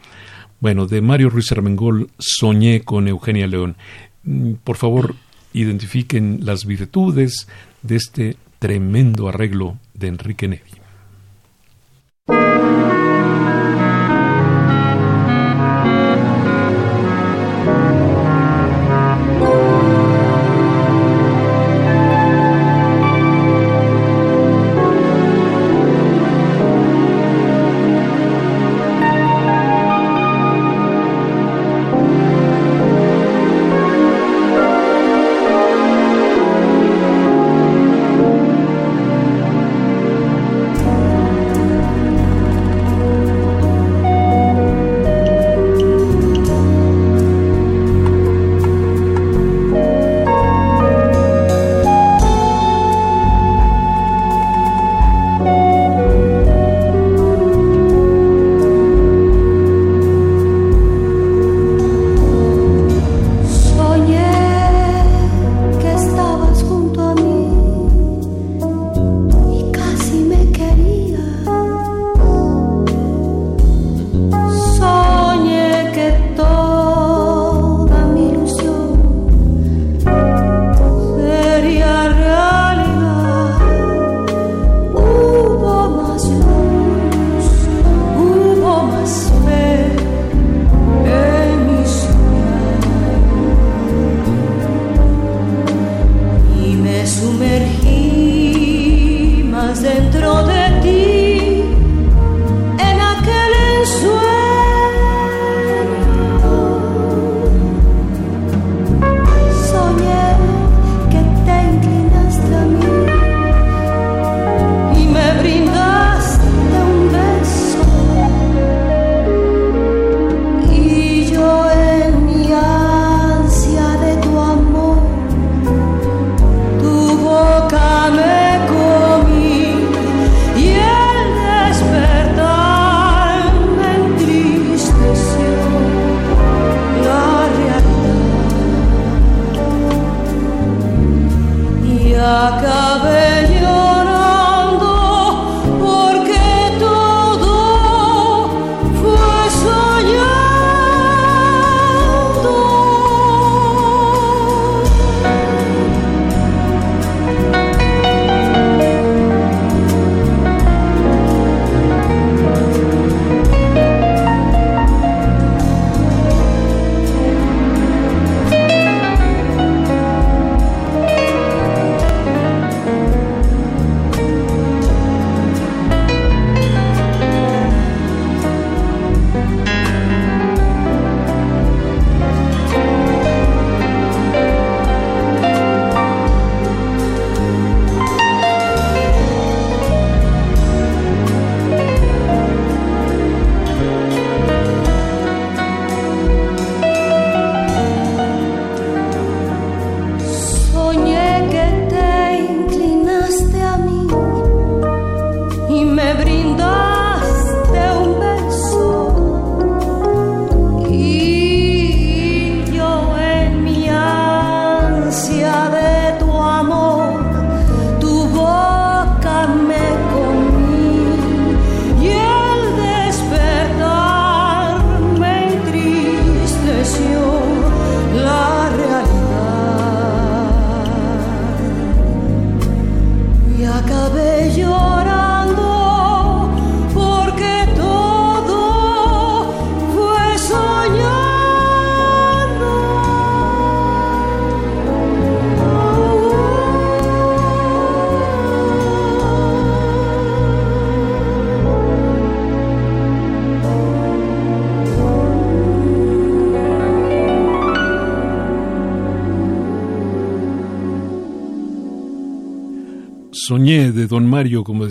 Bueno, 0.59 0.85
de 0.85 1.01
Mario 1.01 1.31
Ruiz 1.31 1.51
Armengol, 1.51 2.11
Soñé 2.19 2.81
con 2.81 3.07
Eugenia 3.07 3.47
León. 3.47 3.77
Mm, 4.23 4.53
por 4.63 4.77
favor, 4.77 5.15
identifiquen 5.53 6.41
las 6.43 6.65
virtudes 6.65 7.47
de 7.81 7.95
este 7.95 8.37
tremendo 8.59 9.27
arreglo 9.27 9.77
de 9.93 10.07
Enrique 10.07 10.47
Neri. 10.47 10.71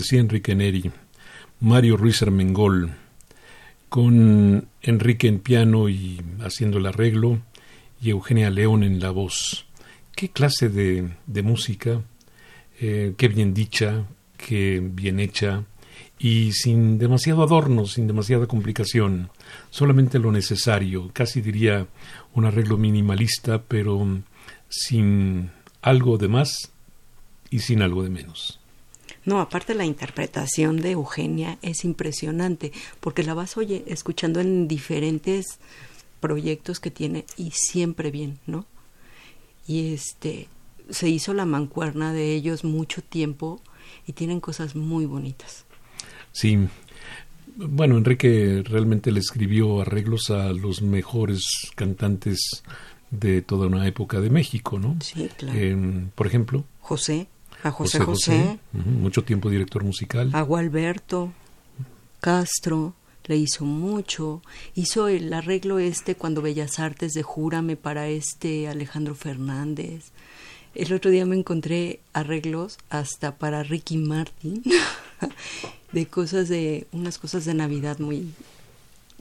Decía 0.00 0.20
Enrique 0.20 0.54
Neri, 0.54 0.90
Mario 1.60 1.98
Ruiz 1.98 2.22
Armengol, 2.22 2.90
con 3.90 4.66
Enrique 4.80 5.28
en 5.28 5.40
piano 5.40 5.90
y 5.90 6.22
haciendo 6.40 6.78
el 6.78 6.86
arreglo, 6.86 7.42
y 8.00 8.10
Eugenia 8.10 8.48
León 8.48 8.82
en 8.82 8.98
la 8.98 9.10
voz. 9.10 9.66
¿Qué 10.16 10.30
clase 10.30 10.70
de, 10.70 11.42
música? 11.42 12.00
Eh, 12.80 13.12
qué 13.18 13.28
bien 13.28 13.52
dicha, 13.52 14.06
qué 14.38 14.80
bien 14.82 15.20
hecha, 15.20 15.64
y 16.18 16.52
sin 16.52 16.98
demasiado 16.98 17.42
adorno, 17.42 17.84
sin 17.84 18.06
demasiada 18.06 18.46
complicación, 18.46 19.28
solamente 19.68 20.18
lo 20.18 20.32
necesario, 20.32 21.10
casi 21.12 21.42
diría 21.42 21.86
un 22.32 22.46
arreglo 22.46 22.78
minimalista, 22.78 23.62
pero 23.62 24.22
sin 24.70 25.50
algo 25.82 26.16
de 26.16 26.28
más 26.28 26.72
y 27.50 27.58
sin 27.58 27.82
algo 27.82 28.02
de 28.02 28.08
menos. 28.08 28.59
No, 29.24 29.40
aparte 29.40 29.74
la 29.74 29.84
interpretación 29.84 30.78
de 30.78 30.92
Eugenia 30.92 31.58
es 31.62 31.84
impresionante, 31.84 32.72
porque 33.00 33.22
la 33.22 33.34
vas 33.34 33.56
oye 33.56 33.84
escuchando 33.86 34.40
en 34.40 34.66
diferentes 34.66 35.58
proyectos 36.20 36.80
que 36.80 36.90
tiene 36.90 37.24
y 37.36 37.50
siempre 37.52 38.10
bien, 38.10 38.38
¿no? 38.46 38.66
Y 39.66 39.92
este 39.92 40.48
se 40.88 41.08
hizo 41.08 41.34
la 41.34 41.44
mancuerna 41.44 42.12
de 42.12 42.34
ellos 42.34 42.64
mucho 42.64 43.02
tiempo 43.02 43.60
y 44.06 44.12
tienen 44.12 44.40
cosas 44.40 44.74
muy 44.74 45.06
bonitas. 45.06 45.64
Sí. 46.32 46.58
Bueno, 47.56 47.96
Enrique 47.96 48.62
realmente 48.64 49.12
le 49.12 49.20
escribió 49.20 49.82
arreglos 49.82 50.30
a 50.30 50.52
los 50.52 50.82
mejores 50.82 51.44
cantantes 51.74 52.62
de 53.10 53.42
toda 53.42 53.66
una 53.66 53.86
época 53.86 54.20
de 54.20 54.30
México, 54.30 54.78
¿no? 54.78 54.96
Sí, 55.00 55.28
claro. 55.36 55.58
por 56.14 56.26
ejemplo. 56.26 56.64
José 56.80 57.28
a 57.62 57.70
José 57.70 58.00
José, 58.00 58.58
mucho 58.72 59.24
tiempo 59.24 59.50
director 59.50 59.84
musical. 59.84 60.30
A 60.32 60.42
Gualberto 60.42 61.32
Castro 62.20 62.94
le 63.24 63.36
hizo 63.36 63.64
mucho, 63.64 64.42
hizo 64.74 65.08
el 65.08 65.32
arreglo 65.32 65.78
este 65.78 66.14
cuando 66.14 66.42
Bellas 66.42 66.78
Artes 66.78 67.12
de 67.12 67.22
Júrame 67.22 67.76
para 67.76 68.08
este 68.08 68.68
Alejandro 68.68 69.14
Fernández. 69.14 70.12
El 70.74 70.92
otro 70.92 71.10
día 71.10 71.26
me 71.26 71.36
encontré 71.36 72.00
arreglos 72.12 72.78
hasta 72.90 73.36
para 73.36 73.62
Ricky 73.62 73.98
Martin 73.98 74.62
de 75.92 76.06
cosas 76.06 76.48
de 76.48 76.86
unas 76.92 77.18
cosas 77.18 77.44
de 77.44 77.54
Navidad 77.54 77.98
muy 77.98 78.32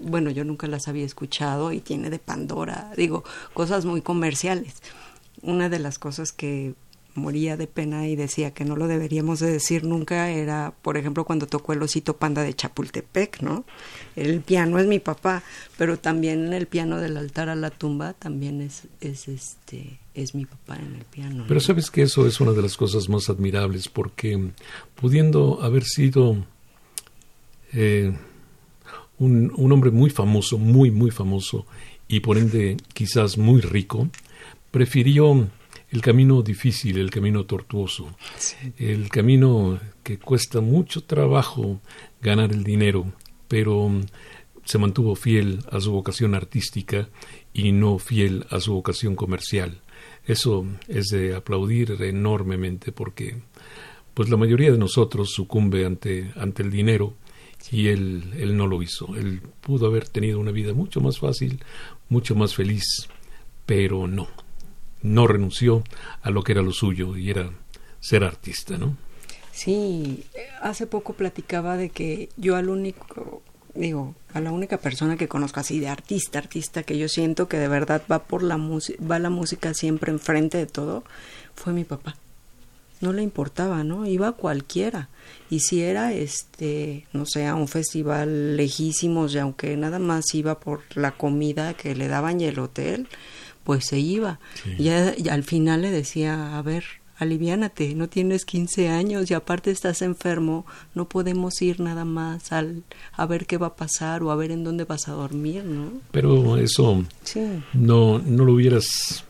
bueno, 0.01 0.29
yo 0.31 0.45
nunca 0.45 0.67
las 0.67 0.87
había 0.87 1.05
escuchado 1.05 1.71
y 1.71 1.81
tiene 1.81 2.09
de 2.09 2.19
Pandora, 2.19 2.91
digo, 2.95 3.23
cosas 3.53 3.85
muy 3.85 4.01
comerciales. 4.01 4.75
Una 5.41 5.69
de 5.69 5.79
las 5.79 5.99
cosas 5.99 6.31
que 6.31 6.73
moría 7.15 7.57
de 7.57 7.67
pena 7.67 8.07
y 8.07 8.15
decía 8.15 8.51
que 8.51 8.65
no 8.65 8.75
lo 8.75 8.87
deberíamos 8.87 9.39
de 9.39 9.51
decir 9.51 9.83
nunca 9.83 10.29
era, 10.29 10.73
por 10.81 10.97
ejemplo, 10.97 11.25
cuando 11.25 11.47
tocó 11.47 11.73
el 11.73 11.81
osito 11.81 12.15
panda 12.17 12.43
de 12.43 12.53
Chapultepec, 12.53 13.41
¿no? 13.41 13.65
El 14.15 14.41
piano 14.41 14.79
es 14.79 14.87
mi 14.87 14.99
papá, 14.99 15.43
pero 15.77 15.99
también 15.99 16.53
el 16.53 16.67
piano 16.67 16.97
del 16.97 17.17
altar 17.17 17.49
a 17.49 17.55
la 17.55 17.69
tumba 17.69 18.13
también 18.13 18.61
es, 18.61 18.83
es 19.01 19.27
este 19.27 19.99
es 20.13 20.35
mi 20.35 20.45
papá 20.45 20.75
en 20.75 20.95
el 20.95 21.05
piano. 21.05 21.45
Pero 21.47 21.59
sabes 21.59 21.89
que 21.89 22.01
eso 22.01 22.27
es 22.27 22.39
una 22.39 22.51
de 22.51 22.61
las 22.61 22.75
cosas 22.75 23.07
más 23.09 23.29
admirables 23.29 23.87
porque 23.87 24.51
pudiendo 24.95 25.61
haber 25.61 25.83
sido 25.83 26.35
eh, 27.73 28.13
un, 29.17 29.51
un 29.55 29.71
hombre 29.71 29.91
muy 29.91 30.09
famoso, 30.09 30.57
muy, 30.57 30.91
muy 30.91 31.11
famoso 31.11 31.65
y 32.07 32.19
por 32.19 32.37
ende 32.37 32.77
quizás 32.93 33.37
muy 33.37 33.61
rico, 33.61 34.09
prefirió 34.71 35.47
el 35.91 36.01
camino 36.01 36.41
difícil, 36.41 36.97
el 36.99 37.09
camino 37.09 37.45
tortuoso, 37.45 38.15
el 38.77 39.09
camino 39.09 39.79
que 40.03 40.19
cuesta 40.19 40.61
mucho 40.61 41.03
trabajo 41.03 41.81
ganar 42.21 42.51
el 42.51 42.63
dinero, 42.63 43.11
pero 43.47 43.91
se 44.65 44.77
mantuvo 44.77 45.15
fiel 45.15 45.59
a 45.71 45.79
su 45.79 45.91
vocación 45.91 46.35
artística 46.35 47.09
y 47.53 47.71
no 47.71 47.97
fiel 47.97 48.45
a 48.51 48.59
su 48.59 48.73
vocación 48.73 49.15
comercial. 49.15 49.81
Eso 50.25 50.67
es 50.87 51.07
de 51.07 51.35
aplaudir 51.35 51.97
enormemente 52.01 52.91
porque 52.91 53.41
pues 54.13 54.29
la 54.29 54.37
mayoría 54.37 54.71
de 54.71 54.77
nosotros 54.77 55.31
sucumbe 55.31 55.85
ante, 55.85 56.31
ante 56.35 56.61
el 56.61 56.69
dinero 56.69 57.15
y 57.71 57.87
él, 57.87 58.31
él 58.37 58.55
no 58.55 58.67
lo 58.67 58.83
hizo. 58.83 59.15
Él 59.15 59.41
pudo 59.61 59.87
haber 59.87 60.07
tenido 60.07 60.39
una 60.39 60.51
vida 60.51 60.73
mucho 60.73 61.01
más 61.01 61.17
fácil, 61.17 61.63
mucho 62.09 62.35
más 62.35 62.53
feliz, 62.53 63.07
pero 63.65 64.07
no 64.07 64.27
no 65.01 65.27
renunció 65.27 65.83
a 66.21 66.29
lo 66.29 66.43
que 66.43 66.53
era 66.53 66.61
lo 66.61 66.71
suyo 66.71 67.15
y 67.17 67.29
era 67.29 67.49
ser 67.99 68.23
artista, 68.23 68.77
¿no? 68.77 68.95
Sí, 69.51 70.23
hace 70.61 70.87
poco 70.87 71.13
platicaba 71.13 71.75
de 71.75 71.89
que 71.89 72.29
yo 72.37 72.55
al 72.55 72.69
único, 72.69 73.41
digo, 73.73 74.15
a 74.33 74.39
la 74.39 74.51
única 74.51 74.77
persona 74.77 75.17
que 75.17 75.27
conozco 75.27 75.59
así 75.59 75.79
de 75.79 75.89
artista, 75.89 76.39
artista 76.39 76.83
que 76.83 76.97
yo 76.97 77.09
siento 77.09 77.49
que 77.49 77.57
de 77.57 77.67
verdad 77.67 78.01
va 78.09 78.23
por 78.23 78.41
la 78.41 78.57
música, 78.57 79.03
va 79.05 79.19
la 79.19 79.29
música 79.29 79.73
siempre 79.73 80.11
enfrente 80.11 80.57
de 80.57 80.65
todo, 80.65 81.03
fue 81.55 81.73
mi 81.73 81.83
papá. 81.83 82.15
No 83.01 83.13
le 83.13 83.21
importaba, 83.21 83.83
¿no? 83.83 84.05
Iba 84.05 84.33
cualquiera. 84.33 85.07
Y 85.49 85.61
si 85.61 85.81
era, 85.81 86.11
este, 86.13 87.05
no 87.13 87.25
sé, 87.25 87.47
a 87.47 87.55
un 87.55 87.69
festival 87.69 88.57
lejísimos, 88.57 89.33
y 89.33 89.39
aunque 89.39 89.77
nada 89.77 89.99
más 89.99 90.33
iba 90.33 90.59
por 90.59 90.81
la 90.95 91.11
comida 91.11 91.73
que 91.75 91.95
le 91.95 92.09
daban 92.09 92.41
y 92.41 92.45
el 92.45 92.59
hotel, 92.59 93.07
pues 93.69 93.85
se 93.85 93.99
iba. 93.99 94.39
Y, 94.79 94.89
al 94.89 95.43
final 95.43 95.83
le 95.83 95.91
decía, 95.91 96.57
a 96.57 96.61
ver, 96.63 96.85
aliviánate, 97.17 97.93
no 97.93 98.09
tienes 98.09 98.43
15 98.43 98.89
años 98.89 99.29
y 99.29 99.35
aparte 99.35 99.69
estás 99.69 100.01
enfermo, 100.01 100.65
no 100.95 101.07
podemos 101.07 101.61
ir 101.61 101.79
nada 101.79 102.03
más 102.03 102.51
al, 102.51 102.81
a 103.13 103.27
ver 103.27 103.45
qué 103.45 103.57
va 103.57 103.67
a 103.67 103.75
pasar 103.75 104.23
o 104.23 104.31
a 104.31 104.35
ver 104.35 104.49
en 104.49 104.63
dónde 104.63 104.85
vas 104.85 105.07
a 105.07 105.11
dormir, 105.11 105.65
¿no? 105.65 105.91
Pero 106.09 106.57
eso 106.57 107.05
no, 107.73 108.17
no 108.17 108.43
lo 108.43 108.53
hubieras 108.53 109.23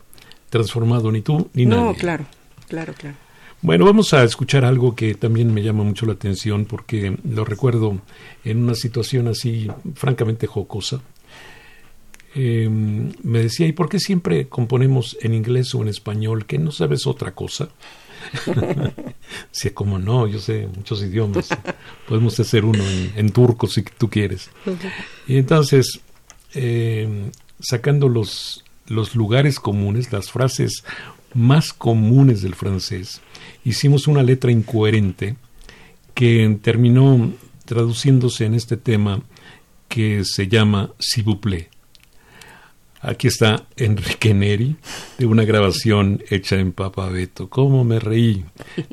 transformado 0.48 1.12
ni 1.12 1.20
tú 1.20 1.50
ni 1.52 1.66
nadie. 1.66 1.82
No, 1.82 1.94
claro, 1.94 2.24
claro, 2.66 2.94
claro. 2.94 3.16
Bueno, 3.60 3.84
vamos 3.84 4.14
a 4.14 4.24
escuchar 4.24 4.64
algo 4.64 4.94
que 4.94 5.14
también 5.14 5.52
me 5.52 5.62
llama 5.62 5.84
mucho 5.84 6.06
la 6.06 6.14
atención 6.14 6.64
porque 6.64 7.14
lo 7.28 7.44
recuerdo 7.44 8.00
en 8.46 8.62
una 8.62 8.74
situación 8.74 9.28
así 9.28 9.68
francamente 9.96 10.46
jocosa. 10.46 11.02
Em, 12.34 13.12
me 13.22 13.40
decía, 13.40 13.66
¿y 13.66 13.72
por 13.72 13.88
qué 13.88 13.98
siempre 13.98 14.48
componemos 14.48 15.16
en 15.20 15.34
inglés 15.34 15.74
o 15.74 15.82
en 15.82 15.88
español? 15.88 16.46
¿Que 16.46 16.58
no 16.58 16.70
sabes 16.70 17.06
otra 17.06 17.32
cosa? 17.32 17.70
sí, 19.50 19.70
como 19.70 19.98
no, 19.98 20.26
yo 20.26 20.38
sé 20.38 20.68
muchos 20.74 21.02
idiomas. 21.02 21.48
Podemos 22.08 22.38
hacer 22.38 22.64
uno 22.64 22.84
en, 23.16 23.30
turco 23.30 23.66
si 23.66 23.82
tú 23.82 24.08
quieres. 24.08 24.50
Y 25.26 25.38
entonces, 25.38 26.00
em, 26.54 27.32
sacando 27.58 28.08
los, 28.08 28.64
los 28.86 29.16
lugares 29.16 29.58
comunes, 29.58 30.12
las 30.12 30.30
frases 30.30 30.84
más 31.34 31.72
comunes 31.72 32.42
del 32.42 32.54
francés, 32.54 33.20
hicimos 33.64 34.06
una 34.06 34.22
letra 34.22 34.52
incoherente 34.52 35.36
que 36.14 36.58
terminó 36.62 37.32
traduciéndose 37.64 38.44
en 38.44 38.54
este 38.54 38.76
tema 38.76 39.22
que 39.88 40.24
se 40.24 40.48
llama 40.48 40.92
S'il 40.98 41.24
vous 41.24 41.40
plaît. 41.40 41.69
Aquí 43.00 43.28
está 43.28 43.66
Enrique 43.76 44.34
Neri 44.34 44.76
de 45.18 45.26
una 45.26 45.44
grabación 45.44 46.22
hecha 46.28 46.56
en 46.56 46.72
Papabeto. 46.72 47.48
¿Cómo 47.48 47.82
me 47.82 47.98
reí 47.98 48.44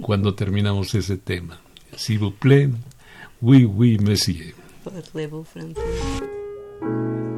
cuando 0.02 0.34
terminamos 0.34 0.96
ese 0.96 1.18
tema? 1.18 1.60
S'il 1.96 2.20
vous 2.20 2.34
plaît, 2.34 2.70
oui, 3.42 3.66
oui, 3.66 3.98
monsieur. 4.00 4.56
Sí, 4.86 7.37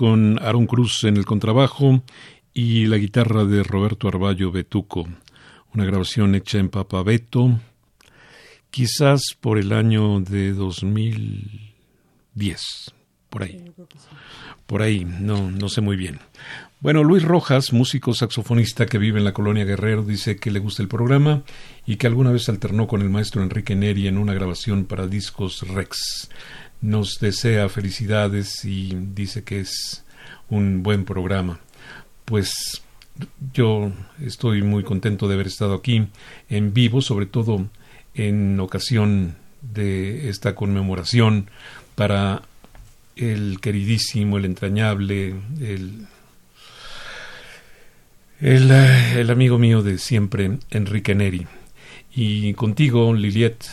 con 0.00 0.40
Aaron 0.40 0.66
Cruz 0.66 1.04
en 1.04 1.18
el 1.18 1.26
contrabajo 1.26 2.02
y 2.54 2.86
la 2.86 2.96
guitarra 2.96 3.44
de 3.44 3.62
Roberto 3.62 4.08
Arballo 4.08 4.50
Betuco. 4.50 5.06
Una 5.74 5.84
grabación 5.84 6.34
hecha 6.34 6.56
en 6.56 6.70
Papabeto, 6.70 7.60
quizás 8.70 9.20
por 9.38 9.58
el 9.58 9.74
año 9.74 10.20
de 10.20 10.54
2010, 10.54 12.94
por 13.28 13.42
ahí. 13.42 13.62
Por 14.66 14.80
ahí, 14.80 15.04
no, 15.04 15.50
no 15.50 15.68
sé 15.68 15.82
muy 15.82 15.96
bien. 15.96 16.18
Bueno, 16.80 17.04
Luis 17.04 17.22
Rojas, 17.22 17.74
músico 17.74 18.14
saxofonista 18.14 18.86
que 18.86 18.96
vive 18.96 19.18
en 19.18 19.26
la 19.26 19.34
colonia 19.34 19.66
Guerrero, 19.66 20.02
dice 20.02 20.36
que 20.36 20.50
le 20.50 20.60
gusta 20.60 20.82
el 20.82 20.88
programa 20.88 21.42
y 21.84 21.96
que 21.96 22.06
alguna 22.06 22.32
vez 22.32 22.48
alternó 22.48 22.86
con 22.86 23.02
el 23.02 23.10
maestro 23.10 23.42
Enrique 23.42 23.76
Neri 23.76 24.06
en 24.06 24.16
una 24.16 24.32
grabación 24.32 24.86
para 24.86 25.06
discos 25.06 25.60
Rex 25.68 26.30
nos 26.80 27.18
desea 27.20 27.68
felicidades 27.68 28.64
y 28.64 28.94
dice 29.14 29.44
que 29.44 29.60
es 29.60 30.04
un 30.48 30.82
buen 30.82 31.04
programa. 31.04 31.60
Pues 32.24 32.82
yo 33.52 33.92
estoy 34.20 34.62
muy 34.62 34.82
contento 34.82 35.28
de 35.28 35.34
haber 35.34 35.46
estado 35.46 35.74
aquí 35.74 36.08
en 36.48 36.72
vivo, 36.72 37.00
sobre 37.02 37.26
todo 37.26 37.68
en 38.14 38.58
ocasión 38.60 39.36
de 39.62 40.28
esta 40.28 40.54
conmemoración 40.54 41.50
para 41.94 42.42
el 43.16 43.60
queridísimo, 43.60 44.38
el 44.38 44.46
entrañable, 44.46 45.34
el, 45.60 46.06
el, 48.40 49.30
amigo 49.30 49.58
mío 49.58 49.82
de 49.82 49.98
siempre, 49.98 50.58
Enrique 50.70 51.14
Neri. 51.14 51.46
Y 52.14 52.54
contigo, 52.54 53.12
Liliet, 53.14 53.64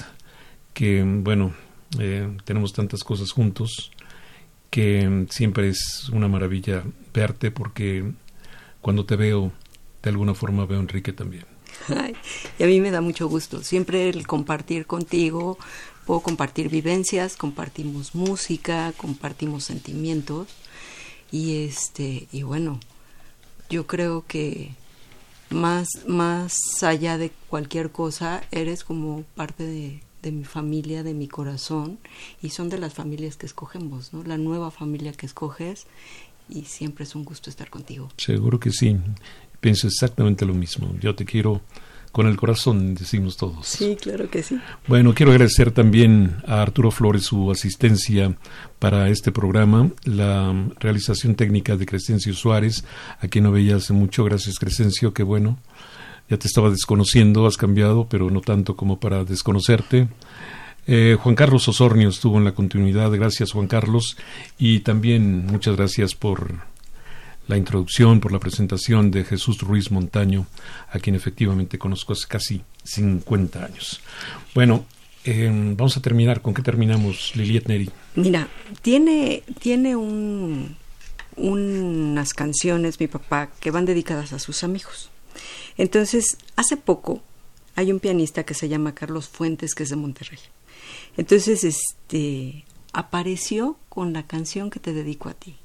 que 0.73 1.03
bueno, 1.03 1.53
eh, 1.99 2.37
tenemos 2.43 2.73
tantas 2.73 3.03
cosas 3.03 3.31
juntos 3.31 3.91
que 4.69 5.25
siempre 5.29 5.69
es 5.69 6.09
una 6.11 6.27
maravilla 6.27 6.83
verte 7.13 7.51
porque 7.51 8.11
cuando 8.81 9.05
te 9.05 9.15
veo, 9.15 9.51
de 10.03 10.09
alguna 10.09 10.33
forma 10.33 10.65
veo 10.65 10.77
a 10.77 10.81
Enrique 10.81 11.13
también. 11.13 11.45
y 12.59 12.63
a 12.63 12.67
mí 12.67 12.79
me 12.81 12.91
da 12.91 13.01
mucho 13.01 13.27
gusto. 13.27 13.63
Siempre 13.63 14.09
el 14.09 14.27
compartir 14.27 14.85
contigo, 14.85 15.57
puedo 16.05 16.21
compartir 16.21 16.69
vivencias, 16.69 17.35
compartimos 17.35 18.15
música, 18.15 18.93
compartimos 18.97 19.65
sentimientos 19.65 20.47
y 21.31 21.65
este 21.65 22.27
y 22.31 22.43
bueno, 22.43 22.79
yo 23.69 23.87
creo 23.87 24.25
que 24.25 24.71
más 25.49 25.87
más 26.07 26.57
allá 26.81 27.17
de 27.17 27.31
cualquier 27.49 27.91
cosa 27.91 28.43
eres 28.51 28.83
como 28.83 29.23
parte 29.35 29.63
de, 29.63 30.01
de 30.21 30.31
mi 30.31 30.43
familia, 30.43 31.03
de 31.03 31.13
mi 31.13 31.27
corazón, 31.27 31.99
y 32.41 32.49
son 32.49 32.69
de 32.69 32.77
las 32.77 32.93
familias 32.93 33.37
que 33.37 33.45
escogemos, 33.45 34.13
¿no? 34.13 34.23
La 34.23 34.37
nueva 34.37 34.71
familia 34.71 35.11
que 35.13 35.25
escoges, 35.25 35.87
y 36.49 36.63
siempre 36.63 37.03
es 37.03 37.15
un 37.15 37.25
gusto 37.25 37.49
estar 37.49 37.69
contigo. 37.69 38.09
Seguro 38.17 38.59
que 38.59 38.71
sí. 38.71 38.97
Pienso 39.59 39.87
exactamente 39.87 40.45
lo 40.45 40.53
mismo. 40.53 40.95
Yo 40.99 41.15
te 41.15 41.25
quiero 41.25 41.61
con 42.11 42.27
el 42.27 42.37
corazón, 42.37 42.95
decimos 42.95 43.37
todos. 43.37 43.67
Sí, 43.67 43.95
claro 43.99 44.29
que 44.29 44.41
sí. 44.41 44.59
Bueno, 44.87 45.13
quiero 45.13 45.31
agradecer 45.31 45.71
también 45.71 46.37
a 46.47 46.61
Arturo 46.61 46.89
Flores 46.89 47.23
su 47.23 47.51
asistencia 47.51 48.35
para 48.79 49.09
este 49.09 49.31
programa, 49.31 49.91
la 50.03 50.53
realización 50.79 51.35
técnica 51.35 51.75
de 51.75 51.85
Crescencio 51.85 52.33
Suárez, 52.33 52.85
a 53.19 53.27
quien 53.27 53.43
no 53.43 53.51
veía 53.51 53.75
hace 53.75 53.93
mucho. 53.93 54.23
Gracias, 54.23 54.57
Crescencio, 54.57 55.13
qué 55.13 55.23
bueno 55.23 55.59
ya 56.29 56.37
te 56.37 56.47
estaba 56.47 56.69
desconociendo, 56.69 57.47
has 57.47 57.57
cambiado, 57.57 58.07
pero 58.09 58.29
no 58.29 58.41
tanto 58.41 58.75
como 58.75 58.99
para 58.99 59.23
desconocerte. 59.23 60.07
Eh, 60.87 61.17
Juan 61.19 61.35
Carlos 61.35 61.67
Osornio 61.67 62.09
estuvo 62.09 62.37
en 62.37 62.45
la 62.45 62.53
continuidad, 62.53 63.11
gracias 63.11 63.51
Juan 63.51 63.67
Carlos, 63.67 64.17
y 64.57 64.79
también 64.79 65.45
muchas 65.45 65.75
gracias 65.75 66.15
por 66.15 66.55
la 67.47 67.57
introducción, 67.57 68.19
por 68.19 68.31
la 68.31 68.39
presentación 68.39 69.11
de 69.11 69.23
Jesús 69.23 69.59
Ruiz 69.59 69.91
Montaño, 69.91 70.47
a 70.89 70.99
quien 70.99 71.15
efectivamente 71.15 71.77
conozco 71.77 72.13
hace 72.13 72.27
casi 72.27 72.61
50 72.83 73.65
años. 73.65 74.01
Bueno, 74.53 74.85
eh, 75.23 75.49
vamos 75.51 75.97
a 75.97 76.01
terminar. 76.01 76.41
¿Con 76.41 76.53
qué 76.53 76.61
terminamos, 76.61 77.33
Liliet 77.35 77.67
Neri? 77.67 77.89
Mira, 78.15 78.47
tiene, 78.81 79.43
tiene 79.59 79.95
un, 79.95 80.77
unas 81.35 82.33
canciones, 82.33 82.99
mi 82.99 83.07
papá, 83.07 83.49
que 83.59 83.71
van 83.71 83.85
dedicadas 83.85 84.31
a 84.31 84.39
sus 84.39 84.63
amigos. 84.63 85.09
Entonces, 85.77 86.37
hace 86.55 86.77
poco 86.77 87.21
hay 87.75 87.91
un 87.91 87.99
pianista 87.99 88.43
que 88.43 88.53
se 88.53 88.69
llama 88.69 88.95
Carlos 88.95 89.29
Fuentes, 89.29 89.75
que 89.75 89.83
es 89.83 89.89
de 89.89 89.95
Monterrey. 89.95 90.39
Entonces, 91.15 91.63
este, 91.63 92.65
apareció 92.93 93.77
con 93.89 94.13
la 94.13 94.25
canción 94.25 94.69
que 94.69 94.79
te 94.79 94.93
dedico 94.93 95.29
a 95.29 95.33
ti, 95.33 95.55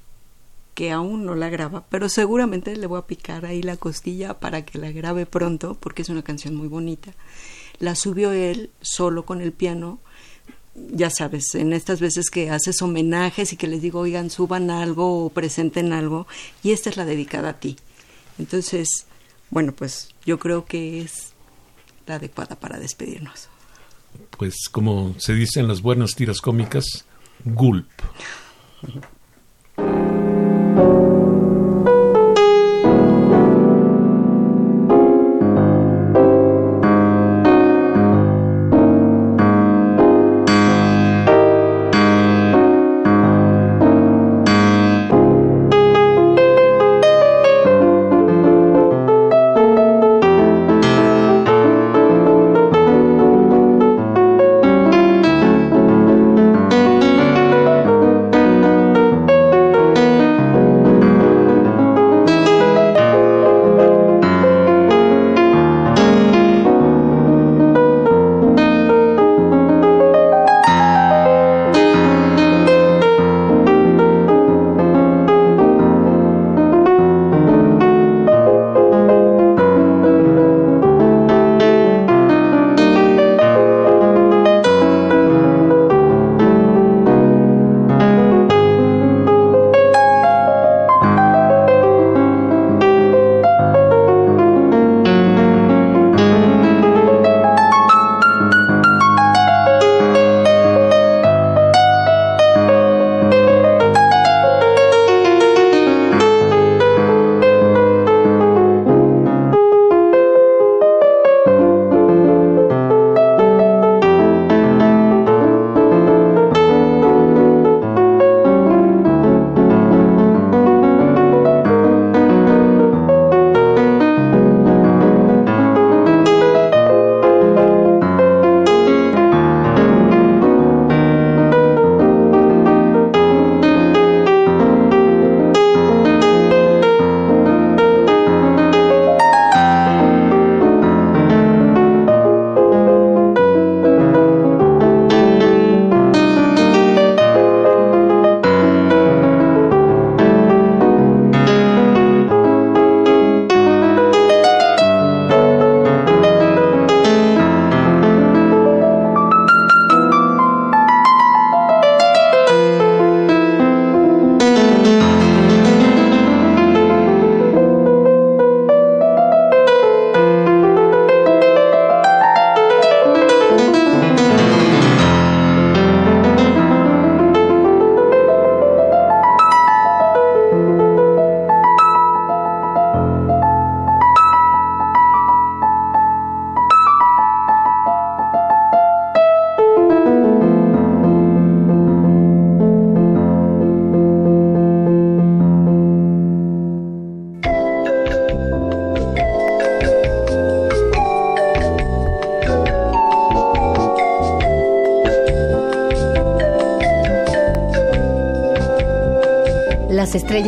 que 0.75 0.91
aún 0.91 1.25
no 1.25 1.35
la 1.35 1.49
graba, 1.49 1.85
pero 1.89 2.09
seguramente 2.09 2.75
le 2.75 2.87
voy 2.87 2.99
a 2.99 3.07
picar 3.07 3.45
ahí 3.45 3.63
la 3.63 3.77
costilla 3.77 4.39
para 4.39 4.63
que 4.65 4.77
la 4.77 4.91
grabe 4.91 5.25
pronto, 5.25 5.75
porque 5.79 6.03
es 6.03 6.09
una 6.09 6.23
canción 6.23 6.55
muy 6.55 6.67
bonita. 6.67 7.13
La 7.79 7.95
subió 7.95 8.31
él 8.31 8.69
solo 8.81 9.25
con 9.25 9.41
el 9.41 9.51
piano, 9.51 9.99
ya 10.75 11.09
sabes, 11.09 11.55
en 11.55 11.73
estas 11.73 11.99
veces 11.99 12.29
que 12.29 12.49
haces 12.49 12.81
homenajes 12.81 13.53
y 13.53 13.57
que 13.57 13.67
les 13.67 13.81
digo, 13.81 13.99
oigan, 13.99 14.29
suban 14.29 14.69
algo 14.69 15.25
o 15.25 15.29
presenten 15.29 15.93
algo, 15.93 16.27
y 16.61 16.71
esta 16.71 16.91
es 16.91 16.97
la 16.97 17.05
dedicada 17.05 17.49
a 17.49 17.59
ti. 17.59 17.77
Entonces, 18.39 19.07
bueno, 19.53 19.71
pues 19.71 20.09
yo 20.25 20.39
creo 20.39 20.65
que 20.65 21.01
es 21.01 21.33
la 22.07 22.15
adecuada 22.15 22.55
para 22.59 22.79
despedirnos. 22.79 23.49
Pues 24.37 24.55
como 24.71 25.15
se 25.19 25.35
dice 25.35 25.59
en 25.59 25.67
las 25.67 25.81
buenas 25.81 26.15
tiras 26.15 26.41
cómicas, 26.41 27.05
gulp. 27.45 27.89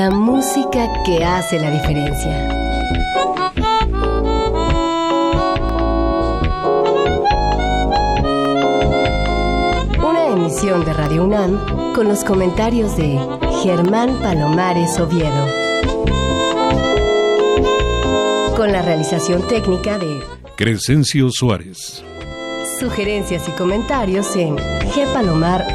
La 0.00 0.10
música 0.10 0.88
que 1.04 1.22
hace 1.22 1.60
la 1.60 1.70
diferencia. 1.70 2.48
Una 10.02 10.26
emisión 10.28 10.86
de 10.86 10.94
Radio 10.94 11.24
UNAM 11.24 11.92
con 11.92 12.08
los 12.08 12.24
comentarios 12.24 12.96
de 12.96 13.18
Germán 13.62 14.18
Palomares 14.22 14.98
Oviedo. 14.98 15.46
Con 18.56 18.72
la 18.72 18.80
realización 18.80 19.46
técnica 19.48 19.98
de 19.98 20.22
Crescencio 20.56 21.28
Suárez. 21.30 22.02
Sugerencias 22.78 23.46
y 23.50 23.52
comentarios 23.52 24.34
en 24.34 24.56